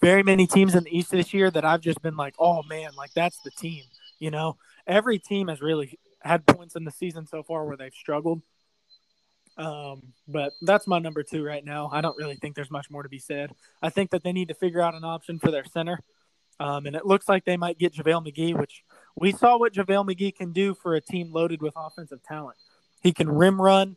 very 0.00 0.22
many 0.22 0.46
teams 0.46 0.74
in 0.74 0.84
the 0.84 0.96
East 0.96 1.10
this 1.10 1.34
year 1.34 1.50
that 1.50 1.64
I've 1.64 1.80
just 1.80 2.02
been 2.02 2.16
like, 2.16 2.34
oh 2.38 2.62
man, 2.62 2.90
like 2.96 3.12
that's 3.14 3.38
the 3.40 3.50
team. 3.50 3.84
You 4.18 4.30
know, 4.30 4.56
every 4.86 5.18
team 5.18 5.48
has 5.48 5.60
really 5.60 5.98
had 6.20 6.46
points 6.46 6.74
in 6.74 6.84
the 6.84 6.90
season 6.90 7.26
so 7.26 7.42
far 7.42 7.64
where 7.64 7.76
they've 7.76 7.94
struggled. 7.94 8.42
Um, 9.56 10.12
but 10.26 10.52
that's 10.62 10.86
my 10.86 10.98
number 10.98 11.22
two 11.22 11.44
right 11.44 11.64
now. 11.64 11.90
I 11.92 12.00
don't 12.00 12.16
really 12.16 12.36
think 12.36 12.54
there's 12.54 12.70
much 12.70 12.90
more 12.90 13.02
to 13.02 13.08
be 13.08 13.18
said. 13.18 13.52
I 13.82 13.90
think 13.90 14.10
that 14.10 14.22
they 14.22 14.32
need 14.32 14.48
to 14.48 14.54
figure 14.54 14.80
out 14.80 14.94
an 14.94 15.04
option 15.04 15.38
for 15.38 15.50
their 15.50 15.64
center. 15.64 16.00
Um, 16.60 16.86
and 16.86 16.96
it 16.96 17.06
looks 17.06 17.28
like 17.28 17.44
they 17.44 17.56
might 17.56 17.78
get 17.78 17.94
JaVale 17.94 18.26
McGee, 18.26 18.58
which 18.58 18.82
we 19.16 19.32
saw 19.32 19.58
what 19.58 19.74
JaVale 19.74 20.08
McGee 20.08 20.34
can 20.34 20.52
do 20.52 20.74
for 20.74 20.94
a 20.94 21.00
team 21.00 21.32
loaded 21.32 21.60
with 21.62 21.74
offensive 21.76 22.22
talent. 22.22 22.56
He 23.00 23.12
can 23.12 23.28
rim 23.28 23.60
run, 23.60 23.96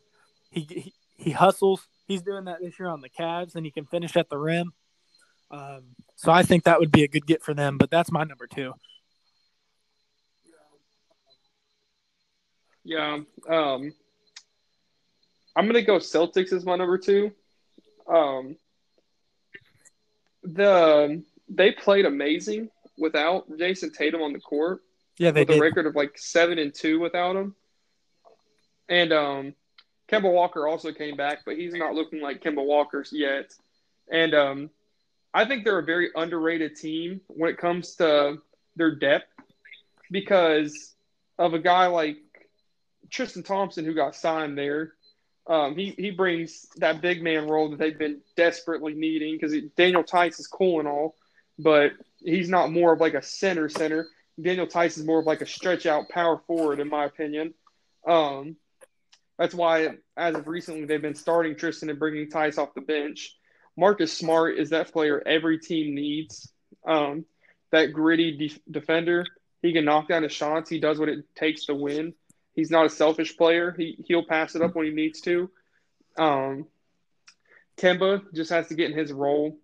he, 0.50 0.60
he, 0.60 0.94
he 1.16 1.30
hustles. 1.30 1.86
He's 2.06 2.22
doing 2.22 2.44
that 2.44 2.60
this 2.60 2.78
year 2.78 2.88
on 2.88 3.00
the 3.00 3.08
Cavs, 3.08 3.54
and 3.54 3.64
he 3.64 3.70
can 3.70 3.86
finish 3.86 4.16
at 4.16 4.28
the 4.28 4.38
rim. 4.38 4.72
Um, 5.50 5.82
so 6.16 6.32
I 6.32 6.42
think 6.42 6.64
that 6.64 6.80
would 6.80 6.92
be 6.92 7.04
a 7.04 7.08
good 7.08 7.26
get 7.26 7.42
for 7.42 7.54
them, 7.54 7.78
but 7.78 7.90
that's 7.90 8.10
my 8.10 8.24
number 8.24 8.46
two. 8.46 8.74
Yeah. 12.84 13.20
Um, 13.48 13.92
I'm 15.54 15.66
gonna 15.66 15.82
go 15.82 15.98
Celtics 15.98 16.52
as 16.52 16.64
my 16.64 16.76
number 16.76 16.98
two. 16.98 17.32
Um, 18.08 18.56
the 20.42 21.22
they 21.48 21.72
played 21.72 22.06
amazing 22.06 22.70
without 22.98 23.44
Jayson 23.58 23.92
Tatum 23.92 24.22
on 24.22 24.32
the 24.32 24.40
court 24.40 24.80
Yeah, 25.18 25.30
they 25.30 25.44
with 25.44 25.56
a 25.56 25.60
record 25.60 25.86
of 25.86 25.94
like 25.94 26.18
seven 26.18 26.58
and 26.58 26.74
two 26.74 26.98
without 26.98 27.36
him. 27.36 27.54
And 28.88 29.12
um, 29.12 29.54
Kemba 30.10 30.30
Walker 30.30 30.68
also 30.68 30.92
came 30.92 31.16
back, 31.16 31.40
but 31.44 31.56
he's 31.56 31.74
not 31.74 31.94
looking 31.94 32.20
like 32.20 32.42
Kemba 32.42 32.64
Walker's 32.64 33.10
yet. 33.12 33.52
And 34.10 34.34
um, 34.34 34.70
I 35.32 35.44
think 35.46 35.64
they're 35.64 35.78
a 35.78 35.84
very 35.84 36.10
underrated 36.14 36.76
team 36.76 37.20
when 37.28 37.50
it 37.50 37.58
comes 37.58 37.96
to 37.96 38.38
their 38.76 38.94
depth 38.94 39.28
because 40.10 40.94
of 41.38 41.54
a 41.54 41.58
guy 41.58 41.86
like 41.86 42.18
Tristan 43.10 43.42
Thompson 43.42 43.84
who 43.84 43.94
got 43.94 44.14
signed 44.14 44.58
there. 44.58 44.92
Um, 45.46 45.76
he 45.76 45.94
he 45.98 46.10
brings 46.10 46.66
that 46.76 47.00
big 47.00 47.22
man 47.22 47.48
role 47.48 47.70
that 47.70 47.78
they've 47.78 47.98
been 47.98 48.20
desperately 48.36 48.94
needing 48.94 49.34
because 49.34 49.54
Daniel 49.76 50.04
Theis 50.04 50.38
is 50.38 50.46
cool 50.46 50.78
and 50.78 50.88
all, 50.88 51.16
but 51.58 51.92
he's 52.20 52.48
not 52.48 52.70
more 52.70 52.92
of 52.92 53.00
like 53.00 53.14
a 53.14 53.22
center 53.22 53.68
center. 53.68 54.06
Daniel 54.40 54.66
Theis 54.66 54.98
is 54.98 55.04
more 55.04 55.20
of 55.20 55.26
like 55.26 55.40
a 55.40 55.46
stretch 55.46 55.84
out 55.86 56.08
power 56.08 56.38
forward, 56.46 56.78
in 56.78 56.88
my 56.88 57.04
opinion. 57.06 57.54
Um, 58.06 58.56
that's 59.38 59.54
why, 59.54 59.96
as 60.16 60.34
of 60.34 60.46
recently, 60.46 60.84
they've 60.84 61.02
been 61.02 61.14
starting 61.14 61.56
Tristan 61.56 61.90
and 61.90 61.98
bringing 61.98 62.28
Theis 62.28 62.58
off 62.58 62.74
the 62.74 62.80
bench. 62.80 63.36
Marcus 63.76 64.12
Smart 64.12 64.58
is 64.58 64.70
that 64.70 64.92
player 64.92 65.22
every 65.24 65.58
team 65.58 65.94
needs. 65.94 66.52
Um, 66.86 67.24
that 67.70 67.92
gritty 67.92 68.36
de- 68.36 68.62
defender. 68.70 69.26
He 69.62 69.72
can 69.72 69.84
knock 69.84 70.08
down 70.08 70.22
his 70.22 70.32
shots. 70.32 70.68
He 70.68 70.78
does 70.78 70.98
what 70.98 71.08
it 71.08 71.24
takes 71.34 71.66
to 71.66 71.74
win. 71.74 72.14
He's 72.54 72.70
not 72.70 72.86
a 72.86 72.90
selfish 72.90 73.36
player. 73.36 73.74
He 73.76 73.96
he'll 74.06 74.24
pass 74.24 74.54
it 74.54 74.62
up 74.62 74.74
when 74.74 74.86
he 74.86 74.92
needs 74.92 75.20
to. 75.22 75.50
Um, 76.18 76.66
Kemba 77.78 78.22
just 78.34 78.50
has 78.50 78.68
to 78.68 78.74
get 78.74 78.90
in 78.90 78.98
his 78.98 79.12
role. 79.12 79.56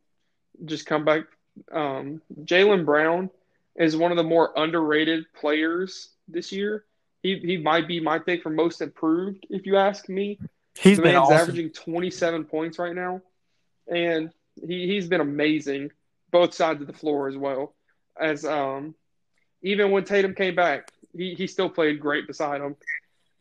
Just 0.65 0.87
come 0.87 1.05
back. 1.05 1.25
Um, 1.71 2.23
Jaylen 2.45 2.85
Brown 2.85 3.31
is 3.77 3.97
one 3.97 4.11
of 4.11 4.17
the 4.17 4.23
more 4.23 4.53
underrated 4.57 5.27
players 5.35 6.11
this 6.27 6.51
year. 6.51 6.85
He 7.23 7.39
he 7.39 7.57
might 7.57 7.89
be 7.89 8.01
my 8.01 8.19
pick 8.19 8.43
for 8.43 8.51
most 8.51 8.81
improved, 8.81 9.47
if 9.51 9.67
you 9.67 9.77
ask 9.77 10.09
me. 10.09 10.39
He's 10.79 10.99
the 10.99 11.03
been 11.03 11.17
awesome. 11.17 11.37
averaging 11.37 11.71
27 11.71 12.45
points 12.45 12.79
right 12.79 12.95
now, 12.95 13.23
and 13.89 14.31
he 14.55 14.87
he's 14.87 15.09
been 15.09 15.21
amazing 15.21 15.91
both 16.31 16.55
sides 16.55 16.81
of 16.81 16.87
the 16.87 16.93
floor 16.93 17.29
as 17.29 17.37
well. 17.37 17.75
As 18.21 18.45
um, 18.45 18.95
even 19.63 19.91
when 19.91 20.05
Tatum 20.05 20.35
came 20.35 20.55
back, 20.55 20.91
he 21.17 21.35
he 21.35 21.47
still 21.47 21.69
played 21.69 22.01
great 22.01 22.27
beside 22.27 22.61
him, 22.61 22.77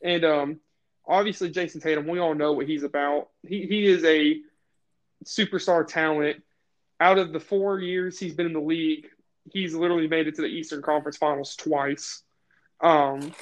and 0.03 0.25
um, 0.25 0.59
obviously 1.07 1.49
Jayson 1.49 1.81
Tatum, 1.81 2.07
we 2.07 2.19
all 2.19 2.35
know 2.35 2.53
what 2.53 2.67
he's 2.67 2.83
about. 2.83 3.29
He 3.47 3.65
he 3.65 3.85
is 3.85 4.03
a 4.03 4.39
superstar 5.25 5.87
talent. 5.87 6.43
Out 6.99 7.19
of 7.19 7.31
the 7.31 7.39
four 7.39 7.79
years 7.79 8.19
he's 8.19 8.33
been 8.33 8.47
in 8.47 8.53
the 8.53 8.59
league, 8.59 9.07
he's 9.51 9.75
literally 9.75 10.07
made 10.07 10.27
it 10.27 10.35
to 10.35 10.41
the 10.41 10.47
Eastern 10.47 10.81
Conference 10.81 11.17
Finals 11.17 11.55
twice. 11.55 12.23
Um, 12.81 13.33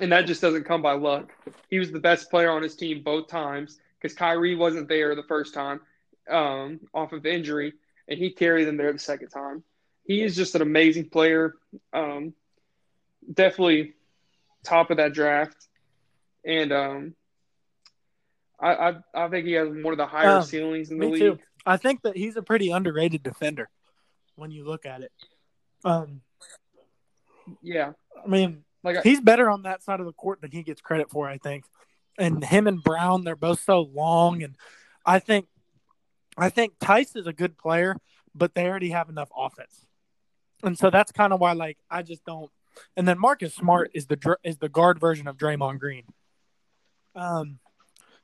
and 0.00 0.10
that 0.12 0.26
just 0.26 0.40
doesn't 0.42 0.64
come 0.64 0.82
by 0.82 0.92
luck. 0.92 1.30
He 1.68 1.78
was 1.78 1.92
the 1.92 2.00
best 2.00 2.30
player 2.30 2.50
on 2.50 2.62
his 2.62 2.74
team 2.74 3.02
both 3.02 3.28
times 3.28 3.78
because 4.00 4.16
Kyrie 4.16 4.56
wasn't 4.56 4.88
there 4.88 5.14
the 5.14 5.22
first 5.22 5.54
time 5.54 5.80
um, 6.28 6.80
off 6.92 7.12
of 7.12 7.26
injury, 7.26 7.72
and 8.08 8.18
he 8.18 8.30
carried 8.30 8.64
them 8.64 8.76
there 8.76 8.92
the 8.92 8.98
second 8.98 9.28
time. 9.28 9.62
He 10.04 10.22
is 10.22 10.34
just 10.34 10.54
an 10.56 10.62
amazing 10.62 11.10
player. 11.10 11.54
Um, 11.92 12.34
definitely 13.32 13.94
top 14.64 14.90
of 14.90 14.96
that 14.96 15.12
draft, 15.12 15.68
and 16.44 16.72
um, 16.72 17.14
I, 18.58 18.74
I 18.74 18.94
I 19.14 19.28
think 19.28 19.46
he 19.46 19.52
has 19.52 19.68
one 19.68 19.92
of 19.92 19.98
the 19.98 20.06
higher 20.06 20.38
Um, 20.38 20.42
ceilings 20.42 20.90
in 20.90 20.98
the 20.98 21.06
Me 21.06 21.12
league. 21.12 21.20
too. 21.20 21.38
I 21.64 21.76
think 21.76 22.02
that 22.02 22.16
he's 22.16 22.36
a 22.36 22.42
pretty 22.42 22.70
underrated 22.70 23.22
defender 23.22 23.68
when 24.34 24.50
you 24.50 24.64
look 24.64 24.86
at 24.86 25.02
it. 25.02 25.12
Um, 25.84 26.22
Yeah, 27.62 27.92
I 28.24 28.28
mean, 28.28 28.64
like 28.82 28.98
I- 28.98 29.02
he's 29.02 29.20
better 29.20 29.50
on 29.50 29.62
that 29.62 29.82
side 29.82 30.00
of 30.00 30.06
the 30.06 30.12
court 30.12 30.40
than 30.40 30.50
he 30.50 30.62
gets 30.62 30.80
credit 30.80 31.10
for, 31.10 31.28
I 31.28 31.38
think. 31.38 31.64
And 32.18 32.44
him 32.44 32.66
and 32.66 32.82
Brown, 32.82 33.24
they're 33.24 33.36
both 33.36 33.60
so 33.60 33.80
long, 33.80 34.42
and 34.42 34.56
I 35.06 35.20
think, 35.20 35.46
I 36.36 36.50
think 36.50 36.78
Theis 36.78 37.16
is 37.16 37.26
a 37.26 37.32
good 37.32 37.56
player, 37.56 37.96
but 38.34 38.54
they 38.54 38.66
already 38.66 38.90
have 38.90 39.08
enough 39.08 39.30
offense, 39.36 39.86
and 40.62 40.78
so 40.78 40.90
that's 40.90 41.12
kind 41.12 41.32
of 41.32 41.40
why, 41.40 41.52
like, 41.52 41.78
I 41.90 42.02
just 42.02 42.24
don't. 42.24 42.50
And 42.96 43.06
then 43.08 43.18
Marcus 43.18 43.54
Smart 43.54 43.90
is 43.94 44.06
the 44.06 44.36
is 44.44 44.58
the 44.58 44.68
guard 44.68 45.00
version 45.00 45.28
of 45.28 45.36
Draymond 45.36 45.78
Green. 45.78 46.04
Um, 47.14 47.58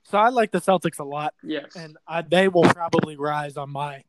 so 0.03 0.19
I 0.19 0.29
like 0.29 0.53
the 0.53 0.61
Celtics 0.61 0.99
a 0.99 1.05
lot, 1.05 1.35
yes. 1.43 1.75
and 1.75 1.97
I, 2.07 2.23
they 2.23 2.49
will 2.49 2.63
probably 2.63 3.17
rise 3.17 3.57
on 3.57 3.71
my 3.71 4.05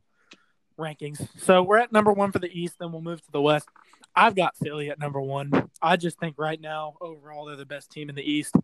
rankings. 0.77 1.27
So 1.39 1.63
we're 1.63 1.79
at 1.79 1.91
number 1.91 2.11
one 2.11 2.31
for 2.31 2.39
the 2.39 2.51
East, 2.51 2.75
then 2.79 2.91
we'll 2.91 3.01
move 3.01 3.21
to 3.21 3.31
the 3.31 3.41
West. 3.41 3.67
I've 4.15 4.35
got 4.35 4.57
Philly 4.57 4.89
at 4.89 4.99
number 4.99 5.21
one. 5.21 5.69
I 5.81 5.95
just 5.95 6.19
think 6.19 6.35
right 6.37 6.59
now, 6.59 6.95
overall, 7.01 7.45
they're 7.45 7.55
the 7.55 7.65
best 7.65 7.91
team 7.91 8.09
in 8.09 8.15
the 8.15 8.23
East. 8.23 8.55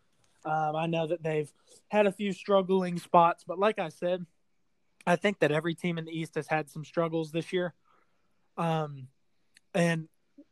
Um, 0.45 0.75
I 0.75 0.87
know 0.87 1.07
that 1.07 1.23
they've 1.23 1.51
had 1.89 2.05
a 2.05 2.11
few 2.11 2.33
struggling 2.33 2.97
spots, 2.97 3.43
but 3.47 3.59
like 3.59 3.79
I 3.79 3.89
said, 3.89 4.25
I 5.05 5.15
think 5.15 5.39
that 5.39 5.51
every 5.51 5.75
team 5.75 5.97
in 5.97 6.05
the 6.05 6.11
East 6.11 6.35
has 6.35 6.47
had 6.47 6.69
some 6.69 6.83
struggles 6.83 7.31
this 7.31 7.53
year. 7.53 7.73
Um, 8.57 9.07
and 9.73 10.07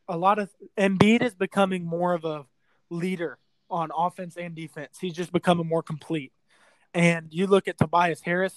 a 0.07 0.17
lot 0.17 0.39
of 0.39 0.49
Embiid 0.77 1.23
is 1.23 1.35
becoming 1.35 1.85
more 1.85 2.13
of 2.13 2.25
a 2.25 2.45
leader 2.89 3.37
on 3.69 3.89
offense 3.95 4.35
and 4.37 4.53
defense. 4.53 4.97
He's 4.99 5.13
just 5.13 5.31
becoming 5.31 5.67
more 5.67 5.83
complete. 5.83 6.33
And 6.93 7.27
you 7.31 7.47
look 7.47 7.67
at 7.67 7.77
Tobias 7.77 8.21
Harris. 8.21 8.55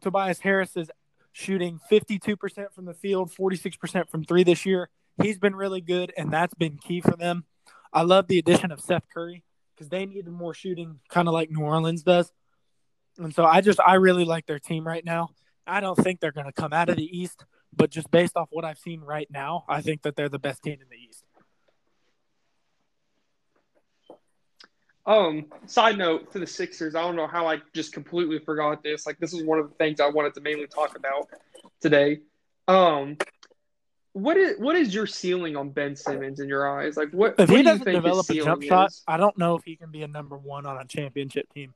Tobias 0.00 0.40
Harris 0.40 0.76
is 0.76 0.90
shooting 1.32 1.80
52% 1.90 2.72
from 2.72 2.84
the 2.84 2.94
field, 2.94 3.30
46% 3.32 4.08
from 4.08 4.24
three 4.24 4.44
this 4.44 4.66
year. 4.66 4.88
He's 5.22 5.38
been 5.38 5.54
really 5.54 5.80
good, 5.80 6.12
and 6.16 6.32
that's 6.32 6.54
been 6.54 6.78
key 6.78 7.00
for 7.00 7.16
them. 7.16 7.44
I 7.92 8.02
love 8.02 8.28
the 8.28 8.38
addition 8.38 8.70
of 8.70 8.80
Seth 8.80 9.04
Curry 9.12 9.44
because 9.74 9.88
they 9.88 10.06
needed 10.06 10.28
more 10.28 10.54
shooting, 10.54 11.00
kind 11.08 11.28
of 11.28 11.34
like 11.34 11.50
New 11.50 11.62
Orleans 11.64 12.02
does. 12.02 12.32
And 13.18 13.34
so 13.34 13.44
I 13.44 13.60
just, 13.60 13.80
I 13.80 13.94
really 13.94 14.24
like 14.24 14.46
their 14.46 14.58
team 14.58 14.86
right 14.86 15.04
now. 15.04 15.30
I 15.66 15.80
don't 15.80 15.96
think 15.96 16.20
they're 16.20 16.32
going 16.32 16.46
to 16.46 16.52
come 16.52 16.72
out 16.72 16.88
of 16.88 16.96
the 16.96 17.18
East, 17.18 17.44
but 17.74 17.90
just 17.90 18.10
based 18.10 18.36
off 18.36 18.48
what 18.50 18.64
I've 18.64 18.78
seen 18.78 19.00
right 19.00 19.28
now, 19.30 19.64
I 19.68 19.82
think 19.82 20.02
that 20.02 20.16
they're 20.16 20.28
the 20.28 20.38
best 20.38 20.62
team 20.62 20.78
in 20.80 20.88
the 20.90 20.96
East. 20.96 21.24
Um, 25.10 25.46
side 25.66 25.98
note 25.98 26.30
to 26.34 26.38
the 26.38 26.46
Sixers, 26.46 26.94
I 26.94 27.00
don't 27.00 27.16
know 27.16 27.26
how 27.26 27.48
I 27.48 27.58
just 27.74 27.92
completely 27.92 28.38
forgot 28.38 28.84
this. 28.84 29.06
Like 29.06 29.18
this 29.18 29.34
is 29.34 29.42
one 29.42 29.58
of 29.58 29.68
the 29.68 29.74
things 29.74 29.98
I 29.98 30.08
wanted 30.08 30.34
to 30.34 30.40
mainly 30.40 30.68
talk 30.68 30.96
about 30.96 31.28
today. 31.80 32.20
Um, 32.68 33.16
what 34.12 34.36
is 34.36 34.60
what 34.60 34.76
is 34.76 34.94
your 34.94 35.08
ceiling 35.08 35.56
on 35.56 35.70
Ben 35.70 35.96
Simmons 35.96 36.38
in 36.38 36.48
your 36.48 36.68
eyes? 36.68 36.96
Like 36.96 37.10
what? 37.10 37.32
If 37.32 37.38
what 37.38 37.46
do 37.48 37.52
he 37.54 37.58
you 37.58 37.64
doesn't 37.64 37.84
think 37.84 37.96
develop 37.96 38.30
a 38.30 38.34
jump 38.34 38.62
shot, 38.62 38.90
is? 38.90 39.02
I 39.08 39.16
don't 39.16 39.36
know 39.36 39.56
if 39.56 39.64
he 39.64 39.74
can 39.74 39.90
be 39.90 40.04
a 40.04 40.08
number 40.08 40.36
one 40.36 40.64
on 40.64 40.80
a 40.80 40.84
championship 40.84 41.52
team. 41.52 41.74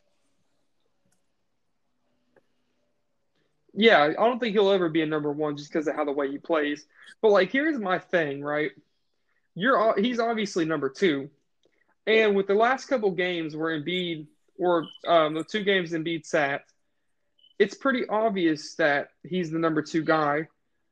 Yeah, 3.72 4.00
I 4.00 4.12
don't 4.12 4.38
think 4.38 4.52
he'll 4.52 4.70
ever 4.70 4.88
be 4.88 5.02
a 5.02 5.06
number 5.06 5.32
one 5.32 5.56
just 5.56 5.72
because 5.72 5.88
of 5.88 5.96
how 5.96 6.04
the 6.04 6.12
way 6.12 6.30
he 6.30 6.38
plays. 6.38 6.86
But 7.20 7.30
like, 7.30 7.50
here's 7.50 7.80
my 7.80 7.98
thing, 7.98 8.42
right? 8.42 8.70
You're 9.56 10.00
he's 10.00 10.20
obviously 10.20 10.64
number 10.64 10.88
two, 10.88 11.30
and 12.06 12.34
with 12.36 12.46
the 12.46 12.54
last 12.54 12.86
couple 12.86 13.10
games 13.10 13.56
where 13.56 13.78
Embiid 13.80 14.26
or 14.58 14.86
um, 15.06 15.34
the 15.34 15.44
two 15.44 15.64
games 15.64 15.92
Embiid 15.92 16.24
sat, 16.26 16.62
it's 17.58 17.74
pretty 17.74 18.06
obvious 18.08 18.74
that 18.76 19.08
he's 19.22 19.50
the 19.50 19.58
number 19.58 19.82
two 19.82 20.02
guy. 20.04 20.48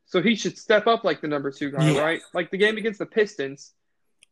So 0.07 0.21
he 0.21 0.35
should 0.35 0.59
step 0.59 0.87
up 0.87 1.05
like 1.05 1.21
the 1.21 1.29
number 1.29 1.51
two 1.51 1.71
guy, 1.71 1.91
Yeah. 1.91 2.01
right? 2.01 2.21
Like 2.35 2.51
the 2.51 2.59
game 2.59 2.77
against 2.77 2.99
the 2.99 3.07
Pistons, 3.07 3.73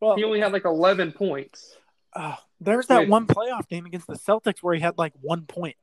Well, 0.01 0.17
he 0.17 0.25
only 0.25 0.41
had 0.41 0.53
like 0.53 0.65
11 0.65 1.13
points. 1.13 1.77
uh, 2.15 2.37
there's 2.61 2.87
that 2.89 3.01
Wait. 3.01 3.09
one 3.09 3.27
playoff 3.27 3.69
game 3.69 3.87
against 3.87 4.07
the 4.07 4.15
Celtics 4.15 4.59
where 4.63 4.75
he 4.75 4.81
had 4.81 4.99
like 4.99 5.13
one 5.21 5.43
point. 5.47 5.77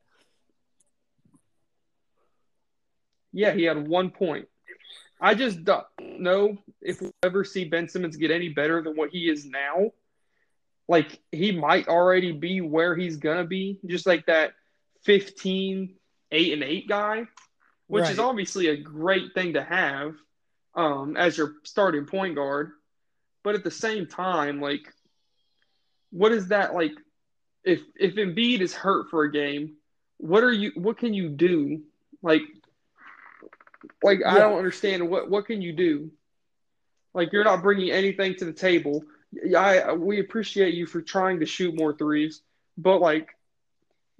Yeah, 3.33 3.53
he 3.53 3.63
had 3.63 3.87
one 3.87 4.09
point. 4.11 4.47
I 5.19 5.33
just 5.35 5.63
don't 5.63 5.85
know 5.99 6.57
if 6.81 7.01
we'll 7.01 7.13
ever 7.23 7.43
see 7.43 7.65
Ben 7.65 7.87
Simmons 7.89 8.17
get 8.17 8.29
any 8.31 8.49
better 8.49 8.81
than 8.81 8.95
what 8.95 9.09
he 9.09 9.29
is 9.29 9.45
now. 9.45 9.91
Like 10.87 11.19
he 11.31 11.51
might 11.51 11.87
already 11.87 12.31
be 12.31 12.61
where 12.61 12.95
he's 12.95 13.17
gonna 13.17 13.45
be, 13.45 13.79
just 13.85 14.05
like 14.05 14.25
that 14.27 14.53
15, 15.03 15.95
8 16.31 16.53
and 16.53 16.63
8 16.63 16.87
guy, 16.87 17.25
which 17.87 18.09
is 18.09 18.19
obviously 18.19 18.67
a 18.67 18.77
great 18.77 19.33
thing 19.33 19.53
to 19.53 19.63
have 19.63 20.15
um, 20.75 21.17
as 21.17 21.37
your 21.37 21.55
starting 21.63 22.05
point 22.05 22.35
guard. 22.35 22.71
But 23.43 23.55
at 23.55 23.63
the 23.63 23.71
same 23.71 24.07
time, 24.07 24.61
like, 24.61 24.93
what 26.11 26.31
is 26.31 26.49
that 26.49 26.73
like? 26.73 26.93
If 27.63 27.81
if 27.95 28.15
Embiid 28.15 28.61
is 28.61 28.73
hurt 28.73 29.09
for 29.09 29.23
a 29.23 29.31
game, 29.31 29.75
what 30.17 30.43
are 30.43 30.51
you? 30.51 30.71
What 30.75 30.97
can 30.97 31.13
you 31.13 31.29
do? 31.29 31.81
Like, 32.21 32.41
like 34.03 34.19
I 34.25 34.39
don't 34.39 34.57
understand 34.57 35.09
what 35.09 35.29
what 35.29 35.45
can 35.45 35.61
you 35.61 35.73
do? 35.73 36.11
Like 37.13 37.33
you're 37.33 37.43
not 37.43 37.63
bringing 37.63 37.91
anything 37.91 38.35
to 38.35 38.45
the 38.45 38.53
table. 38.53 39.03
Yeah, 39.43 39.61
I 39.61 39.93
we 39.93 40.19
appreciate 40.19 40.73
you 40.73 40.85
for 40.85 41.01
trying 41.01 41.39
to 41.39 41.45
shoot 41.45 41.75
more 41.75 41.93
threes, 41.93 42.41
but 42.77 42.99
like 42.99 43.29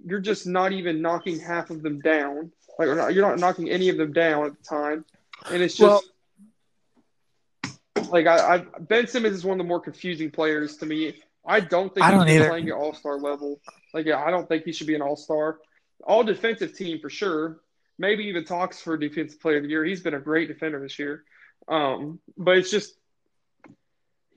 you're 0.04 0.20
just 0.20 0.46
not 0.46 0.72
even 0.72 1.02
knocking 1.02 1.38
half 1.38 1.70
of 1.70 1.82
them 1.82 2.00
down. 2.00 2.52
Like 2.78 2.88
not, 2.96 3.14
you're 3.14 3.26
not 3.26 3.38
knocking 3.38 3.70
any 3.70 3.88
of 3.88 3.96
them 3.96 4.12
down 4.12 4.46
at 4.46 4.58
the 4.58 4.64
time, 4.64 5.04
and 5.50 5.62
it's 5.62 5.76
just 5.76 6.08
like 8.10 8.26
I, 8.26 8.56
I 8.56 8.58
Ben 8.80 9.06
Simmons 9.06 9.34
is 9.34 9.44
one 9.44 9.58
of 9.60 9.64
the 9.64 9.68
more 9.68 9.80
confusing 9.80 10.30
players 10.30 10.76
to 10.78 10.86
me. 10.86 11.14
I 11.44 11.60
don't 11.60 11.92
think 11.92 12.04
I 12.04 12.10
don't 12.10 12.26
he's 12.26 12.36
either. 12.40 12.50
playing 12.50 12.68
at 12.68 12.74
All 12.74 12.94
Star 12.94 13.18
level. 13.18 13.60
Like 13.94 14.06
yeah, 14.06 14.22
I 14.22 14.30
don't 14.30 14.48
think 14.48 14.64
he 14.64 14.72
should 14.72 14.86
be 14.86 14.94
an 14.94 15.02
All 15.02 15.16
Star. 15.16 15.58
All 16.04 16.22
defensive 16.22 16.76
team 16.76 17.00
for 17.00 17.10
sure. 17.10 17.60
Maybe 17.98 18.24
even 18.26 18.44
talks 18.44 18.80
for 18.80 18.96
defensive 18.96 19.40
player 19.40 19.56
of 19.56 19.64
the 19.64 19.68
year. 19.68 19.84
He's 19.84 20.00
been 20.00 20.14
a 20.14 20.20
great 20.20 20.46
defender 20.46 20.80
this 20.80 20.98
year. 20.98 21.24
Um, 21.66 22.20
but 22.36 22.56
it's 22.56 22.70
just 22.70 22.94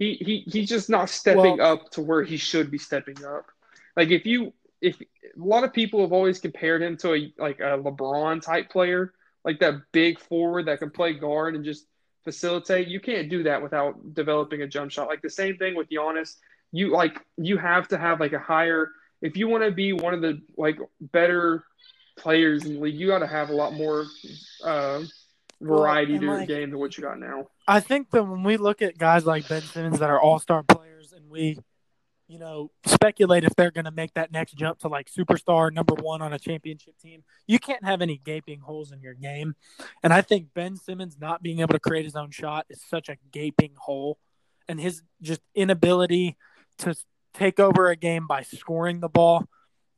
he 0.01 0.15
he 0.15 0.43
he's 0.49 0.67
just 0.67 0.89
not 0.89 1.09
stepping 1.09 1.57
Well- 1.57 1.73
up 1.73 1.91
to 1.91 2.01
where 2.01 2.23
he 2.23 2.37
should 2.37 2.71
be 2.71 2.79
stepping 2.79 3.23
up. 3.23 3.45
Like 3.95 4.09
if 4.09 4.25
you 4.25 4.53
if 4.81 4.99
a 4.99 5.05
lot 5.35 5.63
of 5.63 5.73
people 5.73 6.01
have 6.01 6.11
always 6.11 6.39
compared 6.39 6.81
him 6.81 6.97
to 6.97 7.13
a 7.13 7.33
like 7.37 7.59
a 7.59 7.77
LeBron 7.77 8.41
type 8.41 8.71
player, 8.71 9.13
like 9.45 9.59
that 9.59 9.75
big 9.91 10.19
forward 10.19 10.65
that 10.65 10.79
can 10.79 10.89
play 10.89 11.13
guard 11.13 11.53
and 11.55 11.63
just 11.63 11.85
facilitate. 12.23 12.87
You 12.87 12.99
can't 12.99 13.29
do 13.29 13.43
that 13.43 13.61
without 13.61 14.15
developing 14.15 14.63
a 14.63 14.67
jump 14.67 14.89
shot. 14.91 15.07
Like 15.07 15.21
the 15.21 15.29
same 15.29 15.57
thing 15.57 15.75
with 15.75 15.87
Giannis. 15.89 16.37
You 16.71 16.91
like 16.91 17.19
you 17.37 17.57
have 17.57 17.87
to 17.89 17.97
have 17.97 18.19
like 18.19 18.33
a 18.33 18.39
higher 18.39 18.91
if 19.21 19.37
you 19.37 19.47
want 19.47 19.63
to 19.63 19.71
be 19.71 19.93
one 19.93 20.15
of 20.15 20.21
the 20.21 20.41
like 20.57 20.79
better 20.99 21.63
players 22.17 22.65
in 22.65 22.73
the 22.73 22.79
league, 22.79 22.95
you 22.95 23.07
got 23.07 23.19
to 23.19 23.27
have 23.27 23.49
a 23.49 23.53
lot 23.53 23.73
more 23.73 24.05
uh, 24.63 25.03
variety 25.62 26.14
and, 26.14 26.22
to 26.22 26.26
your 26.26 26.38
like- 26.38 26.47
game 26.47 26.72
than 26.72 26.80
what 26.80 26.97
you 26.97 27.03
got 27.03 27.20
now. 27.20 27.47
I 27.68 27.80
think 27.80 28.09
that 28.12 28.24
when 28.24 28.43
we 28.43 28.57
look 28.57 28.82
at 28.82 28.97
guys 28.97 29.26
like 29.26 29.47
Ben 29.47 29.62
Simmons 29.62 29.99
that 29.99 30.09
are 30.09 30.20
all 30.20 30.39
star 30.39 30.64
players 30.64 31.14
and 31.14 31.30
we, 31.30 31.59
you 32.28 32.39
know, 32.39 32.72
speculate 32.86 33.43
if 33.43 33.55
they're 33.55 33.72
going 33.72 33.86
to 33.86 33.91
make 33.91 34.14
that 34.16 34.32
next 34.32 34.53
jump 34.53 34.80
to 34.80 34.88
like 34.88 35.09
superstar 35.09 35.72
number 35.72 35.93
one 35.93 36.22
on 36.22 36.34
a 36.34 36.39
championship 36.39 36.97
team, 36.97 37.24
you 37.47 37.59
can't 37.59 37.84
have 37.86 38.01
any 38.01 38.18
gaping 38.18 38.62
holes 38.62 38.91
in 38.91 39.01
your 39.01 39.14
game. 39.14 39.55
And 40.01 40.12
I 40.12 40.22
think 40.22 40.53
Ben 40.53 40.76
Simmons 40.76 41.18
not 41.20 41.43
being 41.43 41.59
able 41.59 41.74
to 41.74 41.80
create 41.80 42.05
his 42.05 42.16
own 42.16 42.32
shot 42.32 42.66
is 42.70 42.82
such 42.82 43.09
a 43.09 43.18
gaping 43.32 43.74
hole. 43.78 44.18
And 44.68 44.80
his 44.80 45.01
just 45.22 45.41
inability 45.53 46.38
to 46.80 46.95
take 47.34 47.59
over 47.59 47.89
a 47.89 47.95
game 47.95 48.28
by 48.28 48.43
scoring 48.43 48.99
the 48.99 49.09
ball 49.09 49.45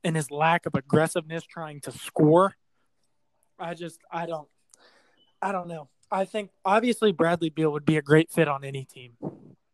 and 0.03 0.15
his 0.15 0.31
lack 0.31 0.65
of 0.65 0.75
aggressiveness 0.75 1.43
trying 1.43 1.81
to 1.81 1.91
score. 1.91 2.55
I 3.59 3.73
just, 3.75 3.99
I 4.11 4.25
don't, 4.25 4.47
I 5.43 5.51
don't 5.51 5.67
know. 5.67 5.89
I 6.09 6.25
think 6.25 6.51
obviously 6.63 7.11
Bradley 7.11 7.49
Beal 7.49 7.71
would 7.71 7.85
be 7.85 7.97
a 7.97 8.01
great 8.01 8.31
fit 8.31 8.47
on 8.47 8.63
any 8.63 8.85
team. 8.85 9.13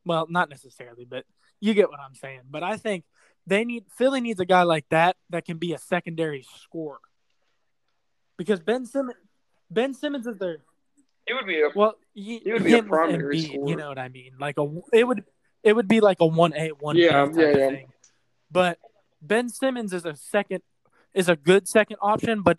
Well, 0.05 0.26
not 0.30 0.49
necessarily, 0.49 1.05
but 1.05 1.26
you 1.59 1.74
get 1.74 1.89
what 1.89 1.99
I'm 1.99 2.15
saying. 2.15 2.41
But 2.49 2.63
I 2.63 2.78
think 2.78 3.03
they 3.45 3.65
need 3.65 3.86
Philly 3.97 4.22
needs 4.22 4.39
a 4.39 4.45
guy 4.45 4.63
like 4.63 4.86
that 4.89 5.17
that 5.30 5.45
can 5.45 5.57
be 5.57 5.74
a 5.74 5.78
secondary 5.78 6.45
scorer. 6.63 6.99
Because 8.38 8.59
Ben 8.61 8.86
Simmons, 8.86 9.17
Ben 9.70 9.93
Simmons 9.93 10.26
is 10.26 10.38
their 10.38 10.59
It 11.28 11.34
would 11.34 11.45
be 11.45 11.61
a 11.61 11.70
well, 11.76 11.95
he, 12.13 12.39
He 12.39 12.53
would 12.53 12.63
be 12.63 12.74
a 12.74 12.84
primary 12.84 13.38
Embiid, 13.38 13.47
scorer. 13.53 13.70
You 13.70 13.76
know 13.76 13.89
what 13.89 13.99
I 13.99 14.07
mean? 14.09 14.32
Like 14.39 14.57
a 14.57 14.67
it 14.93 15.03
would 15.05 15.24
it 15.61 15.76
would 15.76 15.88
be 15.88 15.99
like 15.99 16.17
a 16.22 16.26
one 16.26 16.53
A 16.55 16.70
one 16.70 16.95
Yeah, 16.95 17.26
type 17.26 17.32
yeah, 17.36 17.43
of 17.43 17.57
yeah. 17.57 17.70
thing. 17.70 17.88
But 18.49 18.80
Ben 19.22 19.49
Simmons 19.49 19.93
is 19.93 20.05
a 20.05 20.15
second 20.15 20.61
is 21.13 21.28
a 21.28 21.36
good 21.36 21.67
second 21.67 21.97
option, 22.01 22.41
but 22.41 22.57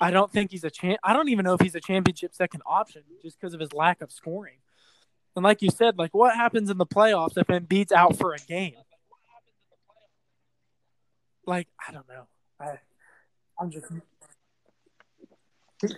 I 0.00 0.10
don't 0.10 0.32
think 0.32 0.50
he's 0.50 0.64
a 0.64 0.70
champ. 0.70 0.98
I 1.04 1.12
don't 1.12 1.28
even 1.28 1.44
know 1.44 1.54
if 1.54 1.60
he's 1.60 1.74
a 1.74 1.80
championship 1.80 2.34
second 2.34 2.62
option 2.64 3.02
just 3.22 3.38
because 3.38 3.52
of 3.54 3.60
his 3.60 3.72
lack 3.72 4.00
of 4.00 4.10
scoring. 4.10 4.56
And 5.36 5.44
like 5.44 5.62
you 5.62 5.70
said, 5.70 5.98
like 5.98 6.14
what 6.14 6.34
happens 6.34 6.70
in 6.70 6.78
the 6.78 6.86
playoffs 6.86 7.36
if 7.36 7.46
Embiid's 7.48 7.92
out 7.92 8.16
for 8.16 8.32
a 8.34 8.38
game? 8.38 8.74
Like 11.46 11.68
I 11.86 11.92
don't 11.92 12.08
know. 12.08 12.26
I 12.60 12.78
I'm 13.60 13.70
just 13.70 13.86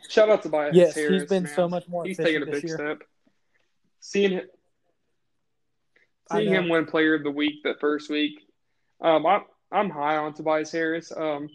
shout 0.08 0.28
out 0.30 0.42
to 0.42 0.48
Tobias 0.48 0.74
Yes, 0.76 0.94
Harris. 0.94 1.22
he's 1.22 1.28
been 1.28 1.44
man. 1.44 1.52
so 1.54 1.68
much 1.68 1.88
more 1.88 2.04
He's 2.04 2.16
taken 2.16 2.42
a 2.42 2.46
big 2.46 2.64
year. 2.64 2.76
step. 2.76 3.02
Seeing 4.00 4.32
him, 4.32 4.42
seeing 6.32 6.48
him 6.52 6.68
win 6.68 6.86
Player 6.86 7.14
of 7.14 7.22
the 7.22 7.30
Week 7.30 7.62
the 7.62 7.74
first 7.80 8.10
week, 8.10 8.32
um, 9.00 9.24
I'm 9.26 9.42
I'm 9.70 9.90
high 9.90 10.16
on 10.16 10.34
Tobias 10.34 10.72
Harris. 10.72 11.12
Um, 11.16 11.48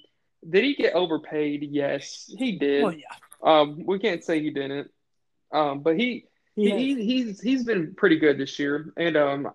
did 0.50 0.64
he 0.64 0.76
get 0.76 0.94
overpaid? 0.94 1.68
Yes, 1.72 2.30
he 2.38 2.54
did. 2.58 2.84
Well, 2.84 2.94
yeah, 2.94 3.06
Um, 3.42 3.84
we 3.86 4.00
can't 4.00 4.24
say 4.24 4.42
he 4.42 4.50
didn't. 4.50 4.90
Um, 5.52 5.80
but 5.82 5.98
he 5.98 6.26
he 6.56 6.72
he, 6.72 7.04
he's 7.06 7.40
he's 7.40 7.64
been 7.64 7.94
pretty 7.96 8.18
good 8.18 8.38
this 8.38 8.58
year, 8.60 8.94
and 8.98 9.16
um, 9.16 9.52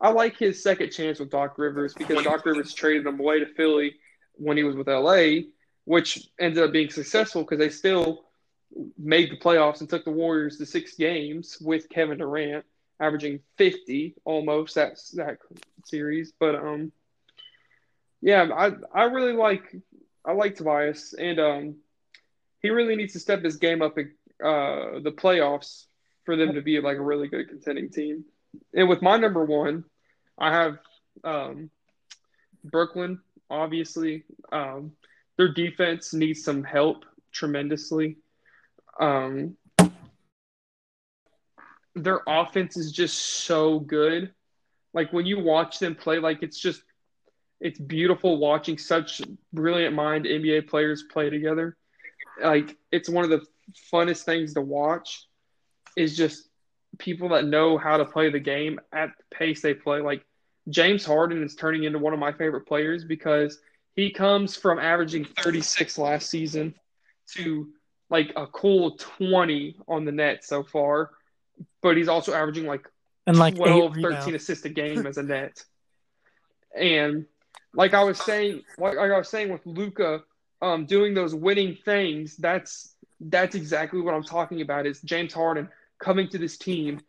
I 0.00 0.10
like 0.10 0.36
his 0.36 0.62
second 0.62 0.90
chance 0.90 1.18
with 1.20 1.30
Doc 1.30 1.58
Rivers 1.58 1.94
because 1.94 2.24
Doc 2.24 2.44
Rivers 2.44 2.72
traded 2.74 3.06
him 3.06 3.20
away 3.20 3.40
to 3.40 3.46
Philly 3.54 3.96
when 4.34 4.56
he 4.56 4.64
was 4.64 4.76
with 4.76 4.88
LA, 4.88 5.48
which 5.84 6.28
ended 6.40 6.62
up 6.62 6.72
being 6.72 6.90
successful 6.90 7.42
because 7.42 7.58
they 7.58 7.68
still 7.70 8.24
made 8.98 9.30
the 9.30 9.36
playoffs 9.36 9.80
and 9.80 9.88
took 9.88 10.04
the 10.04 10.10
Warriors 10.10 10.58
to 10.58 10.66
six 10.66 10.94
games 10.94 11.58
with 11.60 11.88
Kevin 11.88 12.18
Durant 12.18 12.64
averaging 13.00 13.40
fifty 13.56 14.14
almost 14.24 14.74
that 14.74 14.98
that 15.14 15.38
series. 15.84 16.32
But 16.38 16.56
um, 16.56 16.92
yeah, 18.20 18.48
I 18.54 18.72
I 18.92 19.04
really 19.04 19.32
like 19.34 19.76
I 20.24 20.32
like 20.32 20.56
Tobias, 20.56 21.14
and 21.14 21.38
um, 21.38 21.76
he 22.60 22.70
really 22.70 22.96
needs 22.96 23.12
to 23.14 23.20
step 23.20 23.42
his 23.42 23.56
game 23.56 23.82
up 23.82 23.98
in 23.98 24.12
uh, 24.44 25.00
the 25.00 25.14
playoffs 25.16 25.84
for 26.24 26.36
them 26.36 26.54
to 26.54 26.62
be 26.62 26.80
like 26.80 26.98
a 26.98 27.02
really 27.02 27.28
good 27.28 27.48
contending 27.48 27.90
team. 27.90 28.24
And 28.74 28.88
with 28.88 29.02
my 29.02 29.16
number 29.16 29.44
one, 29.44 29.84
I 30.38 30.52
have 30.52 30.78
um, 31.24 31.70
Brooklyn. 32.64 33.20
Obviously, 33.50 34.24
um, 34.52 34.92
their 35.36 35.52
defense 35.52 36.12
needs 36.12 36.44
some 36.44 36.62
help 36.62 37.04
tremendously. 37.32 38.18
Um, 39.00 39.56
their 41.94 42.20
offense 42.26 42.76
is 42.76 42.92
just 42.92 43.16
so 43.18 43.78
good. 43.80 44.32
Like 44.92 45.12
when 45.12 45.26
you 45.26 45.40
watch 45.40 45.78
them 45.78 45.94
play, 45.94 46.18
like 46.18 46.42
it's 46.42 46.58
just 46.58 46.82
it's 47.60 47.78
beautiful 47.78 48.38
watching 48.38 48.78
such 48.78 49.20
brilliant 49.52 49.94
mind 49.94 50.24
NBA 50.24 50.68
players 50.68 51.04
play 51.10 51.30
together. 51.30 51.76
Like 52.42 52.76
it's 52.92 53.08
one 53.08 53.24
of 53.24 53.30
the 53.30 53.44
funnest 53.92 54.24
things 54.24 54.54
to 54.54 54.60
watch 54.60 55.26
is 55.96 56.16
just 56.16 56.48
people 56.98 57.30
that 57.30 57.44
know 57.44 57.76
how 57.76 57.96
to 57.96 58.04
play 58.04 58.30
the 58.30 58.38
game 58.38 58.80
at 58.92 59.10
the 59.16 59.36
pace 59.36 59.60
they 59.60 59.74
play. 59.74 60.00
Like 60.00 60.24
James 60.68 61.04
Harden 61.04 61.42
is 61.42 61.54
turning 61.54 61.84
into 61.84 61.98
one 61.98 62.12
of 62.12 62.18
my 62.18 62.32
favorite 62.32 62.66
players 62.66 63.04
because 63.04 63.58
he 63.96 64.10
comes 64.10 64.54
from 64.54 64.78
averaging 64.78 65.24
36 65.24 65.98
last 65.98 66.30
season 66.30 66.74
to 67.34 67.68
like 68.10 68.32
a 68.36 68.46
cool 68.46 68.96
20 68.96 69.76
on 69.88 70.04
the 70.04 70.12
net 70.12 70.44
so 70.44 70.62
far, 70.62 71.10
but 71.82 71.96
he's 71.96 72.08
also 72.08 72.32
averaging 72.32 72.66
like 72.66 72.88
and 73.26 73.38
like 73.38 73.56
12, 73.56 73.98
eight 73.98 74.02
13 74.02 74.04
rebounds. 74.04 74.34
assists 74.34 74.64
a 74.64 74.68
game 74.68 75.06
as 75.08 75.18
a 75.18 75.22
net. 75.22 75.62
And 76.78 77.26
like 77.74 77.94
I 77.94 78.04
was 78.04 78.18
saying, 78.18 78.62
like, 78.78 78.98
I 78.98 79.16
was 79.16 79.28
saying 79.28 79.50
with 79.52 79.64
Luka, 79.64 80.22
um, 80.60 80.86
doing 80.86 81.14
those 81.14 81.34
winning 81.34 81.76
things, 81.84 82.36
that's 82.36 82.94
that's 83.20 83.54
exactly 83.54 84.00
what 84.00 84.14
I'm 84.14 84.22
talking 84.22 84.60
about. 84.60 84.86
Is 84.86 85.00
James 85.02 85.32
Harden 85.32 85.68
coming 85.98 86.28
to 86.28 86.38
this 86.38 86.56
team, 86.56 87.00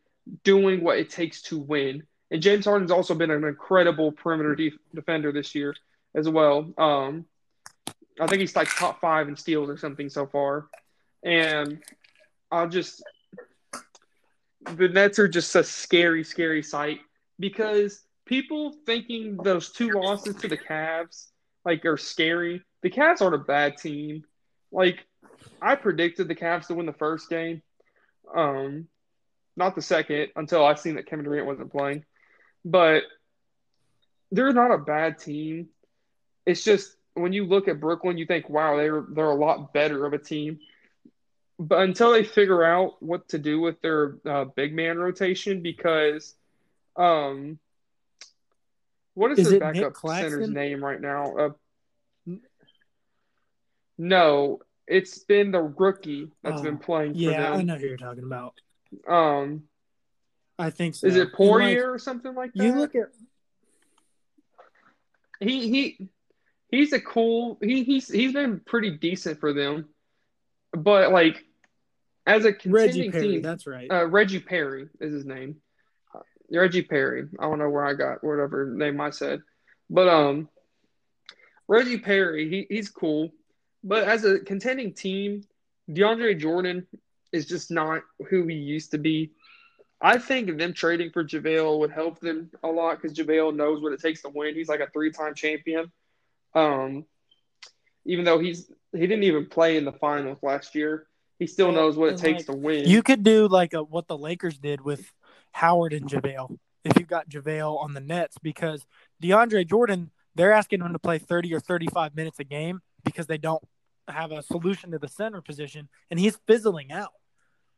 doing 0.44 0.84
what 0.84 0.98
it 0.98 1.10
takes 1.10 1.42
to 1.44 1.58
win. 1.58 2.04
And 2.32 2.42
James 2.42 2.66
Harden's 2.66 2.92
also 2.92 3.16
been 3.16 3.32
an 3.32 3.44
incredible 3.44 4.12
perimeter 4.12 4.56
def- 4.56 4.78
defender 4.94 5.32
this 5.32 5.56
year 5.56 5.76
as 6.14 6.30
well. 6.30 6.72
Um, 6.78 7.26
I 8.20 8.28
think 8.28 8.42
he's 8.42 8.56
like 8.56 8.70
top 8.76 9.00
five 9.02 9.28
in 9.28 9.36
steals 9.36 9.70
or 9.70 9.78
something 9.78 10.10
so 10.10 10.28
far. 10.28 10.68
And 11.24 11.82
I'll 12.52 12.70
just 12.70 13.04
the 14.64 14.90
Nets 14.90 15.20
are 15.20 15.28
just 15.28 15.56
a 15.56 15.64
scary, 15.64 16.24
scary 16.24 16.64
sight 16.64 17.00
because 17.40 18.02
people 18.30 18.76
thinking 18.86 19.38
those 19.38 19.72
two 19.72 19.90
losses 19.90 20.36
to 20.36 20.48
the 20.48 20.58
Cavs 20.58 21.26
like 21.66 21.84
are 21.84 21.98
scary. 21.98 22.62
The 22.84 22.92
Cavs 22.92 23.22
aren't 23.22 23.34
a 23.34 23.40
bad 23.40 23.78
team. 23.78 24.24
Like 24.72 25.06
I 25.60 25.74
predicted 25.74 26.28
the 26.28 26.36
Cavs 26.36 26.68
to 26.68 26.76
win 26.76 26.86
the 26.86 26.94
first 26.94 27.28
game, 27.28 27.64
um, 28.34 28.88
not 29.58 29.74
the 29.74 29.82
second 29.82 30.28
until 30.36 30.64
I 30.64 30.76
seen 30.76 30.96
that 30.96 31.08
Kevin 31.08 31.26
Durant 31.26 31.48
wasn't 31.48 31.72
playing. 31.72 32.06
But 32.64 33.02
they're 34.32 34.54
not 34.54 34.72
a 34.72 34.78
bad 34.78 35.18
team. 35.18 35.70
It's 36.46 36.64
just 36.64 36.96
when 37.16 37.34
you 37.34 37.46
look 37.46 37.68
at 37.68 37.80
Brooklyn, 37.80 38.20
you 38.20 38.28
think, 38.28 38.48
wow, 38.48 38.78
they're 38.78 39.06
they're 39.10 39.26
a 39.26 39.36
lot 39.36 39.74
better 39.74 40.06
of 40.06 40.14
a 40.14 40.20
team. 40.20 40.60
But 41.58 41.80
until 41.80 42.12
they 42.12 42.24
figure 42.24 42.64
out 42.64 43.02
what 43.02 43.28
to 43.30 43.40
do 43.40 43.60
with 43.60 43.82
their 43.82 44.18
uh, 44.24 44.46
big 44.46 44.74
man 44.74 45.00
rotation, 45.00 45.64
because 45.64 46.36
um, 46.96 47.58
what 49.14 49.32
is, 49.32 49.40
Is 49.40 49.50
their 49.50 49.60
backup 49.60 49.98
center's 49.98 50.50
name 50.50 50.84
right 50.84 51.00
now? 51.00 51.36
Uh, 51.36 51.50
no, 53.98 54.60
it's 54.88 55.20
been 55.20 55.52
the 55.52 55.62
rookie 55.62 56.30
that's 56.42 56.62
Oh, 56.62 56.64
been 56.64 56.78
playing 56.78 57.14
for 57.14 57.20
Yeah, 57.20 57.52
I 57.52 57.62
know 57.62 57.78
who 57.78 57.88
you're 57.88 57.98
talking 57.98 58.24
about. 58.24 58.54
Um, 59.08 59.64
I 60.58 60.70
think 60.70 60.96
so. 60.96 61.08
is 61.08 61.16
it 61.16 61.20
And, 61.20 61.28
like, 61.30 61.36
Poirier 61.38 61.92
or 61.92 62.00
something 62.00 62.34
like 62.34 62.54
that? 62.54 62.64
you 62.64 62.76
look 62.76 62.96
at 62.96 63.10
he 65.42 65.70
he 65.70 66.10
he's 66.70 66.92
a 66.92 67.00
cool 67.00 67.58
he 67.62 67.84
he's 67.84 68.10
he's 68.10 68.34
been 68.34 68.60
pretty 68.60 68.92
decent 68.98 69.40
for 69.40 69.54
them, 69.54 69.88
but 70.74 71.12
like 71.12 71.46
as 72.26 72.46
a 72.46 72.50
Reggie 72.52 72.60
contending 72.60 73.12
Perry. 73.12 73.28
team, 73.28 73.42
That's 73.42 73.66
right. 73.66 73.90
uh, 73.92 74.06
Reggie 74.08 74.40
Perry 74.40 74.90
is 75.00 75.14
his 75.14 75.26
name. 75.26 75.58
Reggie 76.52 76.84
Perry. 76.84 77.28
I 77.40 77.44
don't 77.44 77.60
know 77.60 77.70
where 77.70 77.86
I 77.86 77.94
got 77.94 78.24
whatever 78.24 78.66
name 78.66 79.00
I 79.02 79.10
said, 79.12 79.42
but 79.90 80.08
um, 80.08 80.50
Reggie 81.68 82.00
Perry. 82.00 82.50
He 82.50 82.68
he's 82.74 82.90
cool, 82.90 83.32
but 83.84 84.04
as 84.04 84.26
a 84.26 84.40
contending 84.40 84.94
team, 84.94 85.44
DeAndre 85.90 86.40
Jordan 86.40 86.88
is 87.32 87.46
just 87.46 87.72
not 87.72 88.02
who 88.30 88.48
he 88.48 88.56
used 88.56 88.92
to 88.92 88.98
be. 88.98 89.32
I 90.02 90.18
think 90.18 90.58
them 90.58 90.74
trading 90.74 91.12
for 91.12 91.24
JaVale 91.24 91.80
would 91.80 91.92
help 91.92 92.20
them 92.20 92.50
a 92.64 92.68
lot 92.68 93.02
because 93.02 93.18
JaVale 93.18 93.56
knows 93.56 93.82
what 93.82 93.92
it 93.92 94.02
takes 94.02 94.22
to 94.22 94.30
win. 94.30 94.56
He's 94.56 94.70
like 94.70 94.80
a 94.80 94.88
three-time 94.88 95.36
champion. 95.36 95.92
Um, 96.56 97.06
even 98.06 98.24
though 98.24 98.40
he's 98.40 98.72
he 98.94 99.02
didn't 99.02 99.24
even 99.24 99.46
play 99.46 99.78
in 99.78 99.86
the 99.86 99.92
finals 99.92 100.40
last 100.42 100.74
year, 100.74 101.06
he 101.38 101.48
still 101.48 101.72
knows 101.72 101.96
what 101.96 102.14
it 102.14 102.18
takes 102.18 102.48
like, 102.48 102.58
to 102.58 102.62
win. 102.62 102.88
You 102.88 103.04
could 103.04 103.24
do 103.24 103.48
like 103.48 103.74
a, 103.74 103.84
what 103.84 104.08
the 104.08 104.18
Lakers 104.18 104.58
did 104.58 104.82
with 104.82 105.12
Howard 105.52 105.94
and 105.94 106.10
JaVale 106.10 106.58
if 106.84 106.98
you've 106.98 107.08
got 107.08 107.30
JaVale 107.30 107.78
on 107.80 107.94
the 107.94 108.00
Nets 108.00 108.38
because 108.42 108.86
DeAndre 109.22 109.68
Jordan, 109.68 110.12
they're 110.36 110.54
asking 110.54 110.82
him 110.82 110.94
to 110.94 111.00
play 111.00 111.18
30 111.18 111.54
or 111.54 111.60
35 111.60 112.16
minutes 112.16 112.40
a 112.40 112.44
game 112.44 112.82
because 113.04 113.28
they 113.28 113.38
don't 113.38 113.64
have 114.08 114.32
a 114.32 114.42
solution 114.42 114.92
to 114.92 115.00
the 115.00 115.08
center 115.08 115.42
position 115.42 115.90
and 116.10 116.20
he's 116.20 116.38
fizzling 116.48 116.92
out 116.92 117.14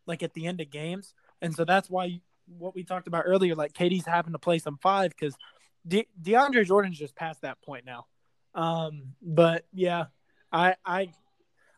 like 0.06 0.24
at 0.24 0.34
the 0.34 0.48
end 0.48 0.62
of 0.62 0.70
games. 0.70 1.14
And 1.42 1.54
so 1.56 1.66
that's 1.66 1.90
why 1.90 2.22
what 2.48 2.76
we 2.76 2.84
talked 2.84 3.08
about 3.08 3.24
earlier, 3.26 3.56
like 3.56 3.74
KD's 3.74 4.06
having 4.06 4.34
to 4.34 4.40
play 4.40 4.60
some 4.60 4.78
five 4.82 5.12
because 5.12 5.36
De- 5.88 6.08
DeAndre 6.22 6.66
Jordan's 6.66 6.98
just 6.98 7.16
past 7.16 7.42
that 7.42 7.62
point 7.62 7.86
now. 7.86 8.06
Um, 8.54 9.14
but 9.22 9.66
yeah, 9.74 10.06
I, 10.52 10.76
I, 10.86 11.12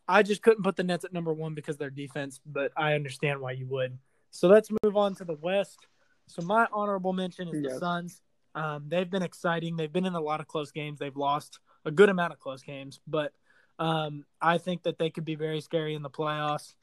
I 0.08 0.24
just 0.24 0.42
couldn't 0.42 0.64
put 0.64 0.76
the 0.76 0.84
Nets 0.84 1.06
at 1.06 1.14
number 1.14 1.32
one 1.32 1.54
because 1.54 1.78
their 1.78 1.90
defense, 1.90 2.42
but 2.46 2.74
I 2.76 2.96
understand 2.96 3.40
why 3.40 3.52
you 3.52 3.68
would. 3.68 3.98
So 4.34 4.48
let's 4.48 4.70
move 4.84 4.98
on 4.98 5.14
to 5.16 5.26
the 5.26 5.36
West. 5.36 5.86
So 6.28 6.42
my 6.42 6.68
honorable 6.74 7.14
mention 7.14 7.48
is 7.50 7.62
the 7.62 7.70
Yes. 7.70 7.80
Suns. 7.80 8.22
Um, 8.56 8.86
they've 8.88 9.10
been 9.10 9.22
exciting. 9.22 9.76
They've 9.76 9.94
been 9.94 10.08
in 10.08 10.16
a 10.16 10.22
lot 10.22 10.40
of 10.40 10.48
close 10.48 10.72
games. 10.72 10.98
They've 10.98 11.16
lost 11.16 11.60
a 11.86 11.92
good 11.92 12.10
amount 12.10 12.34
of 12.34 12.40
close 12.40 12.64
games, 12.64 13.00
but 13.08 13.32
um, 13.78 14.26
I 14.42 14.58
think 14.58 14.84
that 14.84 14.98
they 14.98 15.12
could 15.12 15.24
be 15.24 15.36
very 15.36 15.62
scary 15.62 15.94
in 15.94 16.02
the 16.02 16.10
playoffs. 16.10 16.74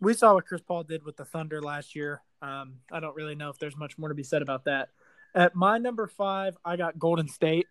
We 0.00 0.14
saw 0.14 0.34
what 0.34 0.46
Chris 0.46 0.62
Paul 0.62 0.84
did 0.84 1.04
with 1.04 1.16
the 1.16 1.26
Thunder 1.26 1.60
last 1.60 1.94
year. 1.94 2.22
Um, 2.40 2.76
I 2.90 3.00
don't 3.00 3.14
really 3.14 3.34
know 3.34 3.50
if 3.50 3.58
there's 3.58 3.76
much 3.76 3.98
more 3.98 4.08
to 4.08 4.14
be 4.14 4.22
said 4.22 4.40
about 4.40 4.64
that. 4.64 4.88
At 5.34 5.54
my 5.54 5.76
number 5.76 6.06
five, 6.06 6.56
I 6.64 6.76
got 6.76 6.98
Golden 6.98 7.28
State. 7.28 7.66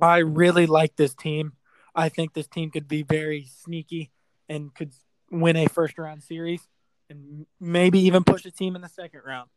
I 0.00 0.18
really 0.18 0.66
like 0.66 0.94
this 0.94 1.14
team. 1.14 1.54
I 1.94 2.08
think 2.08 2.34
this 2.34 2.46
team 2.46 2.70
could 2.70 2.86
be 2.86 3.02
very 3.02 3.46
sneaky 3.46 4.12
and 4.48 4.72
could 4.74 4.92
win 5.30 5.56
a 5.56 5.66
first 5.68 5.98
round 5.98 6.22
series 6.22 6.68
and 7.10 7.46
maybe 7.60 8.00
even 8.00 8.24
push 8.24 8.44
a 8.44 8.50
team 8.50 8.76
in 8.76 8.82
the 8.82 8.88
second 8.88 9.20
round. 9.26 9.48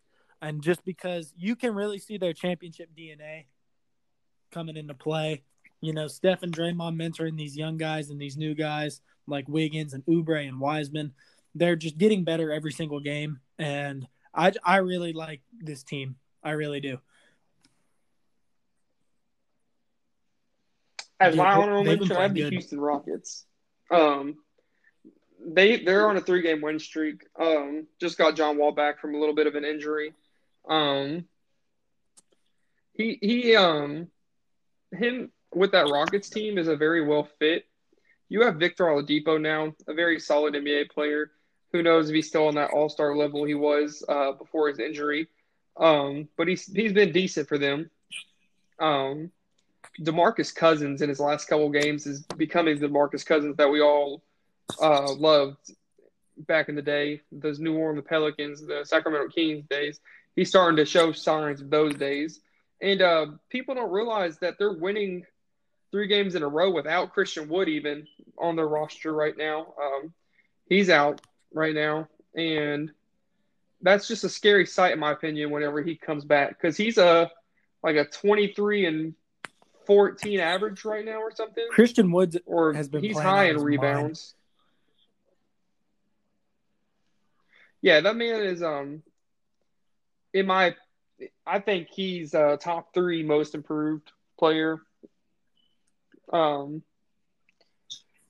And 0.41 0.61
just 0.61 0.83
because 0.85 1.33
you 1.37 1.55
can 1.55 1.75
really 1.75 1.99
see 1.99 2.17
their 2.17 2.33
championship 2.33 2.89
DNA 2.97 3.45
coming 4.51 4.77
into 4.77 4.93
play, 4.93 5.43
you 5.81 5.93
know, 5.93 6.07
Steph 6.07 6.43
and 6.43 6.55
Draymond 6.55 6.95
mentoring 6.95 7.37
these 7.37 7.57
young 7.57 7.77
guys 7.77 8.09
and 8.09 8.19
these 8.19 8.37
new 8.37 8.55
guys 8.55 9.01
like 9.27 9.47
Wiggins 9.47 9.93
and 9.93 10.05
Oubre 10.05 10.47
and 10.47 10.59
Wiseman. 10.59 11.13
They're 11.55 11.75
just 11.75 11.97
getting 11.97 12.23
better 12.23 12.51
every 12.51 12.71
single 12.71 12.99
game. 12.99 13.39
And 13.57 14.07
I, 14.33 14.53
I 14.63 14.77
really 14.77 15.13
like 15.13 15.41
this 15.59 15.83
team. 15.83 16.15
I 16.43 16.51
really 16.51 16.79
do. 16.79 16.99
As 21.19 21.35
my 21.35 21.51
honorable 21.51 21.83
mention, 21.83 22.15
I 22.15 22.23
have 22.23 22.33
the. 22.33 22.49
Houston 22.49 22.79
Rockets. 22.79 23.45
Um, 23.91 24.37
they 25.45 25.83
they're 25.83 26.09
on 26.09 26.17
a 26.17 26.21
three 26.21 26.41
game 26.41 26.61
win 26.61 26.79
streak. 26.79 27.25
Um, 27.39 27.87
just 27.99 28.17
got 28.17 28.35
John 28.35 28.57
Wall 28.57 28.71
back 28.71 28.99
from 28.99 29.15
a 29.15 29.19
little 29.19 29.35
bit 29.35 29.47
of 29.47 29.55
an 29.55 29.65
injury. 29.65 30.13
Um, 30.67 31.25
he 32.93 33.17
he 33.21 33.55
um 33.55 34.07
him 34.91 35.31
with 35.53 35.71
that 35.71 35.89
Rockets 35.89 36.29
team 36.29 36.57
is 36.57 36.67
a 36.67 36.75
very 36.75 37.05
well 37.05 37.27
fit. 37.39 37.65
You 38.27 38.43
have 38.43 38.57
Victor 38.57 38.85
Oladipo 38.85 39.41
now, 39.41 39.73
a 39.87 39.93
very 39.93 40.19
solid 40.19 40.53
NBA 40.53 40.91
player. 40.91 41.31
Who 41.71 41.81
knows 41.81 42.09
if 42.09 42.15
he's 42.15 42.27
still 42.27 42.47
on 42.47 42.55
that 42.55 42.71
All 42.71 42.89
Star 42.89 43.15
level 43.15 43.45
he 43.45 43.55
was 43.55 44.03
uh, 44.07 44.33
before 44.33 44.67
his 44.69 44.79
injury? 44.79 45.27
Um, 45.77 46.27
but 46.37 46.47
he's 46.47 46.65
he's 46.65 46.93
been 46.93 47.11
decent 47.11 47.47
for 47.47 47.57
them. 47.57 47.89
Um, 48.79 49.31
DeMarcus 50.01 50.53
Cousins 50.53 51.01
in 51.01 51.09
his 51.09 51.19
last 51.19 51.45
couple 51.45 51.69
games 51.69 52.05
is 52.05 52.23
becoming 52.37 52.79
the 52.79 52.87
DeMarcus 52.87 53.25
Cousins 53.25 53.57
that 53.57 53.69
we 53.69 53.81
all 53.81 54.23
uh, 54.81 55.13
loved 55.13 55.57
back 56.37 56.69
in 56.69 56.75
the 56.75 56.81
day. 56.81 57.21
Those 57.31 57.59
New 57.59 57.77
Orleans 57.77 58.05
Pelicans, 58.07 58.65
the 58.65 58.83
Sacramento 58.83 59.29
Kings 59.29 59.65
days. 59.69 59.99
He's 60.35 60.49
starting 60.49 60.77
to 60.77 60.85
show 60.85 61.11
signs 61.11 61.61
of 61.61 61.69
those 61.69 61.95
days, 61.95 62.39
and 62.81 63.01
uh, 63.01 63.25
people 63.49 63.75
don't 63.75 63.91
realize 63.91 64.37
that 64.39 64.57
they're 64.57 64.73
winning 64.73 65.25
three 65.91 66.07
games 66.07 66.35
in 66.35 66.43
a 66.43 66.47
row 66.47 66.71
without 66.71 67.13
Christian 67.13 67.49
Wood 67.49 67.67
even 67.67 68.07
on 68.37 68.55
their 68.55 68.67
roster 68.67 69.11
right 69.11 69.35
now. 69.37 69.73
Um, 69.81 70.13
he's 70.67 70.89
out 70.89 71.19
right 71.53 71.75
now, 71.75 72.07
and 72.35 72.91
that's 73.81 74.07
just 74.07 74.23
a 74.23 74.29
scary 74.29 74.65
sight 74.65 74.93
in 74.93 74.99
my 74.99 75.11
opinion. 75.11 75.51
Whenever 75.51 75.81
he 75.81 75.95
comes 75.95 76.23
back, 76.23 76.49
because 76.49 76.77
he's 76.77 76.97
a 76.97 77.29
like 77.83 77.95
a 77.95 78.05
twenty 78.05 78.53
three 78.53 78.85
and 78.85 79.13
14 79.89 80.39
average 80.39 80.85
right 80.85 81.03
now 81.03 81.19
or 81.19 81.33
something. 81.33 81.65
Christian 81.71 82.11
Woods 82.11 82.37
or 82.45 82.73
has 82.73 82.87
been 82.87 83.01
he's 83.01 83.17
high 83.17 83.49
in 83.49 83.57
rebounds. 83.57 84.35
Yeah, 87.81 88.01
that 88.01 88.15
man 88.15 88.41
is 88.43 88.61
um 88.61 89.03
in 90.33 90.45
my 90.45 90.75
I 91.45 91.59
think 91.59 91.89
he's 91.89 92.33
a 92.33 92.57
top 92.61 92.93
3 92.93 93.23
most 93.23 93.55
improved 93.55 94.11
player. 94.37 94.81
Um 96.31 96.83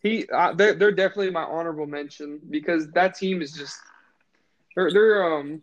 he 0.02 0.28
uh, 0.30 0.54
they're, 0.54 0.74
they're 0.76 0.92
definitely 0.92 1.32
my 1.32 1.44
honorable 1.44 1.86
mention 1.86 2.40
because 2.50 2.90
that 2.92 3.16
team 3.16 3.42
is 3.42 3.52
just 3.52 3.78
they're 4.76 4.92
they're 4.92 5.34
um 5.34 5.62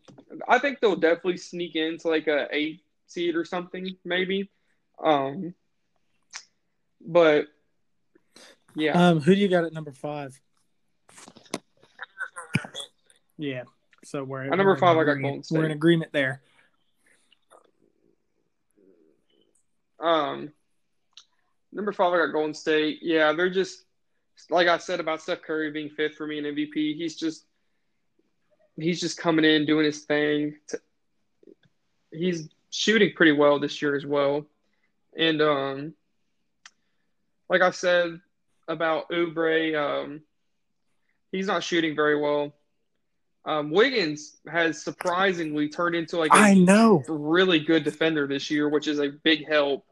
I 0.48 0.58
think 0.58 0.80
they'll 0.80 0.96
definitely 0.96 1.38
sneak 1.38 1.74
into 1.76 2.08
like 2.08 2.26
a 2.26 2.46
8 2.50 2.80
seed 3.06 3.36
or 3.36 3.44
something 3.44 3.96
maybe. 4.04 4.50
Um 5.02 5.54
but 7.00 7.46
yeah, 8.74 9.08
Um, 9.10 9.20
who 9.20 9.34
do 9.34 9.40
you 9.40 9.48
got 9.48 9.64
at 9.64 9.72
number 9.72 9.92
five? 9.92 10.38
Yeah. 13.38 13.62
So 14.06 14.22
we're 14.22 14.44
At 14.44 14.50
number 14.50 14.66
we're 14.66 14.78
five, 14.78 14.96
I 14.96 15.04
got. 15.04 15.14
Golden 15.14 15.42
State. 15.42 15.58
We're 15.58 15.64
in 15.64 15.72
agreement 15.72 16.12
there. 16.12 16.40
um, 19.98 20.52
number 21.72 21.92
five, 21.92 22.12
I 22.12 22.18
got 22.18 22.32
Golden 22.32 22.54
State. 22.54 23.00
Yeah, 23.02 23.32
they're 23.32 23.50
just 23.50 23.84
like 24.48 24.68
I 24.68 24.78
said 24.78 25.00
about 25.00 25.22
Steph 25.22 25.42
Curry 25.42 25.72
being 25.72 25.90
fifth 25.90 26.14
for 26.14 26.26
me 26.26 26.38
in 26.38 26.44
MVP. 26.44 26.96
He's 26.96 27.16
just 27.16 27.46
he's 28.76 29.00
just 29.00 29.18
coming 29.18 29.44
in 29.44 29.66
doing 29.66 29.84
his 29.84 30.04
thing. 30.04 30.54
He's 32.12 32.48
shooting 32.70 33.12
pretty 33.16 33.32
well 33.32 33.58
this 33.58 33.82
year 33.82 33.96
as 33.96 34.06
well, 34.06 34.46
and 35.18 35.42
um, 35.42 35.94
like 37.48 37.60
I 37.60 37.70
said 37.70 38.20
about 38.68 39.10
Oubre, 39.10 39.74
um, 39.74 40.20
he's 41.32 41.48
not 41.48 41.64
shooting 41.64 41.96
very 41.96 42.20
well. 42.20 42.54
Um, 43.46 43.70
Wiggins 43.70 44.38
has 44.50 44.82
surprisingly 44.82 45.68
turned 45.68 45.94
into 45.94 46.18
like 46.18 46.32
a 46.32 46.36
I 46.36 46.54
know. 46.54 47.04
really 47.06 47.60
good 47.60 47.84
defender 47.84 48.26
this 48.26 48.50
year, 48.50 48.68
which 48.68 48.88
is 48.88 48.98
a 48.98 49.10
big 49.22 49.46
help. 49.48 49.86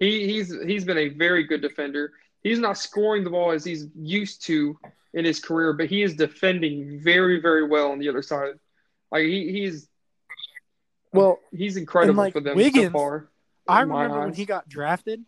He 0.00 0.26
he's 0.26 0.52
he's 0.66 0.84
been 0.84 0.98
a 0.98 1.08
very 1.08 1.44
good 1.44 1.62
defender. 1.62 2.12
He's 2.42 2.58
not 2.58 2.76
scoring 2.76 3.22
the 3.22 3.30
ball 3.30 3.52
as 3.52 3.64
he's 3.64 3.86
used 3.96 4.44
to 4.46 4.76
in 5.14 5.24
his 5.24 5.38
career, 5.38 5.72
but 5.74 5.86
he 5.86 6.02
is 6.02 6.14
defending 6.14 7.00
very 7.00 7.40
very 7.40 7.66
well 7.68 7.92
on 7.92 8.00
the 8.00 8.08
other 8.08 8.22
side. 8.22 8.54
Like 9.12 9.22
he, 9.22 9.52
he's 9.52 9.88
Well, 11.12 11.38
he's 11.52 11.76
incredible 11.76 12.16
like, 12.16 12.32
for 12.32 12.40
them 12.40 12.60
so 12.60 12.90
far. 12.90 13.28
I 13.68 13.82
remember 13.82 14.20
when 14.20 14.34
he 14.34 14.44
got 14.44 14.68
drafted, 14.68 15.24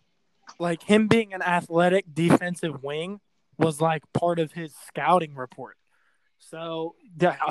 like 0.59 0.83
him 0.83 1.07
being 1.07 1.35
an 1.35 1.43
athletic 1.43 2.07
defensive 2.12 2.83
wing 2.83 3.21
was 3.59 3.81
like 3.81 4.03
part 4.12 4.41
of 4.41 4.53
his 4.53 4.75
scouting 4.89 5.37
report. 5.37 5.77
So 6.41 6.97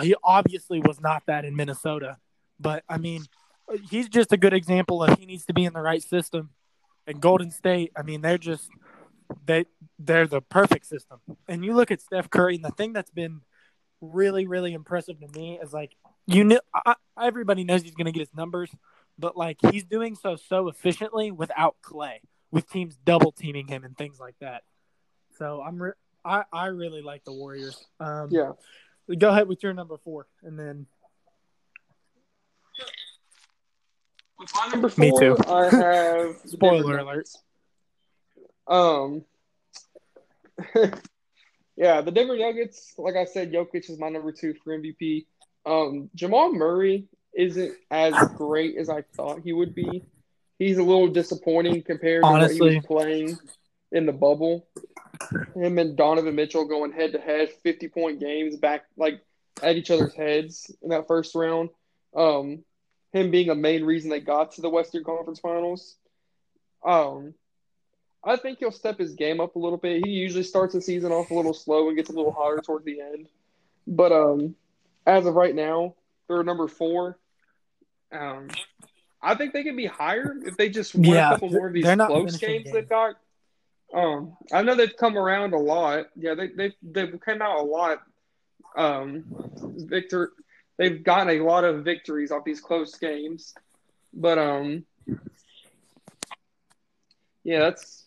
he 0.02 0.16
obviously 0.24 0.82
was 0.82 1.00
not 1.00 1.24
that 1.28 1.46
in 1.46 1.56
Minnesota, 1.56 2.18
but 2.60 2.84
I 2.90 2.98
mean, 2.98 3.24
he's 3.90 4.10
just 4.10 4.34
a 4.34 4.38
good 4.38 4.54
example 4.54 5.04
of 5.04 5.18
he 5.18 5.26
needs 5.26 5.46
to 5.46 5.54
be 5.54 5.66
in 5.66 5.74
the 5.74 5.82
right 5.82 6.02
system. 6.02 6.50
And 7.08 7.22
Golden 7.22 7.52
State, 7.52 7.92
I 7.96 8.02
mean, 8.02 8.22
they're 8.22 8.38
just 8.38 8.70
they 9.46 9.66
they're 9.98 10.28
the 10.28 10.42
perfect 10.42 10.86
system. 10.86 11.20
And 11.48 11.64
you 11.64 11.74
look 11.74 11.92
at 11.92 12.02
Steph 12.02 12.30
Curry, 12.30 12.56
and 12.56 12.66
the 12.66 12.72
thing 12.72 12.94
that's 12.94 13.12
been 13.12 13.42
really 14.02 14.48
really 14.48 14.74
impressive 14.74 15.20
to 15.20 15.28
me 15.38 15.60
is 15.62 15.74
like 15.74 15.94
you 16.26 16.46
know 16.46 16.60
I, 16.74 16.96
everybody 17.22 17.66
knows 17.66 17.84
he's 17.84 17.96
going 17.96 18.06
to 18.06 18.12
get 18.12 18.22
his 18.22 18.36
numbers, 18.36 18.70
but 19.18 19.38
like 19.38 19.58
he's 19.72 19.84
doing 19.84 20.16
so 20.16 20.36
so 20.36 20.68
efficiently 20.68 21.32
without 21.32 21.76
Clay, 21.82 22.22
with 22.52 22.70
teams 22.70 22.98
double 23.06 23.32
teaming 23.32 23.68
him 23.68 23.84
and 23.84 23.98
things 23.98 24.20
like 24.20 24.36
that. 24.40 24.64
So 25.38 25.62
I'm 25.62 25.94
I 26.30 26.44
I 26.54 26.66
really 26.68 27.02
like 27.02 27.24
the 27.26 27.34
Warriors. 27.34 27.84
Um, 28.00 28.30
Yeah. 28.32 28.52
Go 29.18 29.30
ahead 29.30 29.48
with 29.48 29.64
your 29.64 29.74
number 29.74 29.98
four, 29.98 30.28
and 30.44 30.58
then 30.58 30.86
my 34.56 34.68
number 34.72 34.90
four, 34.90 35.02
Me 35.04 35.12
too. 35.20 35.36
I 35.48 35.64
have 35.64 35.72
the 36.44 36.50
Spoiler 36.50 36.96
Denver 36.98 36.98
alert. 37.00 37.30
Um, 38.68 39.26
yeah, 41.76 42.02
the 42.02 42.12
Denver 42.12 42.38
Nuggets. 42.38 42.94
Like 42.98 43.16
I 43.16 43.26
said, 43.26 43.52
Jokic 43.52 43.90
is 43.90 43.98
my 43.98 44.10
number 44.10 44.32
two 44.32 44.54
for 44.64 44.78
MVP. 44.78 45.26
Um, 45.66 46.10
Jamal 46.14 46.54
Murray 46.54 47.08
isn't 47.36 47.74
as 47.90 48.14
great 48.36 48.78
as 48.78 48.90
I 48.90 49.02
thought 49.16 49.42
he 49.44 49.54
would 49.54 49.74
be. 49.74 50.04
He's 50.60 50.78
a 50.78 50.84
little 50.84 51.08
disappointing 51.08 51.82
compared 51.82 52.22
to 52.24 52.30
what 52.30 52.42
Honestly. 52.42 52.70
he 52.72 52.76
was 52.78 52.86
playing 52.86 53.38
in 53.92 54.06
the 54.06 54.12
bubble. 54.14 54.68
Him 55.56 55.78
and 55.78 55.96
Donovan 55.96 56.36
Mitchell 56.36 56.66
going 56.66 56.92
head 56.92 57.14
to 57.14 57.20
head, 57.20 57.50
fifty 57.64 57.88
point 57.88 58.20
games 58.20 58.56
back 58.56 58.86
like 58.98 59.22
at 59.62 59.76
each 59.76 59.92
other's 59.92 60.14
heads 60.14 60.74
in 60.82 60.90
that 60.90 61.08
first 61.08 61.36
round. 61.36 61.70
Um, 62.16 62.64
him 63.12 63.32
being 63.32 63.50
a 63.50 63.56
main 63.56 63.84
reason 63.84 64.10
they 64.10 64.20
got 64.20 64.54
to 64.54 64.62
the 64.62 64.70
Western 64.70 65.04
Conference 65.04 65.40
Finals. 65.40 65.96
Um, 66.86 67.34
I 68.24 68.36
think 68.36 68.60
he'll 68.60 68.72
step 68.72 69.00
his 69.00 69.14
game 69.14 69.40
up 69.40 69.56
a 69.56 69.60
little 69.60 69.78
bit. 69.78 70.06
He 70.06 70.12
usually 70.12 70.44
starts 70.44 70.74
the 70.74 70.82
season 70.82 71.12
off 71.12 71.32
a 71.32 71.34
little 71.34 71.54
slow 71.54 71.88
and 71.88 71.98
gets 71.98 72.10
a 72.10 72.14
little 72.14 72.32
hotter 72.32 72.62
towards 72.64 72.86
the 72.86 73.02
end. 73.02 73.28
But 73.88 74.12
um, 74.12 74.56
as 75.06 75.26
of 75.26 75.36
right 75.36 75.56
now, 75.56 75.96
they're 76.28 76.44
number 76.44 76.68
four. 76.68 77.18
Um, 78.12 78.50
I 79.22 79.36
think 79.36 79.54
they 79.54 79.64
can 79.64 79.76
be 79.76 79.86
higher 79.86 80.36
if 80.46 80.58
they 80.58 80.70
just 80.70 80.96
win 80.96 81.06
Yeah, 81.06 81.30
a 81.30 81.34
couple 81.34 81.50
more 81.50 81.68
of 81.68 81.74
these 81.74 81.86
close 81.86 82.38
games 82.38 82.64
games. 82.64 82.72
they've 82.72 82.90
got. 82.90 83.16
Um, 83.94 84.38
I 84.52 84.62
know 84.62 84.76
they've 84.76 84.96
come 84.96 85.18
around 85.18 85.54
a 85.54 85.58
lot. 85.58 86.08
Yeah, 86.16 86.36
they 86.36 86.48
they 86.48 86.74
they've 86.82 87.20
come 87.20 87.42
out 87.42 87.60
a 87.60 87.64
lot. 87.64 88.00
Um, 88.76 89.26
Victor, 89.58 90.32
they've 90.78 91.04
gotten 91.04 91.40
a 91.40 91.44
lot 91.44 91.64
of 91.64 91.84
victories 91.84 92.32
off 92.32 92.46
these 92.46 92.62
close 92.62 92.96
games, 92.96 93.54
but 94.14 94.38
um, 94.38 94.86
yeah, 97.44 97.60
that's 97.60 98.06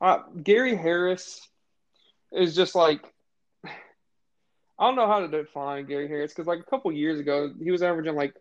uh, 0.00 0.18
Gary 0.42 0.74
Harris 0.74 1.48
is 2.32 2.56
just 2.56 2.74
like 2.74 3.00
I 3.64 4.86
don't 4.86 4.96
know 4.96 5.06
how 5.06 5.20
to 5.20 5.28
define 5.28 5.86
Gary 5.86 6.08
Harris 6.08 6.32
because 6.32 6.46
like 6.46 6.60
a 6.60 6.64
couple 6.64 6.90
years 6.90 7.20
ago 7.20 7.52
he 7.62 7.70
was 7.70 7.82
averaging 7.82 8.16
like 8.16 8.34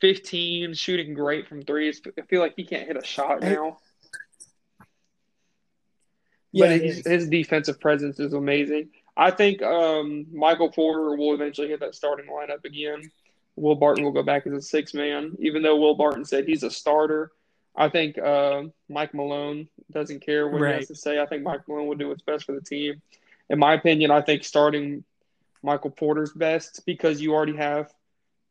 15, 0.00 0.74
shooting 0.74 1.14
great 1.14 1.46
from 1.46 1.62
threes. 1.62 2.00
I 2.18 2.22
feel 2.22 2.40
like 2.40 2.54
he 2.56 2.64
can't 2.64 2.86
hit 2.86 2.96
a 2.96 3.04
shot 3.04 3.42
now. 3.42 3.78
Yeah, 6.54 6.66
but 6.66 6.80
his, 6.80 7.04
his 7.04 7.28
defensive 7.28 7.80
presence 7.80 8.20
is 8.20 8.32
amazing. 8.32 8.90
I 9.16 9.32
think 9.32 9.60
um, 9.60 10.26
Michael 10.32 10.70
Porter 10.70 11.16
will 11.16 11.34
eventually 11.34 11.68
hit 11.68 11.80
that 11.80 11.96
starting 11.96 12.26
lineup 12.26 12.64
again. 12.64 13.10
Will 13.56 13.74
Barton 13.74 14.04
will 14.04 14.12
go 14.12 14.22
back 14.22 14.46
as 14.46 14.52
a 14.52 14.62
six 14.62 14.94
man, 14.94 15.36
even 15.40 15.62
though 15.62 15.76
Will 15.76 15.96
Barton 15.96 16.24
said 16.24 16.44
he's 16.46 16.62
a 16.62 16.70
starter. 16.70 17.32
I 17.74 17.88
think 17.88 18.18
uh, 18.18 18.62
Mike 18.88 19.14
Malone 19.14 19.68
doesn't 19.90 20.20
care 20.20 20.48
what 20.48 20.62
he 20.62 20.74
has 20.74 20.86
to 20.88 20.94
say. 20.94 21.20
I 21.20 21.26
think 21.26 21.42
Mike 21.42 21.66
Malone 21.66 21.88
will 21.88 21.96
do 21.96 22.08
what's 22.08 22.22
best 22.22 22.44
for 22.44 22.52
the 22.52 22.60
team. 22.60 23.02
In 23.50 23.58
my 23.58 23.74
opinion, 23.74 24.12
I 24.12 24.20
think 24.20 24.44
starting 24.44 25.02
Michael 25.60 25.90
Porter's 25.90 26.32
best 26.32 26.82
because 26.86 27.20
you 27.20 27.34
already 27.34 27.56
have 27.56 27.92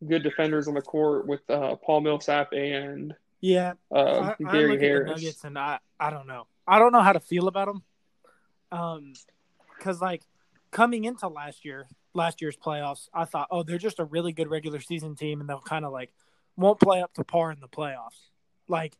good 0.05 0.23
defenders 0.23 0.67
on 0.67 0.73
the 0.73 0.81
court 0.81 1.25
with 1.25 1.49
uh, 1.49 1.77
Paul 1.77 2.01
Millsap 2.01 2.51
and 2.51 3.15
yeah. 3.39 3.73
uh, 3.95 4.33
I, 4.41 4.45
I 4.45 4.51
Gary 4.51 4.75
at 4.75 4.81
Harris. 4.81 5.11
Nuggets 5.11 5.43
and 5.45 5.57
I, 5.57 5.79
I 5.97 6.09
don't 6.09 6.27
know. 6.27 6.47
I 6.67 6.79
don't 6.79 6.91
know 6.91 7.01
how 7.01 7.13
to 7.13 7.21
feel 7.21 7.47
about 7.47 7.67
them. 7.67 7.83
Um, 8.73 9.13
because 9.77 10.01
like 10.01 10.23
coming 10.71 11.05
into 11.05 11.27
last 11.27 11.63
year, 11.63 11.87
last 12.13 12.41
year's 12.41 12.57
playoffs, 12.57 13.07
I 13.13 13.25
thought, 13.25 13.47
oh, 13.51 13.63
they're 13.63 13.77
just 13.77 13.99
a 13.99 14.05
really 14.05 14.33
good 14.33 14.49
regular 14.49 14.79
season 14.79 15.15
team, 15.15 15.39
and 15.39 15.49
they'll 15.49 15.59
kind 15.59 15.85
of 15.85 15.91
like 15.91 16.11
won't 16.57 16.79
play 16.79 17.01
up 17.01 17.13
to 17.13 17.23
par 17.23 17.51
in 17.51 17.59
the 17.59 17.67
playoffs. 17.67 18.29
Like, 18.67 18.97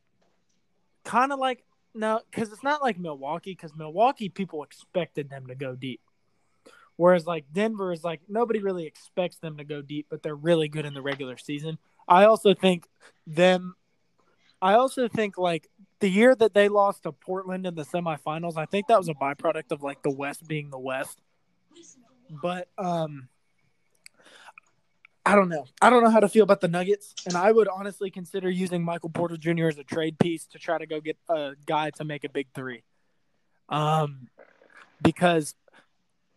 kind 1.04 1.32
of 1.32 1.40
like 1.40 1.64
no, 1.96 2.22
because 2.30 2.52
it's 2.52 2.64
not 2.64 2.82
like 2.82 3.00
Milwaukee. 3.00 3.52
Because 3.52 3.76
Milwaukee, 3.76 4.30
people 4.30 4.64
expected 4.64 5.30
them 5.30 5.48
to 5.48 5.56
go 5.56 5.76
deep, 5.76 6.02
whereas 6.96 7.26
like 7.26 7.46
Denver 7.52 7.92
is 7.92 8.04
like 8.04 8.22
nobody 8.28 8.60
really 8.60 8.86
expects 8.86 9.38
them 9.38 9.58
to 9.58 9.64
go 9.64 9.82
deep, 9.82 10.08
but 10.10 10.22
they're 10.22 10.36
really 10.36 10.68
good 10.68 10.86
in 10.86 10.94
the 10.94 11.02
regular 11.02 11.38
season. 11.38 11.78
I 12.08 12.26
also 12.26 12.54
think 12.54 12.88
them. 13.26 13.76
I 14.62 14.76
also 14.76 15.10
think 15.10 15.38
like 15.38 15.70
the 16.04 16.10
year 16.10 16.36
that 16.36 16.54
they 16.54 16.68
lost 16.68 17.04
to 17.04 17.14
Portland 17.14 17.66
in 17.66 17.76
the 17.76 17.86
semifinals, 17.86 18.58
I 18.58 18.66
think 18.66 18.88
that 18.88 18.98
was 18.98 19.08
a 19.08 19.14
byproduct 19.14 19.72
of 19.72 19.82
like 19.84 20.04
the 20.04 20.12
West 20.12 20.46
being 20.46 20.70
the 20.70 20.78
West. 20.78 21.22
But 22.30 22.68
um 22.78 23.30
I 25.26 25.36
don't 25.36 25.48
know. 25.48 25.64
I 25.82 25.90
don't 25.90 26.04
know 26.04 26.10
how 26.10 26.20
to 26.20 26.28
feel 26.28 26.44
about 26.44 26.60
the 26.60 26.68
Nuggets, 26.68 27.16
and 27.26 27.38
I 27.38 27.54
would 27.54 27.70
honestly 27.70 28.12
consider 28.12 28.50
using 28.50 28.84
Michael 28.84 29.12
Porter 29.12 29.38
Jr. 29.38 29.68
as 29.68 29.78
a 29.78 29.86
trade 29.86 30.20
piece 30.20 30.46
to 30.48 30.60
try 30.60 30.78
to 30.78 30.86
go 30.86 31.00
get 31.00 31.16
a 31.30 31.54
guy 31.66 31.92
to 31.92 32.04
make 32.04 32.26
a 32.26 32.30
big 32.30 32.48
three. 32.54 32.84
Um, 33.70 34.28
because 35.02 35.56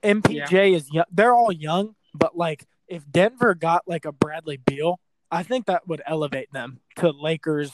MPJ 0.05 0.53
yeah. 0.53 0.77
is 0.77 0.93
young. 0.93 1.07
They're 1.11 1.35
all 1.35 1.51
young, 1.51 1.97
but 2.14 2.37
like 2.37 2.69
if 2.87 3.03
Denver 3.11 3.57
got 3.57 3.83
like 3.89 4.05
a 4.05 4.12
Bradley 4.12 4.59
Beal, 4.59 5.01
I 5.29 5.43
think 5.43 5.67
that 5.67 5.89
would 5.89 6.03
elevate 6.07 6.53
them 6.53 6.79
to 6.99 7.11
Lakers 7.11 7.73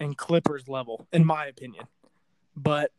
and 0.00 0.16
Clippers 0.16 0.68
level, 0.68 1.06
in 1.12 1.24
my 1.24 1.46
opinion. 1.46 1.86
But 2.56 2.90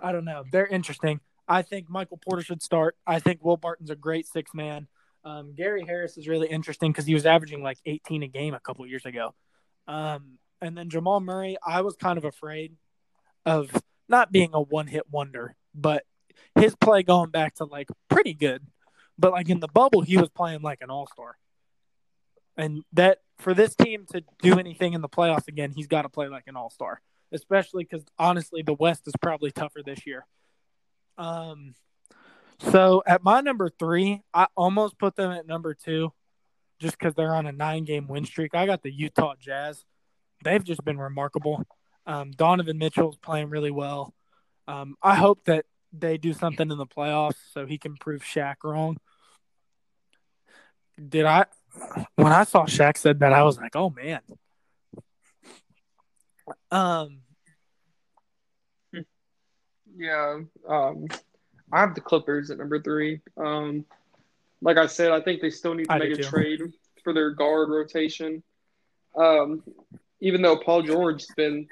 I 0.00 0.12
don't 0.12 0.24
know. 0.24 0.44
They're 0.50 0.66
interesting. 0.66 1.20
I 1.48 1.62
think 1.62 1.88
Michael 1.88 2.18
Porter 2.18 2.42
should 2.42 2.62
start. 2.62 2.96
I 3.06 3.20
think 3.20 3.44
Will 3.44 3.56
Barton's 3.56 3.90
a 3.90 3.96
great 3.96 4.26
six 4.26 4.52
man. 4.54 4.88
Um, 5.24 5.54
Gary 5.54 5.84
Harris 5.84 6.16
is 6.16 6.28
really 6.28 6.48
interesting 6.48 6.92
because 6.92 7.06
he 7.06 7.14
was 7.14 7.26
averaging 7.26 7.62
like 7.62 7.78
18 7.84 8.22
a 8.22 8.28
game 8.28 8.54
a 8.54 8.60
couple 8.60 8.86
years 8.86 9.04
ago. 9.04 9.34
Um, 9.88 10.38
and 10.60 10.76
then 10.76 10.88
Jamal 10.88 11.20
Murray, 11.20 11.56
I 11.64 11.82
was 11.82 11.96
kind 11.96 12.18
of 12.18 12.24
afraid 12.24 12.74
of 13.44 13.70
not 14.08 14.32
being 14.32 14.50
a 14.52 14.60
one 14.60 14.86
hit 14.86 15.10
wonder, 15.10 15.56
but 15.74 16.04
his 16.54 16.74
play 16.76 17.02
going 17.02 17.30
back 17.30 17.56
to 17.56 17.64
like 17.64 17.88
pretty 18.08 18.34
good. 18.34 18.66
But 19.18 19.32
like 19.32 19.48
in 19.48 19.60
the 19.60 19.68
bubble, 19.68 20.02
he 20.02 20.16
was 20.16 20.28
playing 20.28 20.62
like 20.62 20.80
an 20.80 20.90
all 20.90 21.06
star. 21.06 21.36
And 22.56 22.82
that 22.92 23.18
for 23.38 23.54
this 23.54 23.74
team 23.74 24.06
to 24.12 24.22
do 24.40 24.58
anything 24.58 24.94
in 24.94 25.00
the 25.00 25.08
playoffs 25.08 25.48
again, 25.48 25.72
he's 25.74 25.86
got 25.86 26.02
to 26.02 26.08
play 26.08 26.28
like 26.28 26.44
an 26.46 26.56
all 26.56 26.70
star, 26.70 27.00
especially 27.32 27.84
because 27.84 28.04
honestly, 28.18 28.62
the 28.62 28.74
West 28.74 29.06
is 29.06 29.14
probably 29.20 29.50
tougher 29.50 29.82
this 29.84 30.06
year. 30.06 30.26
Um, 31.18 31.74
so 32.58 33.02
at 33.06 33.22
my 33.22 33.40
number 33.40 33.68
three, 33.68 34.22
I 34.32 34.46
almost 34.56 34.98
put 34.98 35.16
them 35.16 35.30
at 35.30 35.46
number 35.46 35.74
two 35.74 36.12
just 36.78 36.98
because 36.98 37.14
they're 37.14 37.34
on 37.34 37.46
a 37.46 37.52
nine 37.52 37.84
game 37.84 38.06
win 38.08 38.24
streak. 38.24 38.54
I 38.54 38.66
got 38.66 38.82
the 38.82 38.92
Utah 38.92 39.34
Jazz. 39.38 39.84
They've 40.44 40.64
just 40.64 40.84
been 40.84 40.98
remarkable. 40.98 41.62
Um, 42.06 42.30
Donovan 42.30 42.78
Mitchell's 42.78 43.16
playing 43.16 43.50
really 43.50 43.70
well. 43.70 44.14
Um, 44.68 44.96
I 45.02 45.14
hope 45.16 45.44
that 45.44 45.64
they 45.92 46.18
do 46.18 46.32
something 46.32 46.70
in 46.70 46.78
the 46.78 46.86
playoffs 46.86 47.36
so 47.52 47.66
he 47.66 47.78
can 47.78 47.96
prove 47.96 48.22
Shaq 48.22 48.56
wrong. 48.64 48.98
Did 51.08 51.26
I? 51.26 51.46
When 52.16 52.32
I 52.32 52.44
saw 52.44 52.64
Shaq 52.64 52.96
said 52.96 53.20
that, 53.20 53.32
I 53.32 53.42
was 53.42 53.58
like, 53.58 53.76
"Oh 53.76 53.90
man." 53.90 54.20
Um. 56.70 57.20
Yeah. 59.96 60.40
Um. 60.68 61.06
I 61.72 61.80
have 61.80 61.94
the 61.94 62.00
Clippers 62.00 62.50
at 62.50 62.58
number 62.58 62.80
three. 62.80 63.20
Um, 63.36 63.84
like 64.62 64.76
I 64.76 64.86
said, 64.86 65.10
I 65.10 65.20
think 65.20 65.40
they 65.40 65.50
still 65.50 65.74
need 65.74 65.86
to 65.86 65.92
I 65.92 65.98
make 65.98 66.12
a 66.12 66.16
too. 66.16 66.22
trade 66.22 66.60
for 67.02 67.12
their 67.12 67.30
guard 67.30 67.68
rotation. 67.70 68.42
Um, 69.16 69.62
even 70.20 70.42
though 70.42 70.56
Paul 70.56 70.82
George's 70.82 71.28
been 71.36 71.68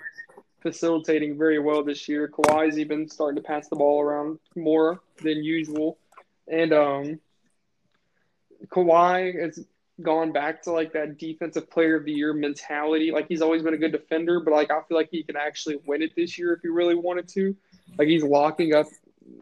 facilitating 0.62 1.38
very 1.38 1.58
well 1.58 1.84
this 1.84 2.08
year, 2.08 2.28
Kawhi's 2.28 2.78
even 2.78 3.08
starting 3.08 3.42
to 3.42 3.46
pass 3.46 3.68
the 3.68 3.76
ball 3.76 4.00
around 4.00 4.38
more 4.56 5.00
than 5.22 5.44
usual, 5.44 5.98
and 6.48 6.72
um, 6.72 7.20
Kawhi 8.68 9.40
has 9.40 9.64
gone 10.02 10.32
back 10.32 10.62
to 10.62 10.72
like 10.72 10.92
that 10.92 11.18
defensive 11.18 11.70
player 11.70 11.96
of 11.96 12.04
the 12.04 12.12
year 12.12 12.32
mentality. 12.32 13.10
Like 13.12 13.28
he's 13.28 13.42
always 13.42 13.62
been 13.62 13.74
a 13.74 13.78
good 13.78 13.92
defender, 13.92 14.40
but 14.40 14.52
like 14.52 14.70
I 14.70 14.80
feel 14.88 14.96
like 14.96 15.08
he 15.10 15.22
can 15.22 15.36
actually 15.36 15.76
win 15.86 16.02
it 16.02 16.14
this 16.16 16.38
year 16.38 16.52
if 16.52 16.60
he 16.62 16.68
really 16.68 16.94
wanted 16.94 17.28
to. 17.28 17.56
Like 17.98 18.08
he's 18.08 18.24
locking 18.24 18.74
up 18.74 18.86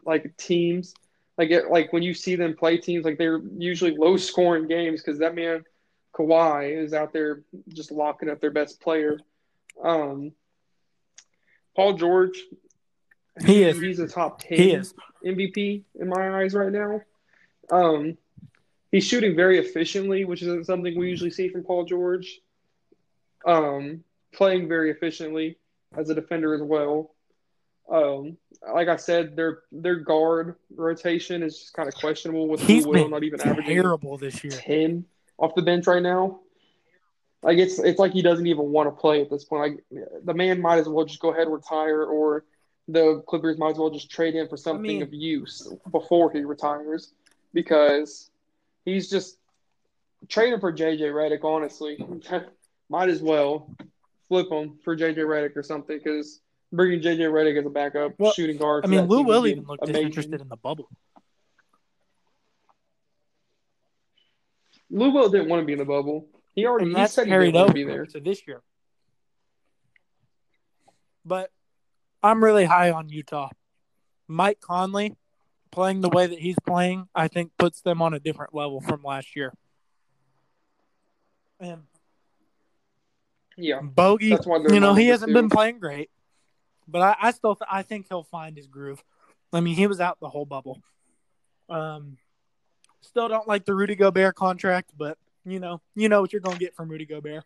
like 0.05 0.35
teams. 0.37 0.93
Like 1.37 1.49
it, 1.49 1.71
like 1.71 1.91
when 1.91 2.03
you 2.03 2.13
see 2.13 2.35
them 2.35 2.55
play 2.55 2.77
teams, 2.77 3.05
like 3.05 3.17
they're 3.17 3.41
usually 3.57 3.97
low 3.97 4.17
scoring 4.17 4.67
games 4.67 5.01
because 5.01 5.19
that 5.19 5.33
man 5.33 5.63
Kawhi 6.13 6.77
is 6.77 6.93
out 6.93 7.11
there 7.11 7.41
just 7.69 7.91
locking 7.91 8.29
up 8.29 8.39
their 8.39 8.51
best 8.51 8.79
player. 8.79 9.19
Um, 9.83 10.33
Paul 11.75 11.93
George, 11.93 12.39
he 13.43 13.63
is 13.63 13.79
he's 13.79 13.99
a 13.99 14.07
top 14.07 14.39
ten 14.39 14.57
he 14.57 14.71
is. 14.71 14.93
MVP 15.25 15.83
in 15.99 16.07
my 16.07 16.41
eyes 16.41 16.53
right 16.53 16.71
now. 16.71 17.01
Um, 17.71 18.17
he's 18.93 19.03
shooting 19.03 19.35
very 19.35 19.57
efficiently, 19.57 20.23
which 20.23 20.41
isn't 20.43 20.65
something 20.65 20.97
we 20.97 21.09
usually 21.09 21.31
see 21.31 21.49
from 21.49 21.63
Paul 21.63 21.83
George. 21.83 22.39
Um, 23.45 24.05
playing 24.31 24.69
very 24.69 24.89
efficiently 24.89 25.57
as 25.97 26.09
a 26.09 26.15
defender 26.15 26.53
as 26.53 26.61
well. 26.61 27.13
Um, 27.91 28.37
like 28.73 28.87
I 28.87 28.95
said, 28.95 29.35
their 29.35 29.63
their 29.73 29.97
guard 29.97 30.55
rotation 30.73 31.43
is 31.43 31.59
just 31.59 31.73
kind 31.73 31.89
of 31.89 31.95
questionable 31.95 32.47
with 32.47 32.61
He's 32.61 32.87
Will 32.87 33.09
not 33.09 33.23
even 33.23 33.41
averaging 33.41 33.75
terrible 33.75 34.17
this 34.17 34.41
year. 34.43 34.53
Ten 34.53 35.03
off 35.37 35.53
the 35.55 35.61
bench 35.61 35.87
right 35.87 36.01
now. 36.01 36.39
Like 37.41 37.57
it's 37.57 37.79
it's 37.79 37.99
like 37.99 38.13
he 38.13 38.21
doesn't 38.21 38.47
even 38.47 38.71
want 38.71 38.87
to 38.87 38.91
play 38.91 39.21
at 39.21 39.29
this 39.29 39.43
point. 39.43 39.83
Like 39.91 40.05
the 40.23 40.33
man 40.33 40.61
might 40.61 40.77
as 40.77 40.87
well 40.87 41.03
just 41.03 41.19
go 41.19 41.31
ahead 41.31 41.43
and 41.43 41.53
retire, 41.53 42.03
or 42.03 42.45
the 42.87 43.21
Clippers 43.27 43.57
might 43.57 43.71
as 43.71 43.77
well 43.77 43.89
just 43.89 44.09
trade 44.09 44.35
him 44.35 44.47
for 44.47 44.55
something 44.55 44.85
I 44.85 44.93
mean, 44.93 45.01
of 45.01 45.13
use 45.13 45.67
before 45.91 46.31
he 46.31 46.45
retires, 46.45 47.11
because 47.53 48.29
he's 48.85 49.09
just 49.09 49.37
trading 50.27 50.59
for 50.59 50.71
JJ 50.71 51.01
Redick. 51.01 51.43
Honestly, 51.43 51.97
might 52.89 53.09
as 53.09 53.21
well 53.21 53.75
flip 54.27 54.49
him 54.51 54.77
for 54.83 54.95
JJ 54.95 55.17
Redick 55.17 55.55
or 55.55 55.63
something 55.63 55.97
because 55.97 56.41
bringing 56.71 57.01
JJ 57.01 57.19
Redick 57.31 57.59
as 57.59 57.65
a 57.65 57.69
backup 57.69 58.13
well, 58.17 58.33
shooting 58.33 58.57
guard. 58.57 58.85
I 58.85 58.87
mean, 58.87 59.05
Lou 59.05 59.23
Will 59.23 59.47
even 59.47 59.63
looked 59.65 59.83
amazing. 59.83 60.09
disinterested 60.09 60.41
in 60.41 60.49
the 60.49 60.57
bubble. 60.57 60.89
Lou 64.89 65.11
Will 65.11 65.29
didn't 65.29 65.49
want 65.49 65.61
to 65.61 65.65
be 65.65 65.73
in 65.73 65.79
the 65.79 65.85
bubble. 65.85 66.27
He 66.53 66.65
already 66.65 66.91
and 66.91 66.97
he 66.97 67.07
said 67.07 67.25
he 67.25 67.31
didn't 67.33 67.53
want 67.55 67.69
to 67.69 67.73
be 67.73 67.83
there. 67.83 68.05
To 68.05 68.19
this 68.19 68.41
year. 68.47 68.61
But 71.25 71.51
I'm 72.21 72.43
really 72.43 72.65
high 72.65 72.91
on 72.91 73.09
Utah. 73.09 73.49
Mike 74.27 74.59
Conley 74.59 75.15
playing 75.73 76.01
the 76.01 76.09
way 76.09 76.27
that 76.27 76.39
he's 76.39 76.55
playing, 76.65 77.07
I 77.15 77.27
think 77.27 77.51
puts 77.57 77.81
them 77.81 78.01
on 78.01 78.13
a 78.13 78.19
different 78.19 78.53
level 78.53 78.79
from 78.79 79.03
last 79.03 79.35
year. 79.35 79.53
And 81.59 81.83
yeah, 83.57 83.79
Bogey, 83.81 84.37
you 84.69 84.79
know, 84.79 84.93
he 84.93 85.07
hasn't 85.07 85.33
been 85.33 85.49
playing 85.49 85.79
great. 85.79 86.09
But 86.87 87.01
I, 87.01 87.15
I 87.27 87.31
still 87.31 87.55
th- 87.55 87.67
I 87.71 87.81
think 87.81 88.07
he'll 88.09 88.23
find 88.23 88.55
his 88.55 88.67
groove. 88.67 89.03
I 89.51 89.61
mean, 89.61 89.75
he 89.75 89.87
was 89.87 89.99
out 89.99 90.19
the 90.19 90.29
whole 90.29 90.45
bubble. 90.45 90.81
Um, 91.69 92.17
still 93.01 93.27
don't 93.27 93.47
like 93.47 93.65
the 93.65 93.73
Rudy 93.73 93.95
Gobert 93.95 94.35
contract, 94.35 94.91
but 94.97 95.17
you 95.45 95.59
know, 95.59 95.81
you 95.95 96.09
know 96.09 96.21
what 96.21 96.33
you're 96.33 96.41
gonna 96.41 96.57
get 96.57 96.75
from 96.75 96.89
Rudy 96.89 97.05
Gobert. 97.05 97.43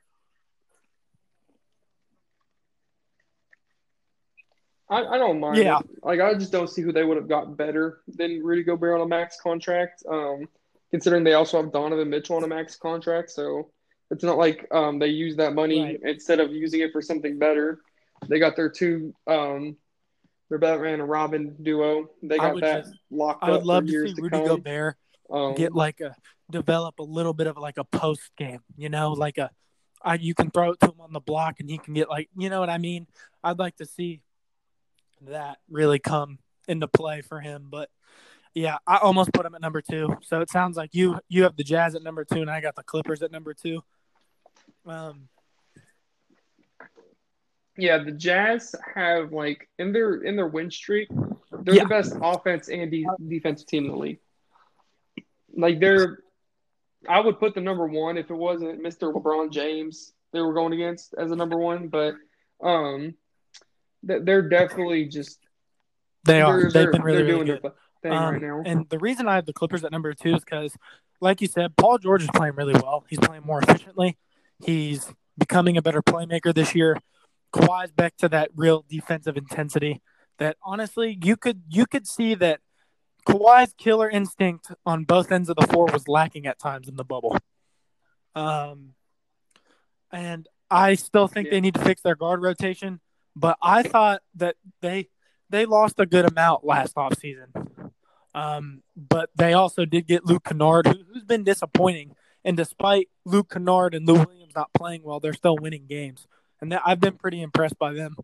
I, 4.89 5.03
I 5.03 5.17
don't 5.17 5.39
mind. 5.39 5.57
Yeah. 5.57 5.79
It. 5.79 5.85
Like 6.03 6.21
I 6.21 6.33
just 6.33 6.51
don't 6.51 6.69
see 6.69 6.81
who 6.81 6.91
they 6.91 7.03
would 7.03 7.17
have 7.17 7.27
got 7.27 7.57
better 7.57 7.99
than 8.07 8.43
Rudy 8.43 8.63
Gobert 8.63 8.95
on 8.95 9.01
a 9.01 9.07
max 9.07 9.39
contract. 9.41 10.03
Um, 10.09 10.47
considering 10.91 11.23
they 11.23 11.33
also 11.33 11.61
have 11.61 11.71
Donovan 11.71 12.09
Mitchell 12.09 12.37
on 12.37 12.43
a 12.43 12.47
max 12.47 12.77
contract, 12.77 13.29
so 13.31 13.71
it's 14.09 14.23
not 14.23 14.37
like 14.37 14.67
um 14.71 14.99
they 14.99 15.07
use 15.07 15.35
that 15.35 15.53
money 15.53 15.83
right. 15.83 15.99
instead 16.03 16.39
of 16.39 16.51
using 16.51 16.81
it 16.81 16.91
for 16.91 17.01
something 17.01 17.37
better. 17.37 17.81
They 18.27 18.39
got 18.39 18.55
their 18.55 18.69
two, 18.69 19.13
um, 19.27 19.77
their 20.49 20.57
Batman 20.57 21.01
and 21.01 21.09
Robin 21.09 21.55
duo. 21.61 22.09
They 22.23 22.37
got 22.37 22.59
that 22.61 22.85
just, 22.85 22.95
locked 23.11 23.43
up. 23.43 23.49
I 23.49 23.51
would 23.51 23.65
love 23.65 23.85
to 23.85 24.07
see 24.07 24.15
Rudy 24.17 24.39
Gobert 24.39 24.95
um, 25.29 25.53
get 25.53 25.75
like 25.75 25.99
a 25.99 26.15
develop 26.49 26.99
a 26.99 27.03
little 27.03 27.33
bit 27.33 27.47
of 27.47 27.57
like 27.57 27.77
a 27.77 27.83
post 27.83 28.31
game. 28.37 28.61
You 28.77 28.89
know, 28.89 29.11
like 29.11 29.37
a 29.37 29.51
I, 30.01 30.15
you 30.15 30.33
can 30.33 30.51
throw 30.51 30.71
it 30.71 30.79
to 30.79 30.87
him 30.87 31.01
on 31.01 31.11
the 31.11 31.19
block 31.19 31.59
and 31.59 31.69
he 31.69 31.77
can 31.77 31.93
get 31.93 32.09
like 32.09 32.29
you 32.37 32.49
know 32.49 32.59
what 32.59 32.69
I 32.69 32.77
mean. 32.77 33.07
I'd 33.43 33.59
like 33.59 33.75
to 33.77 33.85
see 33.85 34.21
that 35.21 35.57
really 35.69 35.99
come 35.99 36.39
into 36.67 36.87
play 36.87 37.21
for 37.21 37.39
him, 37.39 37.67
but 37.69 37.89
yeah, 38.53 38.77
I 38.87 38.97
almost 38.97 39.31
put 39.33 39.45
him 39.45 39.53
at 39.53 39.61
number 39.61 39.81
two. 39.81 40.17
So 40.23 40.41
it 40.41 40.49
sounds 40.49 40.77
like 40.77 40.95
you 40.95 41.19
you 41.29 41.43
have 41.43 41.55
the 41.55 41.63
Jazz 41.63 41.93
at 41.95 42.01
number 42.01 42.25
two, 42.25 42.41
and 42.41 42.49
I 42.49 42.59
got 42.59 42.75
the 42.75 42.83
Clippers 42.83 43.21
at 43.21 43.31
number 43.31 43.53
two. 43.53 43.83
Um, 44.85 45.29
yeah, 47.77 47.99
the 47.99 48.11
Jazz 48.11 48.73
have 48.95 49.31
like 49.31 49.69
in 49.77 49.93
their 49.93 50.15
in 50.15 50.35
their 50.35 50.47
win 50.47 50.71
streak, 50.71 51.09
they're 51.51 51.75
yeah. 51.75 51.83
the 51.83 51.89
best 51.89 52.15
offense 52.19 52.67
and 52.69 52.89
de- 52.89 53.05
defensive 53.27 53.67
team 53.67 53.85
in 53.85 53.91
the 53.91 53.97
league. 53.97 54.19
like 55.55 55.79
they're. 55.79 56.19
I 57.07 57.19
would 57.19 57.39
put 57.39 57.53
the 57.53 57.61
number 57.61 57.85
one 57.85 58.17
if 58.17 58.31
it 58.31 58.35
wasn't 58.35 58.83
Mr. 58.83 59.13
LeBron 59.13 59.51
James 59.51 60.13
they 60.33 60.41
were 60.41 60.53
going 60.53 60.73
against 60.73 61.13
as 61.13 61.31
a 61.31 61.35
number 61.35 61.57
one, 61.57 61.89
but 61.89 62.15
um, 62.61 63.13
they're 64.07 64.47
definitely 64.49 65.05
just 65.05 65.39
they 66.23 66.41
are. 66.41 66.63
They've 66.63 66.73
they're, 66.73 66.91
been 66.91 67.01
really, 67.01 67.17
they're 67.17 67.25
really 67.25 67.45
doing 67.45 67.61
good. 67.61 67.63
their 67.63 67.73
thing 68.01 68.11
Um, 68.13 68.33
right 68.33 68.41
now. 68.41 68.63
And 68.65 68.89
the 68.89 68.99
reason 68.99 69.27
I 69.27 69.35
have 69.35 69.45
the 69.45 69.53
Clippers 69.53 69.83
at 69.83 69.91
number 69.91 70.13
two 70.13 70.35
is 70.35 70.43
because, 70.43 70.75
like 71.21 71.41
you 71.41 71.47
said, 71.47 71.75
Paul 71.77 71.97
George 71.97 72.23
is 72.23 72.29
playing 72.33 72.55
really 72.55 72.73
well. 72.73 73.05
He's 73.09 73.19
playing 73.19 73.43
more 73.45 73.61
efficiently. 73.61 74.17
He's 74.63 75.11
becoming 75.37 75.77
a 75.77 75.81
better 75.81 76.01
playmaker 76.01 76.53
this 76.53 76.73
year. 76.75 76.97
Kawhi's 77.53 77.91
back 77.91 78.17
to 78.17 78.29
that 78.29 78.49
real 78.55 78.85
defensive 78.89 79.37
intensity. 79.37 80.01
That 80.39 80.57
honestly, 80.63 81.17
you 81.23 81.35
could 81.37 81.63
you 81.69 81.85
could 81.85 82.07
see 82.07 82.35
that 82.35 82.59
Kawhi's 83.27 83.73
killer 83.77 84.09
instinct 84.09 84.71
on 84.85 85.03
both 85.03 85.31
ends 85.31 85.49
of 85.49 85.55
the 85.55 85.65
floor 85.67 85.87
was 85.91 86.07
lacking 86.07 86.45
at 86.45 86.59
times 86.59 86.87
in 86.87 86.95
the 86.95 87.03
bubble. 87.03 87.37
Um, 88.35 88.93
and 90.11 90.47
I 90.69 90.95
still 90.95 91.27
think 91.27 91.47
Yeah. 91.47 91.51
they 91.51 91.61
need 91.61 91.73
to 91.73 91.81
fix 91.83 92.01
their 92.01 92.15
guard 92.15 92.41
rotation. 92.41 92.99
But 93.37 93.57
I 93.61 93.83
thought 93.83 94.21
that 94.35 94.55
they 94.81 95.09
they 95.49 95.65
lost 95.65 95.99
a 95.99 96.05
good 96.05 96.25
amount 96.25 96.65
last 96.65 96.95
offseason. 96.95 97.91
Um, 98.33 98.83
but 98.95 99.29
they 99.35 99.53
also 99.53 99.85
did 99.85 100.07
get 100.07 100.25
Luke 100.25 100.43
Kennard, 100.43 100.87
who, 100.87 100.95
who's 101.11 101.23
been 101.23 101.43
disappointing. 101.43 102.15
And 102.43 102.57
despite 102.57 103.09
Luke 103.25 103.49
Kennard 103.51 103.93
and 103.93 104.07
Lou 104.07 104.15
Williams 104.15 104.53
not 104.55 104.73
playing 104.73 105.03
well, 105.03 105.19
they're 105.19 105.33
still 105.33 105.55
winning 105.55 105.85
games. 105.87 106.27
And 106.61 106.71
that, 106.71 106.81
I've 106.85 106.99
been 106.99 107.17
pretty 107.17 107.41
impressed 107.41 107.77
by 107.77 107.93
them. 107.93 108.15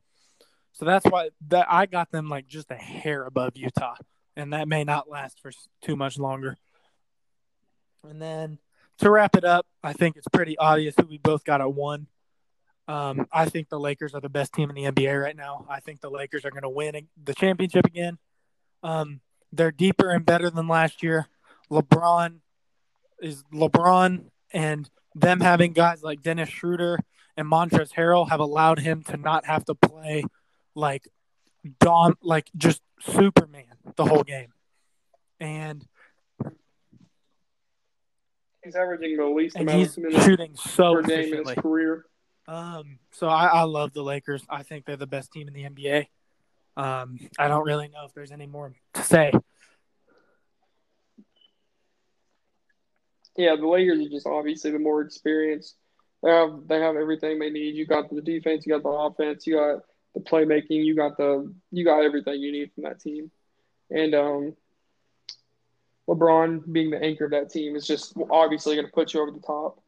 So 0.71 0.85
that's 0.85 1.05
why 1.05 1.29
that 1.49 1.67
I 1.69 1.85
got 1.85 2.11
them 2.11 2.27
like 2.27 2.47
just 2.47 2.71
a 2.71 2.75
hair 2.75 3.25
above 3.25 3.55
Utah, 3.55 3.95
and 4.35 4.53
that 4.53 4.67
may 4.67 4.83
not 4.83 5.07
last 5.09 5.39
for 5.39 5.51
too 5.83 5.95
much 5.95 6.17
longer. 6.17 6.57
And 8.07 8.19
then 8.19 8.57
to 8.97 9.11
wrap 9.11 9.35
it 9.35 9.43
up, 9.43 9.67
I 9.83 9.93
think 9.93 10.15
it's 10.15 10.27
pretty 10.27 10.57
obvious 10.57 10.95
who 10.99 11.05
we 11.05 11.19
both 11.19 11.43
got 11.43 11.61
at 11.61 11.71
one. 11.71 12.07
Um, 12.87 13.27
I 13.31 13.45
think 13.47 13.69
the 13.69 13.79
Lakers 13.79 14.13
are 14.13 14.21
the 14.21 14.29
best 14.29 14.53
team 14.53 14.69
in 14.69 14.75
the 14.75 14.83
NBA 14.83 15.21
right 15.21 15.35
now. 15.35 15.65
I 15.69 15.79
think 15.79 16.01
the 16.01 16.09
Lakers 16.09 16.43
are 16.43 16.51
going 16.51 16.63
to 16.63 16.69
win 16.69 17.07
the 17.23 17.33
championship 17.33 17.85
again. 17.85 18.17
Um, 18.81 19.21
they're 19.51 19.71
deeper 19.71 20.09
and 20.09 20.25
better 20.25 20.49
than 20.49 20.67
last 20.67 21.01
year. 21.01 21.27
LeBron 21.71 22.39
is 23.21 23.43
LeBron, 23.53 24.25
and 24.51 24.89
them 25.15 25.39
having 25.39 25.73
guys 25.73 26.03
like 26.03 26.21
Dennis 26.21 26.49
Schroeder 26.49 26.99
and 27.37 27.47
Montrezl 27.47 27.93
Harrell 27.93 28.29
have 28.29 28.39
allowed 28.39 28.79
him 28.79 29.03
to 29.03 29.17
not 29.17 29.45
have 29.45 29.63
to 29.65 29.75
play 29.75 30.25
like 30.75 31.07
Don, 31.79 32.15
like 32.21 32.49
just 32.57 32.81
Superman 32.99 33.65
the 33.95 34.05
whole 34.05 34.23
game. 34.23 34.51
And 35.39 35.85
He's 38.63 38.75
averaging 38.75 39.17
the 39.17 39.25
least 39.25 39.57
amount 39.57 39.81
of 39.81 39.97
minutes 39.97 40.25
shooting 40.25 40.55
so 40.55 40.95
per 40.95 41.01
game 41.01 41.33
in 41.33 41.45
his 41.45 41.55
career. 41.55 42.05
Um, 42.47 42.99
so 43.11 43.27
I, 43.27 43.45
I 43.47 43.63
love 43.63 43.93
the 43.93 44.03
Lakers. 44.03 44.43
I 44.49 44.63
think 44.63 44.85
they're 44.85 44.97
the 44.97 45.07
best 45.07 45.31
team 45.31 45.47
in 45.47 45.53
the 45.53 45.63
NBA. 45.63 46.07
Um, 46.75 47.19
I 47.37 47.47
don't 47.47 47.65
really 47.65 47.87
know 47.87 48.05
if 48.05 48.13
there's 48.13 48.31
any 48.31 48.47
more 48.47 48.73
to 48.95 49.03
say. 49.03 49.31
Yeah, 53.37 53.55
the 53.55 53.67
Lakers 53.67 54.05
are 54.05 54.09
just 54.09 54.27
obviously 54.27 54.71
the 54.71 54.79
more 54.79 55.01
experienced. 55.01 55.75
They 56.21 56.29
have 56.29 56.67
they 56.67 56.79
have 56.79 56.95
everything 56.95 57.39
they 57.39 57.49
need. 57.49 57.75
You 57.75 57.85
got 57.85 58.09
the 58.09 58.21
defense, 58.21 58.65
you 58.65 58.73
got 58.73 58.83
the 58.83 58.89
offense, 58.89 59.45
you 59.47 59.55
got 59.55 59.81
the 60.13 60.21
playmaking, 60.21 60.85
you 60.85 60.95
got 60.95 61.17
the 61.17 61.53
you 61.71 61.83
got 61.83 62.03
everything 62.03 62.41
you 62.41 62.51
need 62.51 62.71
from 62.73 62.83
that 62.83 62.99
team. 62.99 63.31
And 63.89 64.15
um, 64.15 64.55
LeBron 66.07 66.71
being 66.71 66.91
the 66.91 67.01
anchor 67.01 67.25
of 67.25 67.31
that 67.31 67.49
team 67.49 67.75
is 67.75 67.85
just 67.85 68.13
obviously 68.31 68.75
going 68.75 68.87
to 68.87 68.93
put 68.93 69.13
you 69.13 69.21
over 69.21 69.31
the 69.31 69.39
top. 69.39 69.82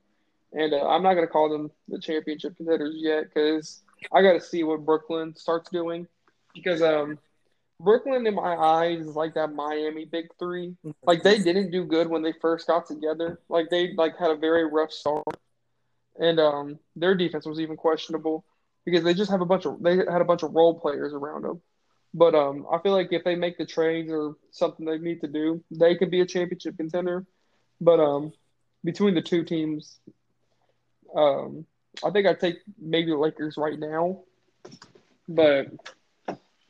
And 0.56 0.74
uh, 0.74 0.88
I'm 0.88 1.04
not 1.04 1.16
going 1.16 1.28
to 1.28 1.32
call 1.32 1.50
them 1.50 1.70
the 1.90 2.00
championship 2.00 2.56
contenders 2.56 2.96
yet 2.98 3.26
because 3.26 3.84
I 4.12 4.22
got 4.22 4.34
to 4.34 4.42
see 4.42 4.64
what 4.64 4.86
Brooklyn 4.86 5.36
starts 5.36 5.70
doing 5.70 6.08
because 6.54 6.82
um, 6.82 7.20
Brooklyn 7.80 8.26
in 8.26 8.34
my 8.34 8.56
eyes 8.56 9.02
is 9.02 9.16
like 9.16 9.34
that 9.34 9.54
Miami 9.54 10.06
big 10.06 10.28
three 10.40 10.76
like 11.06 11.24
they 11.24 11.40
didn't 11.40 11.72
do 11.72 11.84
good 11.84 12.08
when 12.08 12.22
they 12.22 12.34
first 12.42 12.68
got 12.68 12.88
together. 12.88 13.40
Like 13.50 13.70
they 13.70 13.94
like 13.94 14.18
had 14.18 14.32
a 14.32 14.36
very 14.36 14.66
rough 14.66 14.92
start, 14.92 15.26
and 16.18 16.40
um, 16.40 16.80
their 16.96 17.16
defense 17.16 17.46
was 17.46 17.60
even 17.60 17.76
questionable 17.76 18.46
because 18.86 19.04
they 19.04 19.14
just 19.14 19.32
have 19.32 19.42
a 19.42 19.46
bunch 19.46 19.66
of 19.66 19.82
they 19.82 19.98
had 19.98 20.22
a 20.22 20.26
bunch 20.26 20.44
of 20.44 20.54
role 20.54 20.80
players 20.80 21.14
around 21.14 21.44
them. 21.44 21.62
But 22.14 22.34
um, 22.34 22.66
I 22.72 22.80
feel 22.80 22.94
like 22.94 23.12
if 23.12 23.26
they 23.26 23.36
make 23.36 23.58
the 23.58 23.66
trades 23.66 24.10
or 24.10 24.38
something 24.52 24.86
they 24.86 24.98
need 24.98 25.20
to 25.22 25.28
do, 25.28 25.62
they 25.70 25.96
could 25.96 26.10
be 26.10 26.22
a 26.22 26.26
championship 26.26 26.78
contender. 26.78 27.26
But 27.82 28.00
um, 28.00 28.32
between 28.86 29.16
the 29.16 29.22
two 29.22 29.44
teams, 29.44 30.00
um, 31.16 31.66
I 32.04 32.10
think 32.12 32.28
I'd 32.28 32.40
take 32.40 32.58
maybe 32.80 33.12
the 33.12 33.18
Lakers 33.18 33.58
right 33.58 33.78
now, 33.78 34.22
but 35.28 35.68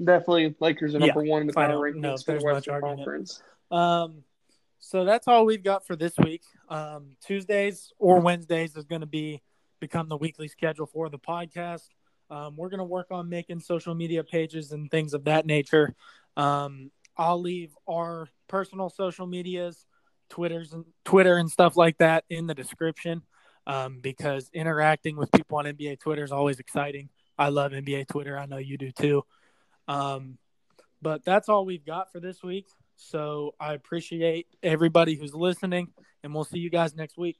definitely 0.03 0.55
Lakers 0.59 0.95
are 0.95 0.99
number 0.99 1.23
one 1.23 1.41
in 1.41 1.47
the 1.47 1.59
I 1.59 1.67
power 1.67 1.91
don't 1.91 2.01
rankings 2.01 2.19
if 2.19 2.25
for 2.25 2.39
the 2.39 2.45
Western. 2.45 2.81
Conference. 2.81 3.41
Um, 3.71 4.23
so 4.79 5.03
that's 5.03 5.27
all 5.27 5.45
we've 5.45 5.63
got 5.63 5.87
for 5.87 5.95
this 5.95 6.13
week. 6.17 6.43
Um, 6.69 7.15
Tuesdays 7.25 7.91
or 7.97 8.19
Wednesdays 8.19 8.75
is 8.75 8.85
going 8.85 9.01
to 9.01 9.07
be 9.07 9.41
become 9.79 10.09
the 10.09 10.17
weekly 10.17 10.47
schedule 10.47 10.85
for 10.85 11.09
the 11.09 11.19
podcast. 11.19 11.87
Um, 12.29 12.55
we're 12.55 12.69
going 12.69 12.79
to 12.79 12.85
work 12.85 13.07
on 13.11 13.29
making 13.29 13.59
social 13.59 13.93
media 13.93 14.23
pages 14.23 14.71
and 14.71 14.89
things 14.89 15.13
of 15.13 15.25
that 15.25 15.45
nature. 15.45 15.95
Um, 16.37 16.91
I'll 17.17 17.39
leave 17.39 17.75
our 17.87 18.29
personal 18.47 18.89
social 18.89 19.25
medias, 19.27 19.85
Twitter's 20.29 20.73
and 20.73 20.85
Twitter 21.03 21.37
and 21.37 21.49
stuff 21.49 21.77
like 21.77 21.97
that 21.99 22.25
in 22.29 22.47
the 22.47 22.55
description 22.55 23.21
um, 23.67 23.99
because 24.01 24.49
interacting 24.53 25.15
with 25.17 25.31
people 25.31 25.57
on 25.57 25.65
NBA 25.65 25.99
Twitter 25.99 26.23
is 26.23 26.31
always 26.31 26.59
exciting. 26.59 27.09
I 27.37 27.49
love 27.49 27.71
NBA 27.71 28.07
Twitter. 28.07 28.37
I 28.37 28.45
know 28.45 28.57
you 28.57 28.77
do 28.77 28.91
too. 28.91 29.23
Um, 29.87 30.37
but 31.01 31.23
that's 31.25 31.49
all 31.49 31.65
we've 31.65 31.85
got 31.85 32.11
for 32.11 32.19
this 32.19 32.41
week. 32.41 32.67
So 32.95 33.53
I 33.59 33.73
appreciate 33.73 34.47
everybody 34.63 35.15
who's 35.15 35.35
listening, 35.35 35.89
and 36.23 36.33
we'll 36.33 36.45
see 36.45 36.59
you 36.59 36.69
guys 36.69 36.95
next 36.95 37.17
week. 37.17 37.37